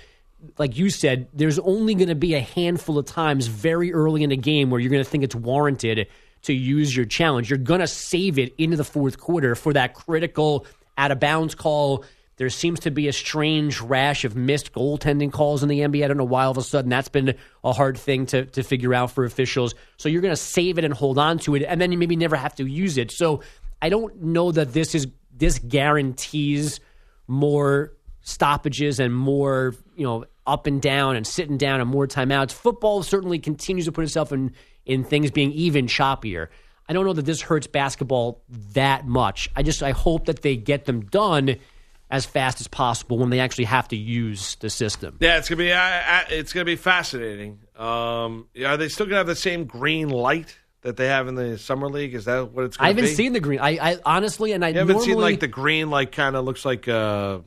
like 0.58 0.76
you 0.76 0.90
said, 0.90 1.28
there's 1.32 1.58
only 1.58 1.94
going 1.94 2.08
to 2.08 2.14
be 2.14 2.34
a 2.34 2.40
handful 2.40 2.98
of 2.98 3.06
times 3.06 3.46
very 3.46 3.92
early 3.92 4.22
in 4.22 4.30
the 4.30 4.36
game 4.36 4.70
where 4.70 4.80
you're 4.80 4.90
going 4.90 5.02
to 5.02 5.08
think 5.08 5.24
it's 5.24 5.34
warranted 5.34 6.06
to 6.42 6.52
use 6.52 6.94
your 6.94 7.06
challenge. 7.06 7.50
You're 7.50 7.58
going 7.58 7.80
to 7.80 7.86
save 7.86 8.38
it 8.38 8.54
into 8.58 8.76
the 8.76 8.84
fourth 8.84 9.18
quarter 9.18 9.54
for 9.54 9.72
that 9.72 9.94
critical 9.94 10.66
out 10.98 11.10
of 11.10 11.20
bounds 11.20 11.54
call. 11.54 12.04
There 12.36 12.50
seems 12.50 12.80
to 12.80 12.90
be 12.90 13.08
a 13.08 13.12
strange 13.12 13.80
rash 13.80 14.24
of 14.24 14.36
missed 14.36 14.72
goaltending 14.72 15.32
calls 15.32 15.62
in 15.62 15.70
the 15.70 15.80
NBA. 15.80 16.04
I 16.04 16.08
don't 16.08 16.18
know 16.18 16.24
why 16.24 16.44
all 16.44 16.50
of 16.50 16.58
a 16.58 16.62
sudden 16.62 16.90
that's 16.90 17.08
been 17.08 17.34
a 17.64 17.72
hard 17.72 17.96
thing 17.96 18.26
to, 18.26 18.44
to 18.44 18.62
figure 18.62 18.92
out 18.92 19.10
for 19.10 19.24
officials. 19.24 19.74
So 19.96 20.10
you're 20.10 20.20
going 20.20 20.32
to 20.32 20.40
save 20.40 20.76
it 20.76 20.84
and 20.84 20.92
hold 20.92 21.18
on 21.18 21.38
to 21.40 21.54
it, 21.54 21.62
and 21.62 21.80
then 21.80 21.92
you 21.92 21.98
maybe 21.98 22.14
never 22.14 22.36
have 22.36 22.54
to 22.56 22.66
use 22.66 22.98
it. 22.98 23.10
So 23.10 23.42
I 23.80 23.88
don't 23.88 24.22
know 24.22 24.52
that 24.52 24.74
this 24.74 24.94
is 24.94 25.06
this 25.34 25.58
guarantees 25.58 26.80
more 27.26 27.92
stoppages 28.20 29.00
and 29.00 29.14
more, 29.14 29.74
you 29.96 30.04
know, 30.04 30.24
up 30.46 30.66
and 30.66 30.82
down 30.82 31.16
and 31.16 31.26
sitting 31.26 31.56
down 31.56 31.80
and 31.80 31.88
more 31.88 32.06
timeouts. 32.06 32.52
Football 32.52 33.02
certainly 33.02 33.38
continues 33.38 33.86
to 33.86 33.92
put 33.92 34.04
itself 34.04 34.30
in 34.30 34.52
in 34.84 35.04
things 35.04 35.30
being 35.30 35.52
even 35.52 35.86
choppier. 35.86 36.48
I 36.88 36.92
don't 36.92 37.04
know 37.04 37.14
that 37.14 37.24
this 37.24 37.40
hurts 37.40 37.66
basketball 37.66 38.42
that 38.74 39.06
much. 39.06 39.48
I 39.56 39.62
just 39.62 39.82
I 39.82 39.92
hope 39.92 40.26
that 40.26 40.42
they 40.42 40.56
get 40.56 40.84
them 40.84 41.00
done 41.00 41.56
as 42.10 42.24
fast 42.24 42.60
as 42.60 42.68
possible 42.68 43.18
when 43.18 43.30
they 43.30 43.40
actually 43.40 43.64
have 43.64 43.88
to 43.88 43.96
use 43.96 44.56
the 44.56 44.70
system. 44.70 45.16
Yeah, 45.20 45.38
it's 45.38 45.48
gonna 45.48 45.58
be 45.58 45.70
it's 46.34 46.52
gonna 46.52 46.64
be 46.64 46.76
fascinating. 46.76 47.60
Um, 47.76 48.48
are 48.64 48.76
they 48.76 48.88
still 48.88 49.06
gonna 49.06 49.18
have 49.18 49.26
the 49.26 49.34
same 49.34 49.64
green 49.64 50.08
light 50.08 50.56
that 50.82 50.96
they 50.96 51.06
have 51.06 51.26
in 51.28 51.34
the 51.34 51.58
summer 51.58 51.88
league? 51.88 52.14
Is 52.14 52.26
that 52.26 52.52
what 52.52 52.66
it's? 52.66 52.76
I 52.78 52.88
haven't 52.88 53.04
be? 53.04 53.14
seen 53.14 53.32
the 53.32 53.40
green. 53.40 53.58
I, 53.60 53.92
I 53.92 53.98
honestly 54.04 54.52
and 54.52 54.64
I 54.64 54.68
You 54.68 54.78
haven't 54.78 55.00
seen 55.00 55.18
like 55.18 55.40
the 55.40 55.48
green, 55.48 55.90
like 55.90 56.12
kind 56.12 56.36
of 56.36 56.44
looks 56.44 56.64
like 56.64 56.86
uh, 56.86 57.40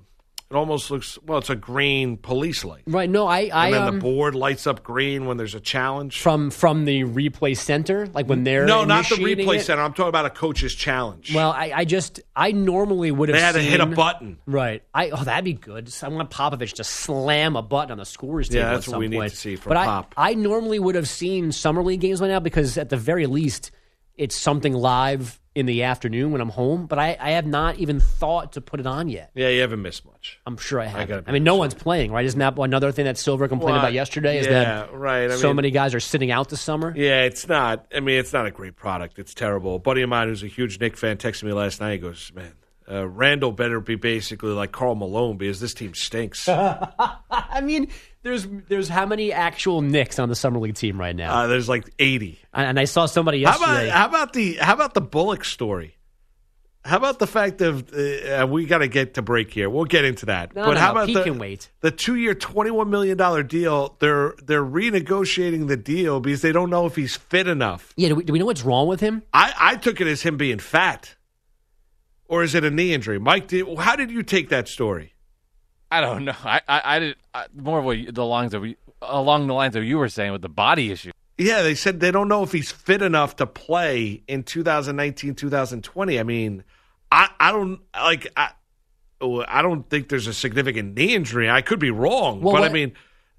it 0.51 0.55
almost 0.55 0.89
looks 0.89 1.19
well. 1.23 1.37
It's 1.37 1.51
a 1.51 1.55
green 1.55 2.17
police 2.17 2.65
light, 2.65 2.81
right. 2.87 3.07
No, 3.09 3.27
I 3.27 3.51
I 3.53 3.65
and 3.65 3.73
then 3.75 3.81
um, 3.83 3.95
the 3.95 4.01
board 4.01 4.33
lights 4.33 4.65
up 4.65 4.81
green 4.81 5.27
when 5.27 5.37
there's 5.37 5.53
a 5.53 5.59
challenge. 5.59 6.19
from 6.19 6.49
from 6.49 6.85
the 6.85 7.03
replay 7.03 7.55
center, 7.55 8.07
like 8.07 8.27
when 8.27 8.43
they're 8.43 8.65
no, 8.65 8.83
not 8.83 9.07
the 9.09 9.15
replay 9.15 9.57
it. 9.57 9.61
center. 9.61 9.83
I'm 9.83 9.93
talking 9.93 10.09
about 10.09 10.25
a 10.25 10.31
coach's 10.31 10.73
challenge. 10.73 11.35
Well, 11.35 11.51
I, 11.51 11.71
I 11.75 11.85
just 11.85 12.21
I 12.35 12.51
normally 12.51 13.11
would 13.11 13.29
have 13.29 13.37
they 13.37 13.41
had 13.41 13.51
to 13.53 13.61
hit 13.61 13.79
a 13.79 13.85
button. 13.85 14.39
Right. 14.47 14.81
I 14.91 15.11
oh 15.11 15.23
that'd 15.23 15.45
be 15.45 15.53
good. 15.53 15.93
I 16.01 16.07
want 16.07 16.31
Popovich 16.31 16.73
to 16.73 16.83
slam 16.83 17.55
a 17.55 17.61
button 17.61 17.91
on 17.91 17.99
the 17.99 18.05
scores 18.05 18.49
table. 18.49 18.61
Yeah, 18.61 18.69
at 18.69 18.73
that's 18.73 18.87
what 18.87 18.99
we 18.99 19.07
need 19.07 19.21
to 19.21 19.29
see 19.29 19.55
from 19.55 19.69
but 19.69 19.85
Pop. 19.85 20.15
I, 20.17 20.31
I 20.31 20.33
normally 20.33 20.79
would 20.79 20.95
have 20.95 21.07
seen 21.07 21.51
summer 21.51 21.83
league 21.83 22.01
games 22.01 22.21
by 22.21 22.27
now 22.27 22.39
because 22.39 22.75
at 22.79 22.89
the 22.89 22.97
very 22.97 23.27
least, 23.27 23.69
it's 24.15 24.35
something 24.35 24.73
live 24.73 25.39
in 25.59 25.65
the 25.65 25.83
afternoon 25.83 26.31
when 26.31 26.41
I'm 26.41 26.49
home, 26.49 26.85
but 26.87 26.97
I, 26.97 27.17
I 27.19 27.31
have 27.31 27.45
not 27.45 27.75
even 27.77 27.99
thought 27.99 28.53
to 28.53 28.61
put 28.61 28.79
it 28.79 28.87
on 28.87 29.09
yet. 29.09 29.31
Yeah, 29.35 29.49
you 29.49 29.61
haven't 29.61 29.81
missed 29.81 30.05
much. 30.05 30.39
I'm 30.45 30.57
sure 30.57 30.79
I 30.79 30.85
have. 30.85 31.07
gotta 31.07 31.23
I, 31.27 31.31
mean, 31.31 31.43
no 31.43 31.55
one's 31.55 31.73
playing, 31.73 32.11
right? 32.11 32.25
Isn't 32.25 32.39
that 32.39 32.57
another 32.57 32.91
thing 32.91 33.05
that 33.05 33.17
Silver 33.17 33.47
complained 33.47 33.73
Well, 33.73 33.79
about 33.81 33.93
yesterday? 33.93 34.39
Is 34.39 34.47
yeah, 34.47 34.63
that 34.63 34.93
right. 34.93 35.29
I 35.29 35.35
so 35.35 35.47
mean- 35.49 35.57
many 35.57 35.71
guys 35.71 35.93
are 35.93 35.99
sitting 35.99 36.31
out 36.31 36.49
this 36.49 36.61
summer? 36.61 36.93
Yeah, 36.95 37.23
it's 37.23 37.47
not. 37.47 37.85
I 37.93 37.99
mean, 37.99 38.17
it's 38.19 38.33
not 38.33 38.45
a 38.45 38.51
great 38.51 38.75
product. 38.75 39.19
It's 39.19 39.33
terrible. 39.33 39.75
A 39.75 39.79
buddy 39.79 40.01
of 40.01 40.09
mine 40.09 40.29
who's 40.29 40.43
a 40.43 40.47
huge 40.47 40.79
Knick 40.79 40.95
fan 40.97 41.17
texted 41.17 41.43
me 41.43 41.51
last 41.53 41.81
night. 41.81 41.93
He 41.93 41.97
goes, 41.99 42.31
"Man, 42.33 42.53
uh, 42.89 43.07
Randall 43.07 43.51
better 43.51 43.79
be 43.79 43.95
basically 43.95 44.51
like 44.51 44.71
Karl 44.71 44.95
Malone 44.95 45.37
because 45.37 45.59
this 45.59 45.73
team 45.73 45.93
stinks." 45.93 46.47
I 46.49 47.61
mean, 47.61 47.89
there's 48.23 48.47
there's 48.67 48.89
how 48.89 49.05
many 49.05 49.31
actual 49.31 49.81
Knicks 49.81 50.19
on 50.19 50.29
the 50.29 50.35
summer 50.35 50.59
league 50.59 50.75
team 50.75 50.99
right 50.99 51.15
now? 51.15 51.33
Uh, 51.33 51.47
there's 51.47 51.69
like 51.69 51.89
eighty. 51.99 52.39
and, 52.53 52.67
and 52.67 52.79
I 52.79 52.85
saw 52.85 53.05
somebody 53.05 53.43
How 53.43 53.57
about 53.57 53.69
yesterday. 53.69 53.89
how 53.89 54.07
about 54.07 54.33
the 54.33 54.53
how 54.55 54.73
about 54.73 54.93
the 54.93 55.01
Bullock 55.01 55.45
story? 55.45 55.95
How 56.85 56.95
about 56.95 57.19
the 57.19 57.27
fact 57.27 57.59
of 57.61 57.93
uh, 57.93 58.47
we 58.49 58.65
got 58.65 58.77
to 58.77 58.87
get 58.87 59.15
to 59.15 59.21
break 59.21 59.51
here? 59.51 59.69
We'll 59.69 59.83
get 59.83 60.05
into 60.05 60.27
that. 60.27 60.55
No, 60.55 60.63
but 60.65 60.75
no, 60.75 60.79
how 60.79 60.93
no, 60.93 61.01
about 61.03 61.13
the, 61.13 61.23
can 61.23 61.37
wait. 61.37 61.69
the 61.81 61.91
two-year, 61.91 62.33
twenty-one 62.33 62.89
million 62.89 63.17
dollar 63.17 63.43
deal? 63.43 63.97
They're 63.99 64.33
they're 64.41 64.63
renegotiating 64.63 65.67
the 65.67 65.75
deal 65.75 66.21
because 66.21 66.41
they 66.41 66.53
don't 66.53 66.69
know 66.69 66.85
if 66.85 66.95
he's 66.95 67.17
fit 67.17 67.49
enough. 67.49 67.93
yeah, 67.97 68.09
do 68.09 68.15
we, 68.15 68.23
do 68.23 68.33
we 68.33 68.39
know 68.39 68.45
what's 68.45 68.63
wrong 68.63 68.87
with 68.87 69.01
him? 69.01 69.23
I, 69.33 69.53
I 69.59 69.75
took 69.75 69.99
it 69.99 70.07
as 70.07 70.21
him 70.21 70.37
being 70.37 70.59
fat, 70.59 71.15
or 72.27 72.43
is 72.43 72.55
it 72.55 72.63
a 72.63 72.71
knee 72.71 72.93
injury? 72.93 73.19
Mike, 73.19 73.49
did, 73.49 73.67
how 73.77 73.97
did 73.97 74.09
you 74.09 74.23
take 74.23 74.47
that 74.49 74.69
story? 74.69 75.13
I 75.91 76.01
don't 76.01 76.25
know. 76.25 76.33
I 76.43 76.61
I, 76.67 76.81
I 76.95 76.99
did 76.99 77.15
I, 77.33 77.45
more 77.55 77.79
of 77.79 77.85
what 77.85 77.97
you- 77.97 78.11
the 78.11 78.25
lines 78.25 78.53
of 78.53 78.63
along 79.01 79.47
the 79.47 79.53
lines 79.53 79.75
of 79.75 79.83
you 79.83 79.97
were 79.97 80.09
saying 80.09 80.31
with 80.31 80.41
the 80.41 80.49
body 80.49 80.91
issue. 80.91 81.11
Yeah, 81.37 81.61
they 81.61 81.73
said 81.75 81.99
they 82.01 82.11
don't 82.11 82.27
know 82.27 82.43
if 82.43 82.51
he's 82.51 82.69
fit 82.71 83.01
enough 83.01 83.37
to 83.37 83.47
play 83.47 84.23
in 84.27 84.43
2019, 84.43 85.35
2020. 85.35 86.19
I 86.19 86.23
mean, 86.23 86.63
I, 87.11 87.29
I 87.39 87.51
don't 87.53 87.79
like 87.95 88.27
I, 88.35 88.51
oh, 89.21 89.45
I 89.47 89.61
don't 89.61 89.89
think 89.89 90.09
there's 90.09 90.27
a 90.27 90.33
significant 90.33 90.95
knee 90.97 91.15
injury. 91.15 91.49
I 91.49 91.61
could 91.61 91.79
be 91.79 91.91
wrong, 91.91 92.41
Well, 92.41 92.55
but 92.55 92.63
I 92.63 92.69
mean, 92.73 92.91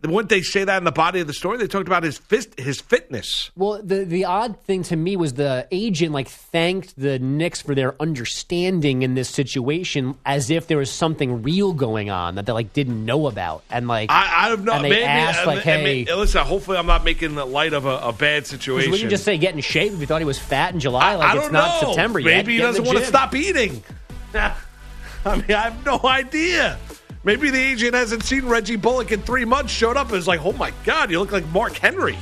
wouldn't 0.02 0.28
they 0.30 0.42
say 0.42 0.64
that 0.64 0.78
in 0.78 0.84
the 0.84 0.92
body 0.92 1.20
of 1.20 1.26
the 1.26 1.32
story? 1.32 1.58
They 1.58 1.66
talked 1.66 1.86
about 1.86 2.02
his 2.02 2.18
fist, 2.18 2.58
his 2.58 2.80
fitness. 2.80 3.50
Well, 3.56 3.80
the 3.82 4.04
the 4.04 4.24
odd 4.24 4.58
thing 4.62 4.82
to 4.84 4.96
me 4.96 5.16
was 5.16 5.34
the 5.34 5.66
agent 5.70 6.12
like 6.12 6.28
thanked 6.28 6.98
the 6.98 7.18
Knicks 7.18 7.60
for 7.60 7.74
their 7.74 8.00
understanding 8.00 9.02
in 9.02 9.14
this 9.14 9.28
situation, 9.28 10.16
as 10.24 10.50
if 10.50 10.66
there 10.66 10.78
was 10.78 10.90
something 10.90 11.42
real 11.42 11.72
going 11.72 12.10
on 12.10 12.36
that 12.36 12.46
they 12.46 12.52
like 12.52 12.72
didn't 12.72 13.04
know 13.04 13.26
about, 13.26 13.62
and 13.70 13.88
like 13.88 14.10
I, 14.10 14.46
I 14.46 14.50
have 14.50 14.64
not. 14.64 14.76
And 14.76 14.84
they 14.86 14.90
maybe, 14.90 15.04
asked, 15.04 15.42
uh, 15.42 15.46
like, 15.46 15.66
I 15.66 15.78
hey- 15.78 16.14
listen. 16.14 16.44
Hopefully, 16.44 16.78
I'm 16.78 16.86
not 16.86 17.04
making 17.04 17.34
the 17.34 17.44
light 17.44 17.72
of 17.72 17.84
a, 17.86 17.98
a 17.98 18.12
bad 18.12 18.46
situation. 18.46 18.90
we 18.90 18.98
can 18.98 19.10
just 19.10 19.24
say 19.24 19.36
get 19.38 19.54
in 19.54 19.60
shape 19.60 19.92
if 19.92 20.00
you 20.00 20.06
thought 20.06 20.20
he 20.20 20.24
was 20.24 20.38
fat 20.38 20.72
in 20.72 20.80
July, 20.80 21.16
like 21.16 21.28
I 21.28 21.36
it's 21.36 21.44
don't 21.44 21.52
not 21.52 21.82
know. 21.82 21.88
September 21.88 22.18
yet. 22.18 22.36
Maybe 22.36 22.54
he 22.54 22.58
doesn't 22.60 22.84
want 22.84 22.98
to 22.98 23.04
stop 23.04 23.34
eating. 23.34 23.82
I 24.34 25.36
mean, 25.36 25.44
I 25.50 25.70
have 25.70 25.84
no 25.84 26.00
idea. 26.04 26.78
Maybe 27.22 27.50
the 27.50 27.58
agent 27.58 27.94
hasn't 27.94 28.22
seen 28.24 28.46
Reggie 28.46 28.76
Bullock 28.76 29.12
in 29.12 29.20
three 29.20 29.44
months, 29.44 29.72
showed 29.72 29.96
up 29.96 30.08
and 30.08 30.16
is 30.16 30.26
like, 30.26 30.44
oh 30.44 30.52
my 30.52 30.72
God, 30.84 31.10
you 31.10 31.20
look 31.20 31.32
like 31.32 31.46
Mark 31.48 31.76
Henry. 31.76 32.16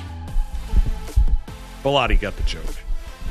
Bellotti 1.84 2.20
got 2.20 2.36
the 2.36 2.42
joke. 2.42 2.64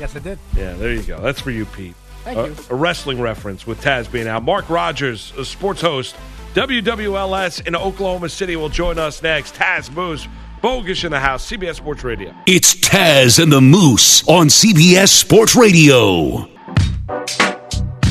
Yes, 0.00 0.16
I 0.16 0.20
did. 0.20 0.38
Yeah, 0.56 0.72
there 0.74 0.92
you 0.92 1.02
go. 1.02 1.20
That's 1.20 1.40
for 1.40 1.50
you, 1.50 1.66
Pete. 1.66 1.94
Thank 2.24 2.38
a, 2.38 2.48
you. 2.48 2.56
a 2.70 2.74
wrestling 2.74 3.20
reference 3.20 3.66
with 3.66 3.82
Taz 3.82 4.10
being 4.10 4.26
out. 4.26 4.42
Mark 4.42 4.70
Rogers, 4.70 5.32
a 5.36 5.44
sports 5.44 5.82
host, 5.82 6.16
WWLS 6.54 7.66
in 7.66 7.76
Oklahoma 7.76 8.30
City, 8.30 8.56
will 8.56 8.70
join 8.70 8.98
us 8.98 9.22
next. 9.22 9.54
Taz 9.54 9.94
Moose, 9.94 10.26
Bogus 10.62 11.04
in 11.04 11.10
the 11.10 11.20
house, 11.20 11.50
CBS 11.50 11.76
Sports 11.76 12.02
Radio. 12.02 12.34
It's 12.46 12.74
Taz 12.76 13.42
and 13.42 13.52
the 13.52 13.60
Moose 13.60 14.26
on 14.26 14.46
CBS 14.46 15.08
Sports 15.08 15.54
Radio. 15.54 16.48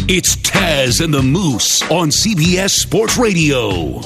It's 0.10 0.38
Taz 0.38 1.04
and 1.04 1.14
the 1.14 1.22
Moose 1.22 1.82
on 1.92 2.12
CBS 2.12 2.70
Sports 2.70 3.18
Radio. 3.18 4.00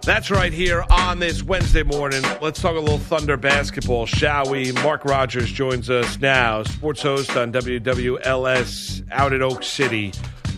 That's 0.00 0.30
right 0.30 0.50
here 0.50 0.86
on 0.90 1.18
this 1.18 1.42
Wednesday 1.42 1.82
morning. 1.82 2.22
Let's 2.40 2.62
talk 2.62 2.76
a 2.76 2.80
little 2.80 2.96
Thunder 2.96 3.36
basketball, 3.36 4.06
shall 4.06 4.50
we? 4.50 4.72
Mark 4.72 5.04
Rogers 5.04 5.52
joins 5.52 5.90
us 5.90 6.18
now, 6.18 6.62
sports 6.62 7.02
host 7.02 7.36
on 7.36 7.52
WWLS 7.52 9.06
out 9.12 9.34
at 9.34 9.42
Oak 9.42 9.62
City. 9.64 10.14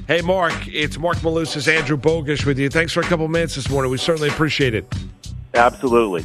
Hey, 0.07 0.21
Mark, 0.21 0.55
it's 0.69 0.99
Mark 0.99 1.17
Malusis, 1.17 1.67
Andrew 1.67 1.97
Bogusch 1.97 2.47
with 2.47 2.57
you. 2.57 2.71
Thanks 2.71 2.93
for 2.93 3.01
a 3.01 3.07
couple 3.07 3.27
minutes 3.27 3.57
this 3.57 3.69
morning. 3.69 3.91
We 3.91 3.99
certainly 3.99 4.29
appreciate 4.29 4.73
it. 4.73 4.87
Absolutely. 5.55 6.25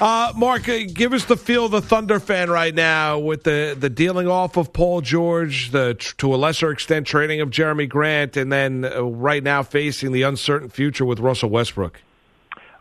Uh, 0.00 0.32
Mark, 0.36 0.68
uh, 0.68 0.78
give 0.92 1.12
us 1.12 1.24
the 1.24 1.36
feel 1.36 1.64
of 1.64 1.72
the 1.72 1.82
Thunder 1.82 2.20
fan 2.20 2.48
right 2.50 2.72
now 2.72 3.18
with 3.18 3.42
the, 3.42 3.76
the 3.76 3.90
dealing 3.90 4.28
off 4.28 4.56
of 4.56 4.72
Paul 4.72 5.00
George, 5.00 5.72
the 5.72 5.94
to 6.18 6.32
a 6.32 6.36
lesser 6.36 6.70
extent 6.70 7.04
trading 7.04 7.40
of 7.40 7.50
Jerami 7.50 7.88
Grant, 7.88 8.36
and 8.36 8.52
then 8.52 8.84
uh, 8.84 9.02
right 9.02 9.42
now 9.42 9.64
facing 9.64 10.12
the 10.12 10.22
uncertain 10.22 10.68
future 10.68 11.04
with 11.04 11.18
Russell 11.18 11.50
Westbrook. 11.50 12.00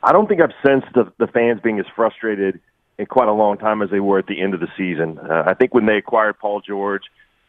I 0.03 0.11
don't 0.11 0.27
think 0.27 0.41
I've 0.41 0.53
sensed 0.63 0.93
the, 0.93 1.11
the 1.17 1.25
fans 1.25 1.59
being 1.63 1.79
as 1.79 1.87
frustrated 1.95 2.59
in 2.99 3.07
quite 3.07 3.27
a 3.27 3.33
long 3.33 3.57
time 3.57 3.81
as 3.81 3.89
they 3.89 3.99
were 3.99 4.19
at 4.19 4.27
the 4.27 4.39
end 4.39 4.53
of 4.53 4.59
the 4.59 4.69
season. 4.77 5.17
Uh, 5.17 5.43
I 5.47 5.55
think 5.55 5.73
when 5.73 5.87
they 5.87 5.97
acquired 5.97 6.37
Paul 6.37 6.61
George, 6.61 7.03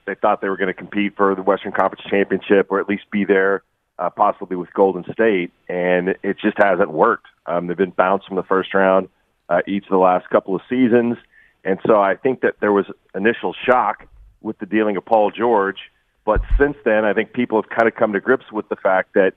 they 0.07 0.15
thought 0.15 0.41
they 0.41 0.49
were 0.49 0.57
going 0.57 0.69
to 0.69 0.75
compete 0.75 1.15
for 1.15 1.35
the 1.35 1.43
Western 1.43 1.73
Conference 1.73 2.05
championship 2.09 2.69
or 2.71 2.81
at 2.81 2.89
least 2.89 3.05
be 3.11 3.27
there, 3.27 3.63
uh, 3.99 4.09
possibly 4.09 4.57
with 4.57 4.73
Golden 4.73 5.05
State, 5.13 5.53
and 5.69 6.17
it 6.23 6.39
just 6.41 6.57
hasn't 6.57 6.91
worked. 6.91 7.27
Um, 7.45 7.67
they've 7.67 7.77
been 7.77 7.91
bounced 7.91 8.29
from 8.29 8.37
the 8.37 8.43
first 8.45 8.73
round 8.73 9.11
uh, 9.49 9.61
each 9.67 9.85
of 9.85 9.91
the 9.91 9.99
last 9.99 10.29
couple 10.31 10.55
of 10.55 10.63
seasons, 10.69 11.17
and 11.65 11.79
so 11.87 12.01
I 12.01 12.17
think 12.17 12.41
that 12.43 12.57
there 12.61 12.73
was 12.73 12.87
initial 13.15 13.55
shock 13.67 14.07
with 14.41 14.59
the 14.59 14.67
dealing 14.67 14.97
of 14.97 15.05
Paul 15.05 15.31
George, 15.31 15.79
but 16.25 16.41
since 16.59 16.77
then, 16.85 17.05
I 17.05 17.13
think 17.15 17.33
people 17.33 17.61
have 17.61 17.71
kind 17.71 17.89
of 17.89 17.95
come 17.95 18.13
to 18.13 18.21
grips 18.21 18.53
with 18.53 18.69
the 18.69 18.77
fact 18.77 19.15
that 19.15 19.35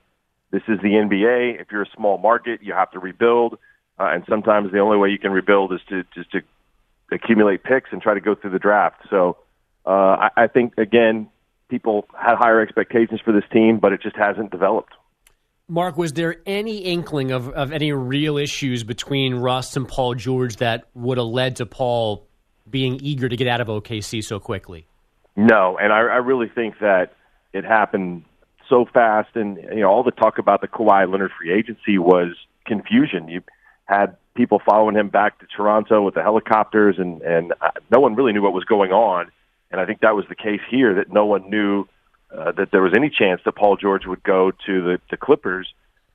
this 0.52 0.62
is 0.68 0.80
the 0.82 0.90
NBA. 0.90 1.62
If 1.62 1.72
you're 1.72 1.84
a 1.84 1.90
small 1.96 2.18
market, 2.18 2.62
you 2.62 2.74
have 2.74 2.92
to 2.92 3.00
rebuild, 3.00 3.58
uh, 4.00 4.12
and 4.14 4.24
sometimes 4.30 4.72
the 4.72 4.80
only 4.80 4.98
way 4.98 5.10
you 5.10 5.18
can 5.18 5.32
rebuild 5.32 5.74
is 5.74 5.80
to 5.90 6.04
just 6.14 6.32
to 6.32 6.42
accumulate 7.12 7.64
picks 7.64 7.92
and 7.92 8.02
try 8.02 8.14
to 8.14 8.22
go 8.22 8.36
through 8.36 8.52
the 8.52 8.60
draft. 8.60 9.02
So 9.10 9.38
uh, 9.86 9.90
I, 9.90 10.30
I 10.38 10.48
think 10.48 10.78
again, 10.78 11.30
people 11.70 12.06
had 12.18 12.36
higher 12.36 12.60
expectations 12.60 13.22
for 13.22 13.32
this 13.32 13.46
team, 13.52 13.80
but 13.80 13.94
it 13.94 14.02
just 14.02 14.16
hasn't 14.16 14.52
developed. 14.52 14.94
Mark, 15.72 15.96
was 15.96 16.12
there 16.12 16.36
any 16.46 16.80
inkling 16.80 17.32
of, 17.32 17.48
of 17.48 17.72
any 17.72 17.94
real 17.94 18.38
issues 18.38 18.84
between 18.84 19.36
Russ 19.36 19.78
and 19.78 19.88
Paul 19.88 20.16
George 20.16 20.58
that 20.58 20.84
would 20.94 21.18
have 21.18 21.28
led 21.28 21.56
to 21.56 21.66
Paul 21.66 22.28
being 22.70 23.00
eager 23.02 23.30
to 23.30 23.38
get 23.38 23.48
out 23.48 23.62
of 23.62 23.70
OKC 23.70 24.22
so 24.22 24.38
quickly? 24.38 24.86
No, 25.38 25.78
and 25.78 25.94
I, 25.94 26.00
I 26.00 26.18
really 26.18 26.50
think 26.54 26.80
that 26.82 27.14
it 27.54 27.64
happened 27.64 28.26
so 28.68 28.84
fast, 28.84 29.30
and 29.36 29.56
you 29.56 29.80
know 29.80 29.88
all 29.88 30.04
the 30.04 30.12
talk 30.12 30.40
about 30.40 30.60
the 30.60 30.68
Kawhi 30.68 31.10
Leonard 31.10 31.32
free 31.40 31.54
agency 31.54 31.98
was 31.98 32.36
confusion. 32.66 33.30
You 33.30 33.42
had 33.86 34.18
people 34.36 34.62
following 34.66 34.98
him 34.98 35.08
back 35.08 35.40
to 35.40 35.46
Toronto 35.56 36.02
with 36.02 36.16
the 36.16 36.22
helicopters, 36.22 36.96
and 36.98 37.22
and 37.22 37.54
uh, 37.62 37.72
no 37.90 38.02
one 38.02 38.16
really 38.16 38.34
knew 38.34 38.42
what 38.42 38.52
was 38.52 38.66
going 38.66 38.92
on. 38.92 39.32
And 39.72 39.80
I 39.80 39.86
think 39.86 40.02
that 40.02 40.16
was 40.16 40.26
the 40.28 40.36
case 40.36 40.60
here 40.70 40.96
that 40.96 41.14
no 41.14 41.26
one 41.26 41.50
knew 41.50 41.86
uh, 42.38 42.52
that 42.54 42.72
there 42.72 42.82
was 42.82 42.94
any 42.96 43.10
chance 43.10 43.42
that 43.46 43.56
Paul 43.56 43.78
George 43.78 44.06
would 44.06 44.24
go 44.24 44.52
to 44.52 44.82
the, 44.82 45.02
the 45.10 45.18
Clippers. 45.18 45.74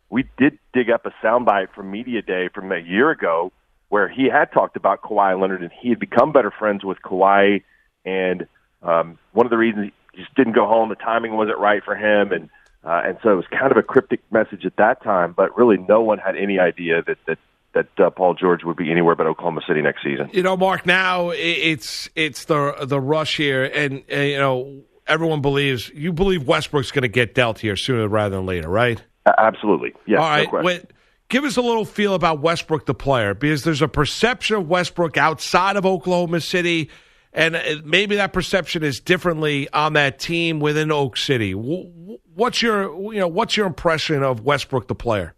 We 0.08 0.24
did 0.38 0.58
dig 0.72 0.90
up 0.90 1.06
a 1.06 1.12
soundbite 1.24 1.74
from 1.74 1.90
Media 1.90 2.22
Day 2.22 2.48
from 2.54 2.70
a 2.72 2.78
year 2.78 3.10
ago 3.10 3.52
where 3.88 4.08
he 4.08 4.28
had 4.28 4.50
talked 4.52 4.76
about 4.76 5.02
Kawhi 5.02 5.40
Leonard 5.40 5.62
and 5.62 5.70
he 5.80 5.90
had 5.90 5.98
become 5.98 6.32
better 6.32 6.50
friends 6.50 6.84
with 6.84 6.98
Kawhi. 7.02 7.62
And 8.04 8.46
um, 8.82 9.18
one 9.32 9.46
of 9.46 9.50
the 9.50 9.56
reasons 9.56 9.92
he 10.12 10.22
just 10.22 10.34
didn't 10.34 10.54
go 10.54 10.66
home, 10.66 10.88
the 10.88 10.94
timing 10.96 11.36
wasn't 11.36 11.58
right 11.58 11.82
for 11.84 11.94
him. 11.94 12.32
And, 12.32 12.50
uh, 12.84 13.02
and 13.04 13.18
so 13.22 13.32
it 13.32 13.36
was 13.36 13.46
kind 13.50 13.70
of 13.70 13.76
a 13.76 13.82
cryptic 13.82 14.20
message 14.30 14.64
at 14.64 14.76
that 14.76 15.02
time, 15.02 15.34
but 15.36 15.56
really 15.56 15.76
no 15.76 16.00
one 16.00 16.18
had 16.18 16.36
any 16.36 16.58
idea 16.58 17.02
that, 17.02 17.18
that, 17.26 17.38
that 17.74 18.06
uh, 18.06 18.10
Paul 18.10 18.34
George 18.34 18.64
would 18.64 18.76
be 18.76 18.90
anywhere 18.90 19.14
but 19.14 19.26
Oklahoma 19.26 19.60
City 19.66 19.82
next 19.82 20.02
season. 20.02 20.30
You 20.32 20.42
know, 20.42 20.56
Mark. 20.56 20.86
Now 20.86 21.30
it's 21.30 22.08
it's 22.14 22.46
the 22.46 22.74
the 22.82 22.98
rush 22.98 23.36
here, 23.36 23.64
and, 23.64 24.02
and 24.08 24.28
you 24.30 24.38
know 24.38 24.82
everyone 25.06 25.40
believes 25.40 25.88
you 25.90 26.12
believe 26.12 26.46
Westbrook's 26.46 26.90
going 26.90 27.02
to 27.02 27.08
get 27.08 27.34
dealt 27.34 27.58
here 27.58 27.76
sooner 27.76 28.08
rather 28.08 28.36
than 28.36 28.46
later, 28.46 28.68
right? 28.68 29.02
A- 29.26 29.40
Absolutely. 29.40 29.94
Yes, 30.06 30.20
All 30.20 30.60
no 30.60 30.64
wait, 30.64 30.84
give 31.28 31.44
us 31.44 31.56
a 31.56 31.62
little 31.62 31.84
feel 31.84 32.14
about 32.14 32.40
Westbrook, 32.40 32.86
the 32.86 32.94
player, 32.94 33.34
because 33.34 33.64
there's 33.64 33.82
a 33.82 33.88
perception 33.88 34.56
of 34.56 34.68
Westbrook 34.68 35.16
outside 35.16 35.76
of 35.76 35.84
Oklahoma 35.86 36.40
City, 36.40 36.90
and 37.32 37.56
uh, 37.56 37.62
maybe 37.84 38.16
that 38.16 38.32
perception 38.32 38.82
is 38.82 39.00
differently 39.00 39.68
on 39.72 39.94
that 39.94 40.18
team 40.18 40.60
within 40.60 40.90
Oak 40.90 41.16
City. 41.16 41.52
Wh- 41.52 41.90
wh- 42.08 42.38
What's 42.38 42.60
your 42.60 43.14
you 43.14 43.20
know 43.20 43.28
what's 43.28 43.56
your 43.56 43.66
impression 43.66 44.22
of 44.22 44.40
Westbrook, 44.42 44.88
the 44.88 44.94
player? 44.94 45.34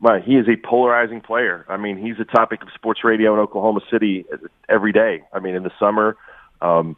Right. 0.00 0.22
He 0.22 0.34
is 0.36 0.46
a 0.48 0.56
polarizing 0.56 1.20
player. 1.22 1.64
I 1.68 1.76
mean, 1.76 1.96
he's 1.96 2.20
a 2.20 2.24
topic 2.24 2.62
of 2.62 2.68
sports 2.74 3.02
radio 3.02 3.32
in 3.34 3.40
Oklahoma 3.40 3.80
City 3.90 4.24
every 4.68 4.92
day. 4.92 5.22
I 5.32 5.40
mean, 5.40 5.54
in 5.54 5.62
the 5.62 5.72
summer, 5.78 6.16
um, 6.60 6.96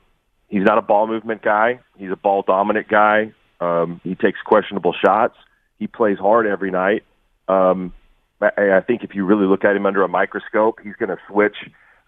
he's 0.49 0.64
not 0.64 0.78
a 0.78 0.82
ball 0.82 1.07
movement 1.07 1.42
guy. 1.42 1.80
He's 1.99 2.11
a 2.11 2.16
ball 2.16 2.42
dominant 2.42 2.88
guy. 2.88 3.32
Um, 3.61 4.01
he 4.05 4.14
takes 4.14 4.40
questionable 4.44 4.92
shots. 4.92 5.36
He 5.78 5.86
plays 5.86 6.18
hard 6.18 6.47
every 6.47 6.70
night. 6.70 7.05
Um, 7.49 7.92
I, 8.40 8.76
I 8.76 8.80
think 8.80 9.03
if 9.03 9.14
you 9.14 9.24
really 9.24 9.47
look 9.47 9.64
at 9.64 9.76
him 9.76 9.86
under 9.86 10.03
a 10.03 10.09
microscope, 10.09 10.80
he's 10.82 10.97
going 10.97 11.09
to 11.09 11.18
switch 11.28 11.57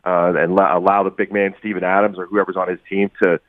uh, 0.05 0.33
and 0.37 0.53
allow, 0.53 0.79
allow 0.79 1.03
the 1.03 1.11
big 1.11 1.33
man 1.33 1.55
Steven 1.59 1.85
Adams 1.85 2.19
or 2.19 2.27
whoever's 2.27 2.57
on 2.57 2.69
his 2.69 2.79
team 2.89 3.11
to 3.23 3.41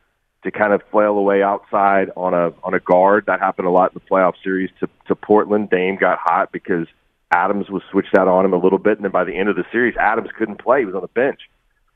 to 0.43 0.51
kind 0.51 0.71
of 0.71 0.81
flail 0.89 1.17
away 1.17 1.43
outside 1.43 2.11
on 2.15 2.33
a 2.33 2.53
on 2.63 2.73
a 2.73 2.79
guard. 2.79 3.25
That 3.27 3.39
happened 3.39 3.67
a 3.67 3.71
lot 3.71 3.91
in 3.91 4.01
the 4.01 4.09
playoff 4.09 4.33
series 4.43 4.69
to 4.79 4.87
to 5.07 5.15
Portland. 5.15 5.69
Dame 5.69 5.97
got 5.97 6.17
hot 6.17 6.51
because 6.51 6.87
Adams 7.31 7.69
was 7.69 7.83
switched 7.91 8.15
out 8.17 8.27
on 8.27 8.45
him 8.45 8.53
a 8.53 8.57
little 8.57 8.79
bit, 8.79 8.97
and 8.97 9.03
then 9.03 9.11
by 9.11 9.23
the 9.23 9.35
end 9.35 9.49
of 9.49 9.55
the 9.55 9.65
series, 9.71 9.95
Adams 9.97 10.29
couldn't 10.37 10.59
play; 10.59 10.79
he 10.79 10.85
was 10.85 10.95
on 10.95 11.01
the 11.01 11.07
bench. 11.09 11.41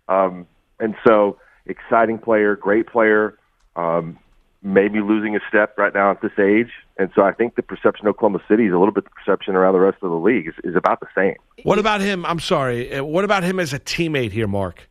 Um, 0.08 0.48
and 0.80 0.96
so, 1.08 1.38
exciting 1.66 2.18
player, 2.20 2.56
great 2.56 2.88
player. 2.88 3.38
Um, 3.76 4.20
maybe 4.66 5.02
losing 5.02 5.36
a 5.36 5.40
step 5.50 5.78
right 5.78 5.94
now 5.94 6.10
at 6.10 6.22
this 6.22 6.32
age. 6.40 6.70
And 6.98 7.10
so 7.16 7.24
I 7.24 7.34
think 7.34 7.56
the 7.56 7.62
perception 7.62 8.08
of 8.08 8.12
Oklahoma 8.12 8.40
City 8.48 8.66
is 8.66 8.74
a 8.74 8.78
little 8.78 8.94
bit 8.94 9.04
the 9.04 9.10
perception 9.10 9.56
around 9.56 9.74
the 9.74 9.82
rest 9.82 9.98
of 10.02 10.10
the 10.10 10.16
league 10.18 10.48
is, 10.48 10.54
is 10.64 10.76
about 10.76 11.02
the 11.02 11.08
same. 11.16 11.36
What 11.64 11.80
about 11.80 12.00
him? 12.00 12.26
I'm 12.26 12.40
sorry. 12.40 12.94
uh, 12.94 13.04
What 13.04 13.26
about 13.26 13.44
him 13.44 13.60
as 13.60 13.74
a 13.74 13.80
teammate 13.80 14.32
here, 14.32 14.48
Mark? 14.48 14.90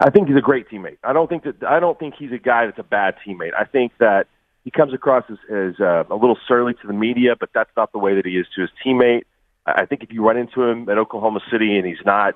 I 0.00 0.08
think 0.08 0.28
he's 0.28 0.36
a 0.36 0.40
great 0.40 0.68
teammate. 0.70 0.96
I 1.04 1.12
don't 1.12 1.28
think 1.28 1.42
that 1.44 1.62
I 1.62 1.78
don't 1.78 1.98
think 1.98 2.14
he's 2.18 2.32
a 2.32 2.38
guy 2.38 2.64
that's 2.66 2.78
a 2.78 2.82
bad 2.84 3.16
teammate. 3.26 3.52
I 3.58 3.64
think 3.64 3.92
that 3.98 4.28
he 4.64 4.70
comes 4.70 4.94
across 4.94 5.24
as, 5.28 5.36
as 5.50 5.80
uh, 5.80 6.04
a 6.08 6.14
little 6.14 6.38
surly 6.48 6.72
to 6.74 6.86
the 6.86 6.92
media, 6.92 7.34
but 7.38 7.50
that's 7.54 7.70
not 7.76 7.92
the 7.92 7.98
way 7.98 8.14
that 8.14 8.24
he 8.24 8.38
is 8.38 8.46
to 8.54 8.62
his 8.62 8.70
teammate. 8.84 9.24
I 9.66 9.82
I 9.82 9.86
think 9.86 10.02
if 10.02 10.10
you 10.10 10.24
run 10.26 10.38
into 10.38 10.62
him 10.62 10.88
at 10.88 10.96
Oklahoma 10.96 11.40
City 11.50 11.76
and 11.76 11.86
he's 11.86 12.04
not, 12.06 12.34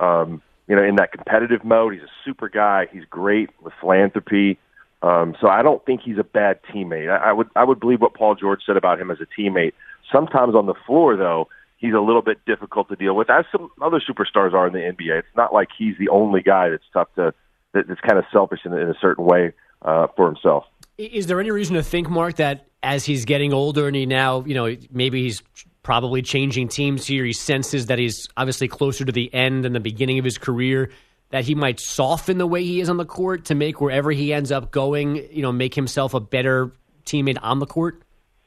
um, 0.00 0.40
you 0.68 0.76
know, 0.76 0.82
in 0.82 0.96
that 0.96 1.12
competitive 1.12 1.64
mode, 1.64 1.94
he's 1.94 2.02
a 2.02 2.12
super 2.24 2.48
guy. 2.48 2.86
He's 2.90 3.04
great 3.08 3.50
with 3.62 3.74
philanthropy. 3.80 4.58
Um, 5.02 5.34
so 5.40 5.48
I 5.48 5.62
don't 5.62 5.84
think 5.84 6.00
he's 6.02 6.18
a 6.18 6.24
bad 6.24 6.60
teammate. 6.72 7.10
I, 7.10 7.30
I 7.30 7.32
would 7.32 7.48
I 7.54 7.64
would 7.64 7.78
believe 7.80 8.00
what 8.00 8.14
Paul 8.14 8.34
George 8.34 8.60
said 8.64 8.76
about 8.76 9.00
him 9.00 9.10
as 9.10 9.18
a 9.20 9.40
teammate. 9.40 9.72
Sometimes 10.10 10.54
on 10.54 10.66
the 10.66 10.74
floor, 10.86 11.16
though, 11.16 11.48
he's 11.76 11.92
a 11.92 12.00
little 12.00 12.22
bit 12.22 12.38
difficult 12.46 12.88
to 12.88 12.96
deal 12.96 13.14
with, 13.14 13.28
as 13.28 13.44
some 13.52 13.70
other 13.82 14.00
superstars 14.00 14.54
are 14.54 14.66
in 14.66 14.72
the 14.72 14.78
NBA. 14.78 15.18
It's 15.18 15.36
not 15.36 15.52
like 15.52 15.68
he's 15.76 15.96
the 15.98 16.08
only 16.08 16.40
guy 16.40 16.70
that's 16.70 16.84
tough 16.92 17.08
to 17.16 17.34
that, 17.74 17.86
that's 17.86 18.00
kind 18.00 18.18
of 18.18 18.24
selfish 18.32 18.60
in, 18.64 18.72
in 18.72 18.88
a 18.88 18.94
certain 19.00 19.24
way 19.24 19.52
uh, 19.82 20.06
for 20.16 20.26
himself. 20.26 20.64
Is 20.96 21.26
there 21.26 21.40
any 21.40 21.50
reason 21.50 21.74
to 21.74 21.82
think, 21.82 22.08
Mark, 22.08 22.36
that 22.36 22.66
as 22.82 23.04
he's 23.04 23.24
getting 23.24 23.52
older 23.52 23.86
and 23.86 23.96
he 23.96 24.06
now, 24.06 24.44
you 24.44 24.54
know, 24.54 24.74
maybe 24.90 25.22
he's 25.22 25.42
probably 25.84 26.22
changing 26.22 26.66
teams 26.66 27.06
here, 27.06 27.24
he 27.24 27.32
senses 27.32 27.86
that 27.86 28.00
he's 28.00 28.28
obviously 28.36 28.66
closer 28.66 29.04
to 29.04 29.12
the 29.12 29.32
end 29.32 29.64
and 29.64 29.74
the 29.74 29.80
beginning 29.80 30.18
of 30.18 30.24
his 30.24 30.38
career, 30.38 30.90
that 31.30 31.44
he 31.44 31.54
might 31.54 31.78
soften 31.78 32.38
the 32.38 32.46
way 32.46 32.64
he 32.64 32.80
is 32.80 32.88
on 32.88 32.96
the 32.96 33.04
court 33.04 33.44
to 33.44 33.54
make 33.54 33.80
wherever 33.80 34.10
he 34.10 34.32
ends 34.32 34.50
up 34.50 34.72
going, 34.72 35.16
you 35.30 35.42
know, 35.42 35.52
make 35.52 35.74
himself 35.74 36.14
a 36.14 36.20
better 36.20 36.72
teammate 37.04 37.38
on 37.42 37.60
the 37.60 37.66
court? 37.66 38.02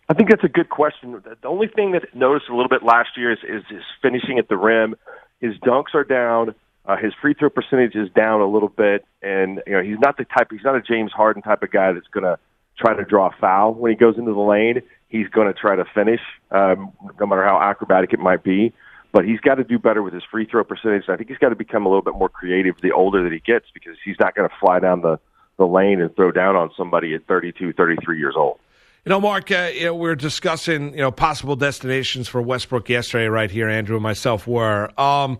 I 0.09 0.13
think 0.13 0.29
that's 0.29 0.43
a 0.43 0.49
good 0.49 0.69
question. 0.69 1.21
The 1.41 1.47
only 1.47 1.67
thing 1.67 1.91
that 1.91 2.03
I 2.13 2.17
noticed 2.17 2.49
a 2.49 2.55
little 2.55 2.69
bit 2.69 2.83
last 2.83 3.09
year 3.15 3.31
is, 3.31 3.39
is 3.47 3.63
his 3.69 3.83
finishing 4.01 4.39
at 4.39 4.49
the 4.49 4.57
rim. 4.57 4.95
His 5.39 5.53
dunks 5.59 5.93
are 5.93 6.03
down. 6.03 6.55
Uh, 6.85 6.95
his 6.95 7.13
free 7.21 7.33
throw 7.33 7.49
percentage 7.49 7.95
is 7.95 8.09
down 8.15 8.39
a 8.39 8.47
little 8.47 8.69
bit, 8.69 9.05
and 9.21 9.61
you 9.67 9.73
know 9.73 9.83
he's 9.83 9.99
not 9.99 10.17
the 10.17 10.23
type. 10.23 10.47
He's 10.49 10.63
not 10.63 10.75
a 10.75 10.81
James 10.81 11.11
Harden 11.11 11.41
type 11.41 11.61
of 11.61 11.69
guy 11.69 11.91
that's 11.91 12.07
going 12.07 12.23
to 12.23 12.39
try 12.79 12.95
to 12.95 13.03
draw 13.03 13.27
a 13.27 13.35
foul 13.41 13.73
when 13.73 13.91
he 13.91 13.97
goes 13.97 14.17
into 14.17 14.33
the 14.33 14.39
lane. 14.39 14.81
He's 15.09 15.27
going 15.29 15.47
to 15.47 15.53
try 15.53 15.75
to 15.75 15.85
finish, 15.95 16.19
um, 16.51 16.91
no 17.19 17.25
matter 17.25 17.43
how 17.43 17.59
acrobatic 17.61 18.13
it 18.13 18.19
might 18.19 18.43
be. 18.43 18.73
But 19.13 19.25
he's 19.25 19.39
got 19.39 19.55
to 19.55 19.63
do 19.63 19.79
better 19.79 20.03
with 20.03 20.13
his 20.13 20.23
free 20.29 20.45
throw 20.45 20.63
percentage. 20.63 21.03
I 21.07 21.15
think 21.15 21.29
he's 21.29 21.37
got 21.37 21.49
to 21.49 21.55
become 21.55 21.85
a 21.85 21.89
little 21.89 22.01
bit 22.01 22.15
more 22.15 22.29
creative 22.29 22.75
the 22.81 22.91
older 22.91 23.23
that 23.23 23.31
he 23.31 23.39
gets 23.39 23.65
because 23.73 23.95
he's 24.03 24.17
not 24.19 24.35
going 24.35 24.47
to 24.47 24.55
fly 24.59 24.79
down 24.79 25.01
the 25.01 25.19
the 25.57 25.65
lane 25.65 26.01
and 26.01 26.15
throw 26.15 26.31
down 26.31 26.55
on 26.55 26.69
somebody 26.77 27.15
at 27.15 27.25
32, 27.25 27.73
33 27.73 28.19
years 28.19 28.35
old. 28.37 28.59
You 29.05 29.09
know, 29.09 29.21
Mark, 29.21 29.51
uh, 29.51 29.71
you 29.73 29.85
know, 29.85 29.95
we 29.95 30.09
are 30.09 30.15
discussing 30.15 30.91
you 30.91 30.99
know 30.99 31.11
possible 31.11 31.55
destinations 31.55 32.27
for 32.27 32.41
Westbrook 32.41 32.89
yesterday, 32.89 33.27
right 33.27 33.49
here. 33.49 33.69
Andrew 33.69 33.95
and 33.95 34.03
myself 34.03 34.45
were. 34.45 34.91
Um, 34.99 35.37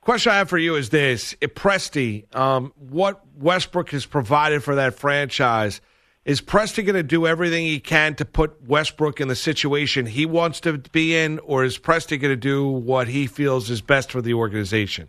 question 0.00 0.32
I 0.32 0.38
have 0.38 0.48
for 0.48 0.58
you 0.58 0.74
is 0.74 0.90
this: 0.90 1.34
Presti, 1.40 2.34
um, 2.34 2.72
what 2.76 3.22
Westbrook 3.38 3.90
has 3.90 4.06
provided 4.06 4.64
for 4.64 4.74
that 4.74 4.94
franchise, 4.94 5.80
is 6.26 6.40
Presti 6.40 6.84
going 6.84 6.96
to 6.96 7.04
do 7.04 7.24
everything 7.24 7.64
he 7.64 7.78
can 7.78 8.16
to 8.16 8.24
put 8.24 8.60
Westbrook 8.66 9.20
in 9.20 9.28
the 9.28 9.36
situation 9.36 10.06
he 10.06 10.26
wants 10.26 10.58
to 10.60 10.76
be 10.76 11.16
in, 11.16 11.38
or 11.38 11.64
is 11.64 11.78
Presti 11.78 12.20
going 12.20 12.32
to 12.32 12.36
do 12.36 12.68
what 12.68 13.06
he 13.06 13.28
feels 13.28 13.70
is 13.70 13.80
best 13.80 14.10
for 14.10 14.20
the 14.20 14.34
organization? 14.34 15.08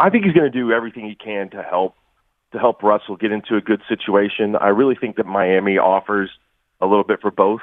I 0.00 0.08
think 0.08 0.24
he's 0.24 0.32
going 0.32 0.50
to 0.50 0.58
do 0.58 0.72
everything 0.72 1.06
he 1.06 1.14
can 1.14 1.50
to 1.50 1.62
help 1.62 1.94
to 2.52 2.58
help 2.58 2.82
Russell 2.82 3.16
get 3.16 3.30
into 3.30 3.56
a 3.56 3.60
good 3.60 3.82
situation. 3.90 4.56
I 4.56 4.68
really 4.68 4.94
think 4.94 5.16
that 5.16 5.26
Miami 5.26 5.76
offers 5.76 6.30
a 6.80 6.86
little 6.86 7.04
bit 7.04 7.20
for 7.20 7.30
both. 7.30 7.60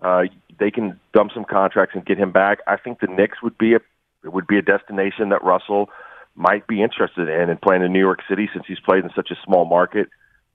Uh, 0.00 0.24
they 0.58 0.72
can 0.72 0.98
dump 1.12 1.30
some 1.32 1.44
contracts 1.44 1.94
and 1.94 2.04
get 2.04 2.18
him 2.18 2.32
back. 2.32 2.58
I 2.66 2.76
think 2.76 2.98
the 2.98 3.06
Knicks 3.06 3.40
would 3.44 3.56
be 3.56 3.76
a 3.76 3.80
would 4.24 4.48
be 4.48 4.58
a 4.58 4.62
destination 4.62 5.28
that 5.28 5.44
Russell 5.44 5.88
might 6.34 6.66
be 6.66 6.82
interested 6.82 7.28
in 7.28 7.48
and 7.48 7.60
playing 7.60 7.82
in 7.82 7.92
New 7.92 8.00
York 8.00 8.22
City 8.28 8.50
since 8.52 8.64
he's 8.66 8.80
played 8.80 9.04
in 9.04 9.10
such 9.14 9.30
a 9.30 9.36
small 9.44 9.66
market 9.66 10.08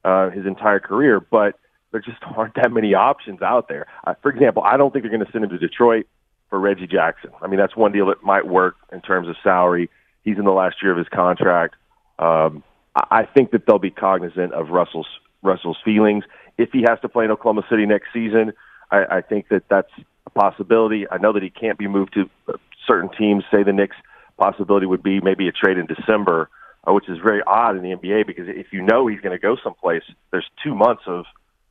uh, 0.03 0.29
his 0.29 0.45
entire 0.45 0.81
career. 0.81 1.21
But 1.21 1.57
there 1.91 2.01
just 2.01 2.17
aren't 2.35 2.55
that 2.55 2.71
many 2.71 2.93
options 2.93 3.41
out 3.41 3.67
there. 3.67 3.87
Uh, 4.05 4.13
for 4.21 4.31
example, 4.31 4.63
I 4.63 4.77
don't 4.77 4.91
think 4.91 5.03
they're 5.03 5.11
going 5.11 5.25
to 5.25 5.31
send 5.31 5.43
him 5.43 5.49
to 5.51 5.57
Detroit 5.57 6.07
for 6.49 6.59
Reggie 6.59 6.87
Jackson. 6.87 7.31
I 7.41 7.47
mean, 7.47 7.59
that's 7.59 7.75
one 7.75 7.91
deal 7.91 8.07
that 8.07 8.23
might 8.23 8.47
work 8.47 8.75
in 8.91 9.01
terms 9.01 9.27
of 9.27 9.35
salary. 9.43 9.89
He's 10.23 10.37
in 10.37 10.45
the 10.45 10.51
last 10.51 10.77
year 10.81 10.91
of 10.91 10.97
his 10.97 11.07
contract. 11.09 11.75
Um, 12.17 12.63
I 12.95 13.25
think 13.25 13.51
that 13.51 13.65
they'll 13.65 13.79
be 13.79 13.91
cognizant 13.91 14.53
of 14.53 14.69
Russell's 14.69 15.07
Russell's 15.41 15.77
feelings 15.85 16.25
if 16.57 16.69
he 16.73 16.83
has 16.87 16.99
to 17.01 17.07
play 17.07 17.23
in 17.23 17.31
Oklahoma 17.31 17.65
City 17.69 17.85
next 17.85 18.07
season. 18.11 18.51
I, 18.91 19.05
I 19.17 19.21
think 19.21 19.47
that 19.49 19.63
that's 19.69 19.91
a 20.25 20.29
possibility. 20.31 21.05
I 21.09 21.17
know 21.17 21.31
that 21.31 21.43
he 21.43 21.49
can't 21.49 21.77
be 21.77 21.87
moved 21.87 22.13
to 22.15 22.29
uh, 22.47 22.57
certain 22.85 23.09
teams. 23.17 23.43
Say 23.53 23.63
the 23.63 23.71
Knicks 23.71 23.95
possibility 24.37 24.85
would 24.85 25.03
be 25.03 25.21
maybe 25.21 25.47
a 25.47 25.51
trade 25.51 25.77
in 25.77 25.85
December, 25.85 26.49
uh, 26.87 26.93
which 26.93 27.07
is 27.07 27.17
very 27.23 27.41
odd 27.45 27.77
in 27.77 27.83
the 27.83 27.95
NBA 27.95 28.27
because 28.27 28.47
if 28.47 28.67
you 28.73 28.81
know 28.81 29.07
he's 29.07 29.21
going 29.21 29.37
to 29.37 29.41
go 29.41 29.55
someplace, 29.63 30.03
there's 30.31 30.49
two 30.63 30.75
months 30.75 31.03
of 31.07 31.25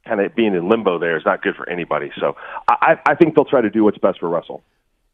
kind 0.08 0.20
of 0.20 0.34
being 0.34 0.54
in 0.54 0.68
limbo 0.68 0.98
there 0.98 1.16
is 1.16 1.24
not 1.24 1.42
good 1.42 1.54
for 1.54 1.68
anybody. 1.68 2.10
So 2.18 2.36
I, 2.68 2.96
I 3.06 3.14
think 3.14 3.34
they'll 3.34 3.44
try 3.44 3.60
to 3.60 3.70
do 3.70 3.84
what's 3.84 3.98
best 3.98 4.18
for 4.20 4.28
Russell. 4.28 4.62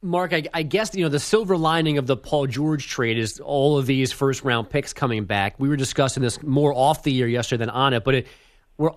Mark, 0.02 0.34
I, 0.34 0.44
I 0.52 0.62
guess 0.62 0.94
you 0.94 1.02
know 1.02 1.08
the 1.08 1.18
silver 1.18 1.56
lining 1.56 1.96
of 1.96 2.06
the 2.06 2.16
Paul 2.16 2.46
George 2.46 2.88
trade 2.88 3.18
is 3.18 3.40
all 3.40 3.78
of 3.78 3.86
these 3.86 4.12
first 4.12 4.44
round 4.44 4.68
picks 4.68 4.92
coming 4.92 5.24
back. 5.24 5.54
We 5.58 5.68
were 5.68 5.76
discussing 5.76 6.22
this 6.22 6.42
more 6.42 6.74
off 6.74 7.02
the 7.02 7.12
year 7.12 7.26
yesterday 7.26 7.62
than 7.62 7.70
on 7.70 7.94
it, 7.94 8.04
but 8.04 8.14
it, 8.14 8.26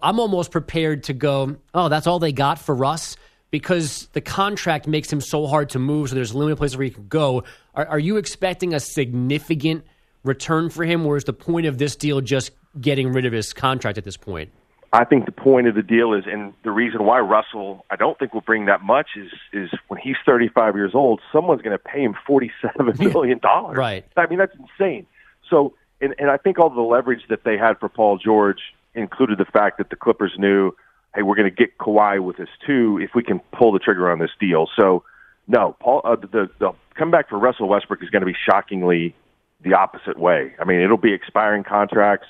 I'm 0.04 0.20
almost 0.20 0.52
prepared 0.52 1.04
to 1.04 1.14
go. 1.14 1.56
Oh, 1.74 1.88
that's 1.88 2.08
all 2.08 2.20
they 2.20 2.34
got 2.34 2.60
for 2.60 2.76
Russ 2.76 3.16
because 3.52 4.10
the 4.14 4.22
contract 4.22 4.86
makes 4.86 5.12
him 5.12 5.22
so 5.22 5.48
hard 5.48 5.70
to 5.70 5.80
move. 5.80 6.10
So 6.10 6.16
there's 6.16 6.36
limited 6.36 6.58
places 6.58 6.78
where 6.78 6.86
he 6.86 6.92
can 6.92 7.08
go. 7.08 7.44
Are, 7.74 7.86
are 7.86 8.00
you 8.00 8.18
expecting 8.18 8.74
a 8.74 8.80
significant 8.80 9.86
return 10.24 10.70
for 10.70 10.84
him, 10.84 11.06
or 11.06 11.16
is 11.16 11.24
the 11.24 11.32
point 11.32 11.68
of 11.68 11.78
this 11.78 11.96
deal 11.96 12.20
just 12.20 12.52
getting 12.80 13.14
rid 13.14 13.26
of 13.26 13.32
his 13.32 13.54
contract 13.54 13.98
at 13.98 14.04
this 14.04 14.18
point? 14.18 14.52
I 14.94 15.04
think 15.04 15.26
the 15.26 15.32
point 15.32 15.68
of 15.68 15.76
the 15.76 15.84
deal 15.84 16.14
is, 16.14 16.24
and 16.26 16.54
the 16.64 16.72
reason 16.72 17.04
why 17.04 17.20
Russell, 17.20 17.86
I 17.90 17.98
don't 17.98 18.18
think 18.18 18.34
will 18.34 18.42
bring 18.42 18.66
that 18.66 18.82
much 18.82 19.10
is, 19.18 19.32
is 19.52 19.70
when 19.90 20.00
he's 20.00 20.16
35 20.26 20.76
years 20.76 20.92
old, 20.94 21.22
someone's 21.32 21.62
going 21.62 21.78
to 21.78 21.84
pay 21.84 22.02
him 22.02 22.16
47 22.26 22.98
million 23.00 23.40
dollars. 23.40 23.78
Right. 23.78 24.06
I 24.16 24.28
mean, 24.28 24.40
that's 24.40 24.56
insane. 24.56 25.06
So, 25.50 25.74
and, 26.00 26.16
and 26.20 26.30
I 26.30 26.38
think 26.38 26.58
all 26.60 26.70
the 26.70 26.82
leverage 26.82 27.24
that 27.30 27.44
they 27.44 27.58
had 27.58 27.80
for 27.80 27.90
Paul 27.90 28.18
George 28.18 28.60
included 28.96 29.38
the 29.38 29.46
fact 29.46 29.78
that 29.78 29.90
the 29.90 29.96
Clippers 29.96 30.34
knew, 30.38 30.72
hey, 31.16 31.22
we're 31.22 31.36
going 31.36 31.50
to 31.50 31.56
get 31.56 31.78
Kawhi 31.78 32.24
with 32.24 32.40
us 32.40 32.50
too 32.66 33.00
if 33.02 33.12
we 33.14 33.24
can 33.24 33.40
pull 33.52 33.72
the 33.72 33.80
trigger 33.80 34.10
on 34.10 34.20
this 34.20 34.32
deal. 34.40 34.70
So, 34.76 35.04
no, 35.48 35.76
Paul, 35.80 36.02
uh, 36.04 36.16
the 36.16 36.50
the 36.60 36.74
comeback 36.96 37.30
for 37.30 37.38
Russell 37.38 37.70
Westbrook 37.70 38.04
is 38.04 38.10
going 38.10 38.22
to 38.22 38.26
be 38.26 38.36
shockingly 38.50 39.16
the 39.62 39.74
opposite 39.74 40.20
way. 40.20 40.54
I 40.60 40.66
mean, 40.66 40.82
it'll 40.82 40.98
be 40.98 41.14
expiring 41.14 41.64
contracts, 41.64 42.28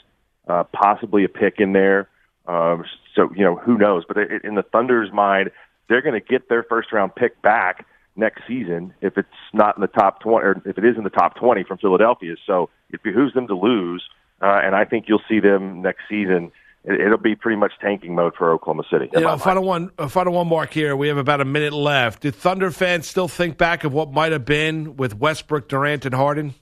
uh, 0.47 0.63
possibly 0.65 1.23
a 1.23 1.29
pick 1.29 1.55
in 1.59 1.73
there. 1.73 2.07
Um, 2.47 2.85
so 3.15 3.29
you 3.35 3.43
know 3.43 3.57
who 3.57 3.77
knows, 3.77 4.03
but 4.07 4.17
it, 4.17 4.43
in 4.43 4.55
the 4.55 4.63
Thunder's 4.63 5.11
mind, 5.11 5.51
they're 5.89 6.01
going 6.01 6.19
to 6.19 6.25
get 6.25 6.49
their 6.49 6.63
first 6.63 6.91
round 6.91 7.13
pick 7.15 7.41
back 7.41 7.85
next 8.15 8.41
season 8.47 8.93
if 9.01 9.17
it's 9.17 9.27
not 9.53 9.77
in 9.77 9.81
the 9.81 9.87
top 9.87 10.21
twenty, 10.21 10.45
or 10.45 10.61
if 10.65 10.77
it 10.77 10.85
is 10.85 10.97
in 10.97 11.03
the 11.03 11.09
top 11.09 11.35
twenty 11.35 11.63
from 11.63 11.77
Philadelphia. 11.77 12.35
So 12.45 12.69
it 12.89 13.03
behooves 13.03 13.33
them 13.33 13.47
to 13.47 13.55
lose, 13.55 14.03
uh, 14.41 14.61
and 14.63 14.75
I 14.75 14.85
think 14.85 15.05
you'll 15.07 15.21
see 15.27 15.39
them 15.39 15.81
next 15.81 16.01
season. 16.09 16.51
It, 16.83 17.01
it'll 17.01 17.17
be 17.17 17.35
pretty 17.35 17.57
much 17.57 17.73
tanking 17.81 18.15
mode 18.15 18.33
for 18.35 18.51
Oklahoma 18.51 18.83
City. 18.89 19.09
Yeah, 19.11 19.19
my 19.21 19.33
a 19.33 19.37
final 19.37 19.63
one, 19.63 19.89
final 20.07 20.33
one, 20.33 20.47
Mark. 20.47 20.71
Here 20.71 20.95
we 20.95 21.09
have 21.09 21.17
about 21.17 21.41
a 21.41 21.45
minute 21.45 21.73
left. 21.73 22.21
Do 22.21 22.31
Thunder 22.31 22.71
fans 22.71 23.07
still 23.07 23.27
think 23.27 23.57
back 23.57 23.83
of 23.83 23.93
what 23.93 24.11
might 24.11 24.31
have 24.31 24.45
been 24.45 24.95
with 24.95 25.15
Westbrook, 25.15 25.67
Durant, 25.67 26.05
and 26.05 26.15
Harden? 26.15 26.55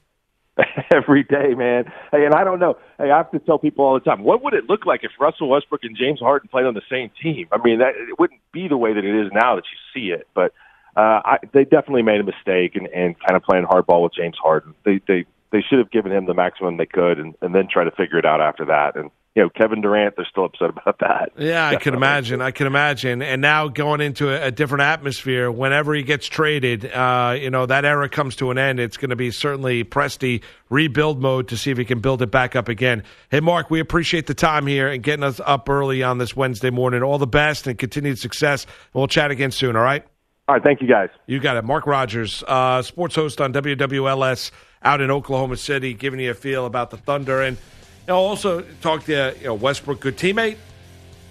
every 0.90 1.22
day, 1.22 1.54
man. 1.54 1.84
Hey, 2.12 2.24
and 2.24 2.34
I 2.34 2.44
don't 2.44 2.58
know. 2.58 2.78
Hey, 2.98 3.10
I 3.10 3.18
have 3.18 3.30
to 3.32 3.38
tell 3.38 3.58
people 3.58 3.84
all 3.84 3.94
the 3.94 4.00
time, 4.00 4.22
what 4.22 4.42
would 4.42 4.54
it 4.54 4.64
look 4.68 4.86
like 4.86 5.04
if 5.04 5.10
Russell 5.20 5.48
Westbrook 5.48 5.84
and 5.84 5.96
James 5.96 6.20
Harden 6.20 6.48
played 6.48 6.66
on 6.66 6.74
the 6.74 6.82
same 6.90 7.10
team? 7.22 7.48
I 7.52 7.58
mean, 7.62 7.78
that 7.78 7.94
it 7.96 8.18
wouldn't 8.18 8.40
be 8.52 8.68
the 8.68 8.76
way 8.76 8.92
that 8.94 9.04
it 9.04 9.26
is 9.26 9.30
now 9.32 9.56
that 9.56 9.64
you 9.64 9.78
see 9.94 10.12
it, 10.12 10.26
but 10.34 10.52
uh, 10.96 11.20
I, 11.24 11.38
they 11.52 11.64
definitely 11.64 12.02
made 12.02 12.20
a 12.20 12.24
mistake 12.24 12.74
and, 12.74 12.86
and 12.88 13.16
kind 13.20 13.36
of 13.36 13.42
playing 13.42 13.64
hardball 13.66 14.02
with 14.02 14.14
James 14.14 14.36
Harden. 14.42 14.74
They 14.84 15.00
they 15.06 15.26
they 15.52 15.60
should 15.60 15.78
have 15.78 15.90
given 15.90 16.10
him 16.10 16.24
the 16.24 16.34
maximum 16.34 16.78
they 16.78 16.86
could, 16.86 17.18
and, 17.18 17.34
and 17.42 17.54
then 17.54 17.68
try 17.70 17.84
to 17.84 17.90
figure 17.90 18.18
it 18.18 18.24
out 18.24 18.40
after 18.40 18.64
that. 18.64 18.96
And 18.96 19.10
you 19.36 19.42
know, 19.42 19.50
Kevin 19.50 19.82
Durant, 19.82 20.16
they're 20.16 20.26
still 20.28 20.46
upset 20.46 20.70
about 20.70 20.98
that. 21.00 21.32
Yeah, 21.46 21.68
I 21.68 21.76
can 21.76 21.94
imagine. 21.94 22.40
I 22.40 22.50
can 22.50 22.66
imagine. 22.66 23.20
And 23.20 23.42
now 23.42 23.68
going 23.68 24.00
into 24.00 24.30
a, 24.30 24.46
a 24.46 24.50
different 24.50 24.82
atmosphere, 24.82 25.50
whenever 25.50 25.94
he 25.94 26.02
gets 26.02 26.26
traded, 26.26 26.90
uh, 26.90 27.36
you 27.38 27.50
know, 27.50 27.66
that 27.66 27.84
era 27.84 28.08
comes 28.08 28.36
to 28.36 28.50
an 28.50 28.56
end. 28.56 28.80
It's 28.80 28.96
going 28.96 29.10
to 29.10 29.16
be 29.16 29.30
certainly 29.30 29.84
Presti 29.84 30.42
rebuild 30.70 31.20
mode 31.20 31.48
to 31.48 31.58
see 31.58 31.70
if 31.70 31.76
he 31.76 31.84
can 31.84 32.00
build 32.00 32.22
it 32.22 32.30
back 32.30 32.56
up 32.56 32.68
again. 32.68 33.04
Hey, 33.30 33.40
Mark, 33.40 33.70
we 33.70 33.80
appreciate 33.80 34.26
the 34.26 34.34
time 34.34 34.66
here 34.66 34.88
and 34.88 35.02
getting 35.02 35.22
us 35.22 35.40
up 35.44 35.68
early 35.68 36.02
on 36.02 36.16
this 36.16 36.34
Wednesday 36.34 36.70
morning. 36.70 37.02
All 37.02 37.18
the 37.18 37.26
best 37.26 37.66
and 37.66 37.78
continued 37.78 38.18
success. 38.18 38.66
We'll 38.94 39.08
chat 39.08 39.30
again 39.30 39.50
soon, 39.50 39.76
all 39.76 39.82
right? 39.82 40.04
All 40.48 40.54
right, 40.54 40.64
thank 40.64 40.80
you 40.80 40.88
guys. 40.88 41.10
You 41.26 41.38
got 41.40 41.58
it. 41.58 41.64
Mark 41.64 41.86
Rogers, 41.86 42.42
uh, 42.48 42.80
sports 42.80 43.14
host 43.14 43.40
on 43.40 43.52
WWLS 43.52 44.52
out 44.82 45.00
in 45.00 45.10
Oklahoma 45.10 45.56
City, 45.56 45.92
giving 45.92 46.20
you 46.20 46.30
a 46.30 46.34
feel 46.34 46.64
about 46.64 46.90
the 46.90 46.96
Thunder. 46.96 47.42
And 47.42 47.58
you 48.06 48.12
know, 48.12 48.18
also 48.18 48.62
talk 48.80 49.04
to 49.04 49.34
you 49.40 49.46
know, 49.46 49.54
Westbrook, 49.54 50.00
good 50.00 50.16
teammate, 50.16 50.56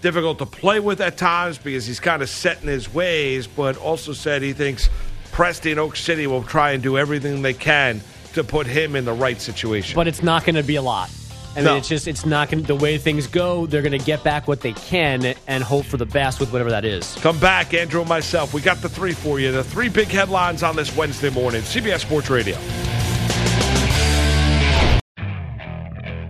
difficult 0.01 0.39
to 0.39 0.45
play 0.45 0.79
with 0.79 0.99
at 0.99 1.17
times 1.17 1.57
because 1.57 1.85
he's 1.85 1.99
kind 2.01 2.21
of 2.21 2.29
set 2.29 2.61
in 2.61 2.67
his 2.67 2.93
ways, 2.93 3.47
but 3.47 3.77
also 3.77 4.11
said 4.13 4.41
he 4.41 4.51
thinks 4.53 4.89
Presti 5.31 5.71
and 5.71 5.79
Oak 5.79 5.95
City 5.95 6.27
will 6.27 6.43
try 6.43 6.71
and 6.71 6.83
do 6.83 6.97
everything 6.97 7.41
they 7.41 7.53
can 7.53 8.01
to 8.33 8.43
put 8.43 8.67
him 8.67 8.95
in 8.95 9.05
the 9.05 9.13
right 9.13 9.39
situation. 9.39 9.95
But 9.95 10.07
it's 10.07 10.21
not 10.21 10.43
going 10.43 10.55
to 10.55 10.63
be 10.63 10.75
a 10.75 10.81
lot. 10.81 11.09
I 11.53 11.59
mean, 11.59 11.65
No. 11.65 11.77
it's 11.77 11.87
just 11.87 12.05
it's 12.09 12.25
not 12.25 12.49
going 12.51 12.61
to 12.61 12.67
the 12.67 12.75
way 12.75 12.97
things 12.97 13.27
go. 13.27 13.65
They're 13.65 13.81
going 13.81 13.97
to 13.97 14.05
get 14.05 14.25
back 14.25 14.45
what 14.45 14.59
they 14.59 14.73
can 14.73 15.33
and 15.47 15.63
hope 15.63 15.85
for 15.85 15.95
the 15.95 16.05
best 16.05 16.41
with 16.41 16.51
whatever 16.51 16.69
that 16.71 16.83
is. 16.83 17.15
Come 17.21 17.39
back, 17.39 17.73
Andrew 17.73 18.01
and 18.01 18.09
myself. 18.09 18.53
We 18.53 18.59
got 18.59 18.81
the 18.81 18.89
three 18.89 19.13
for 19.13 19.39
you. 19.39 19.53
The 19.53 19.63
three 19.63 19.87
big 19.87 20.09
headlines 20.09 20.63
on 20.63 20.75
this 20.75 20.93
Wednesday 20.97 21.29
morning. 21.29 21.61
CBS 21.61 22.01
Sports 22.01 22.29
Radio. 22.29 22.57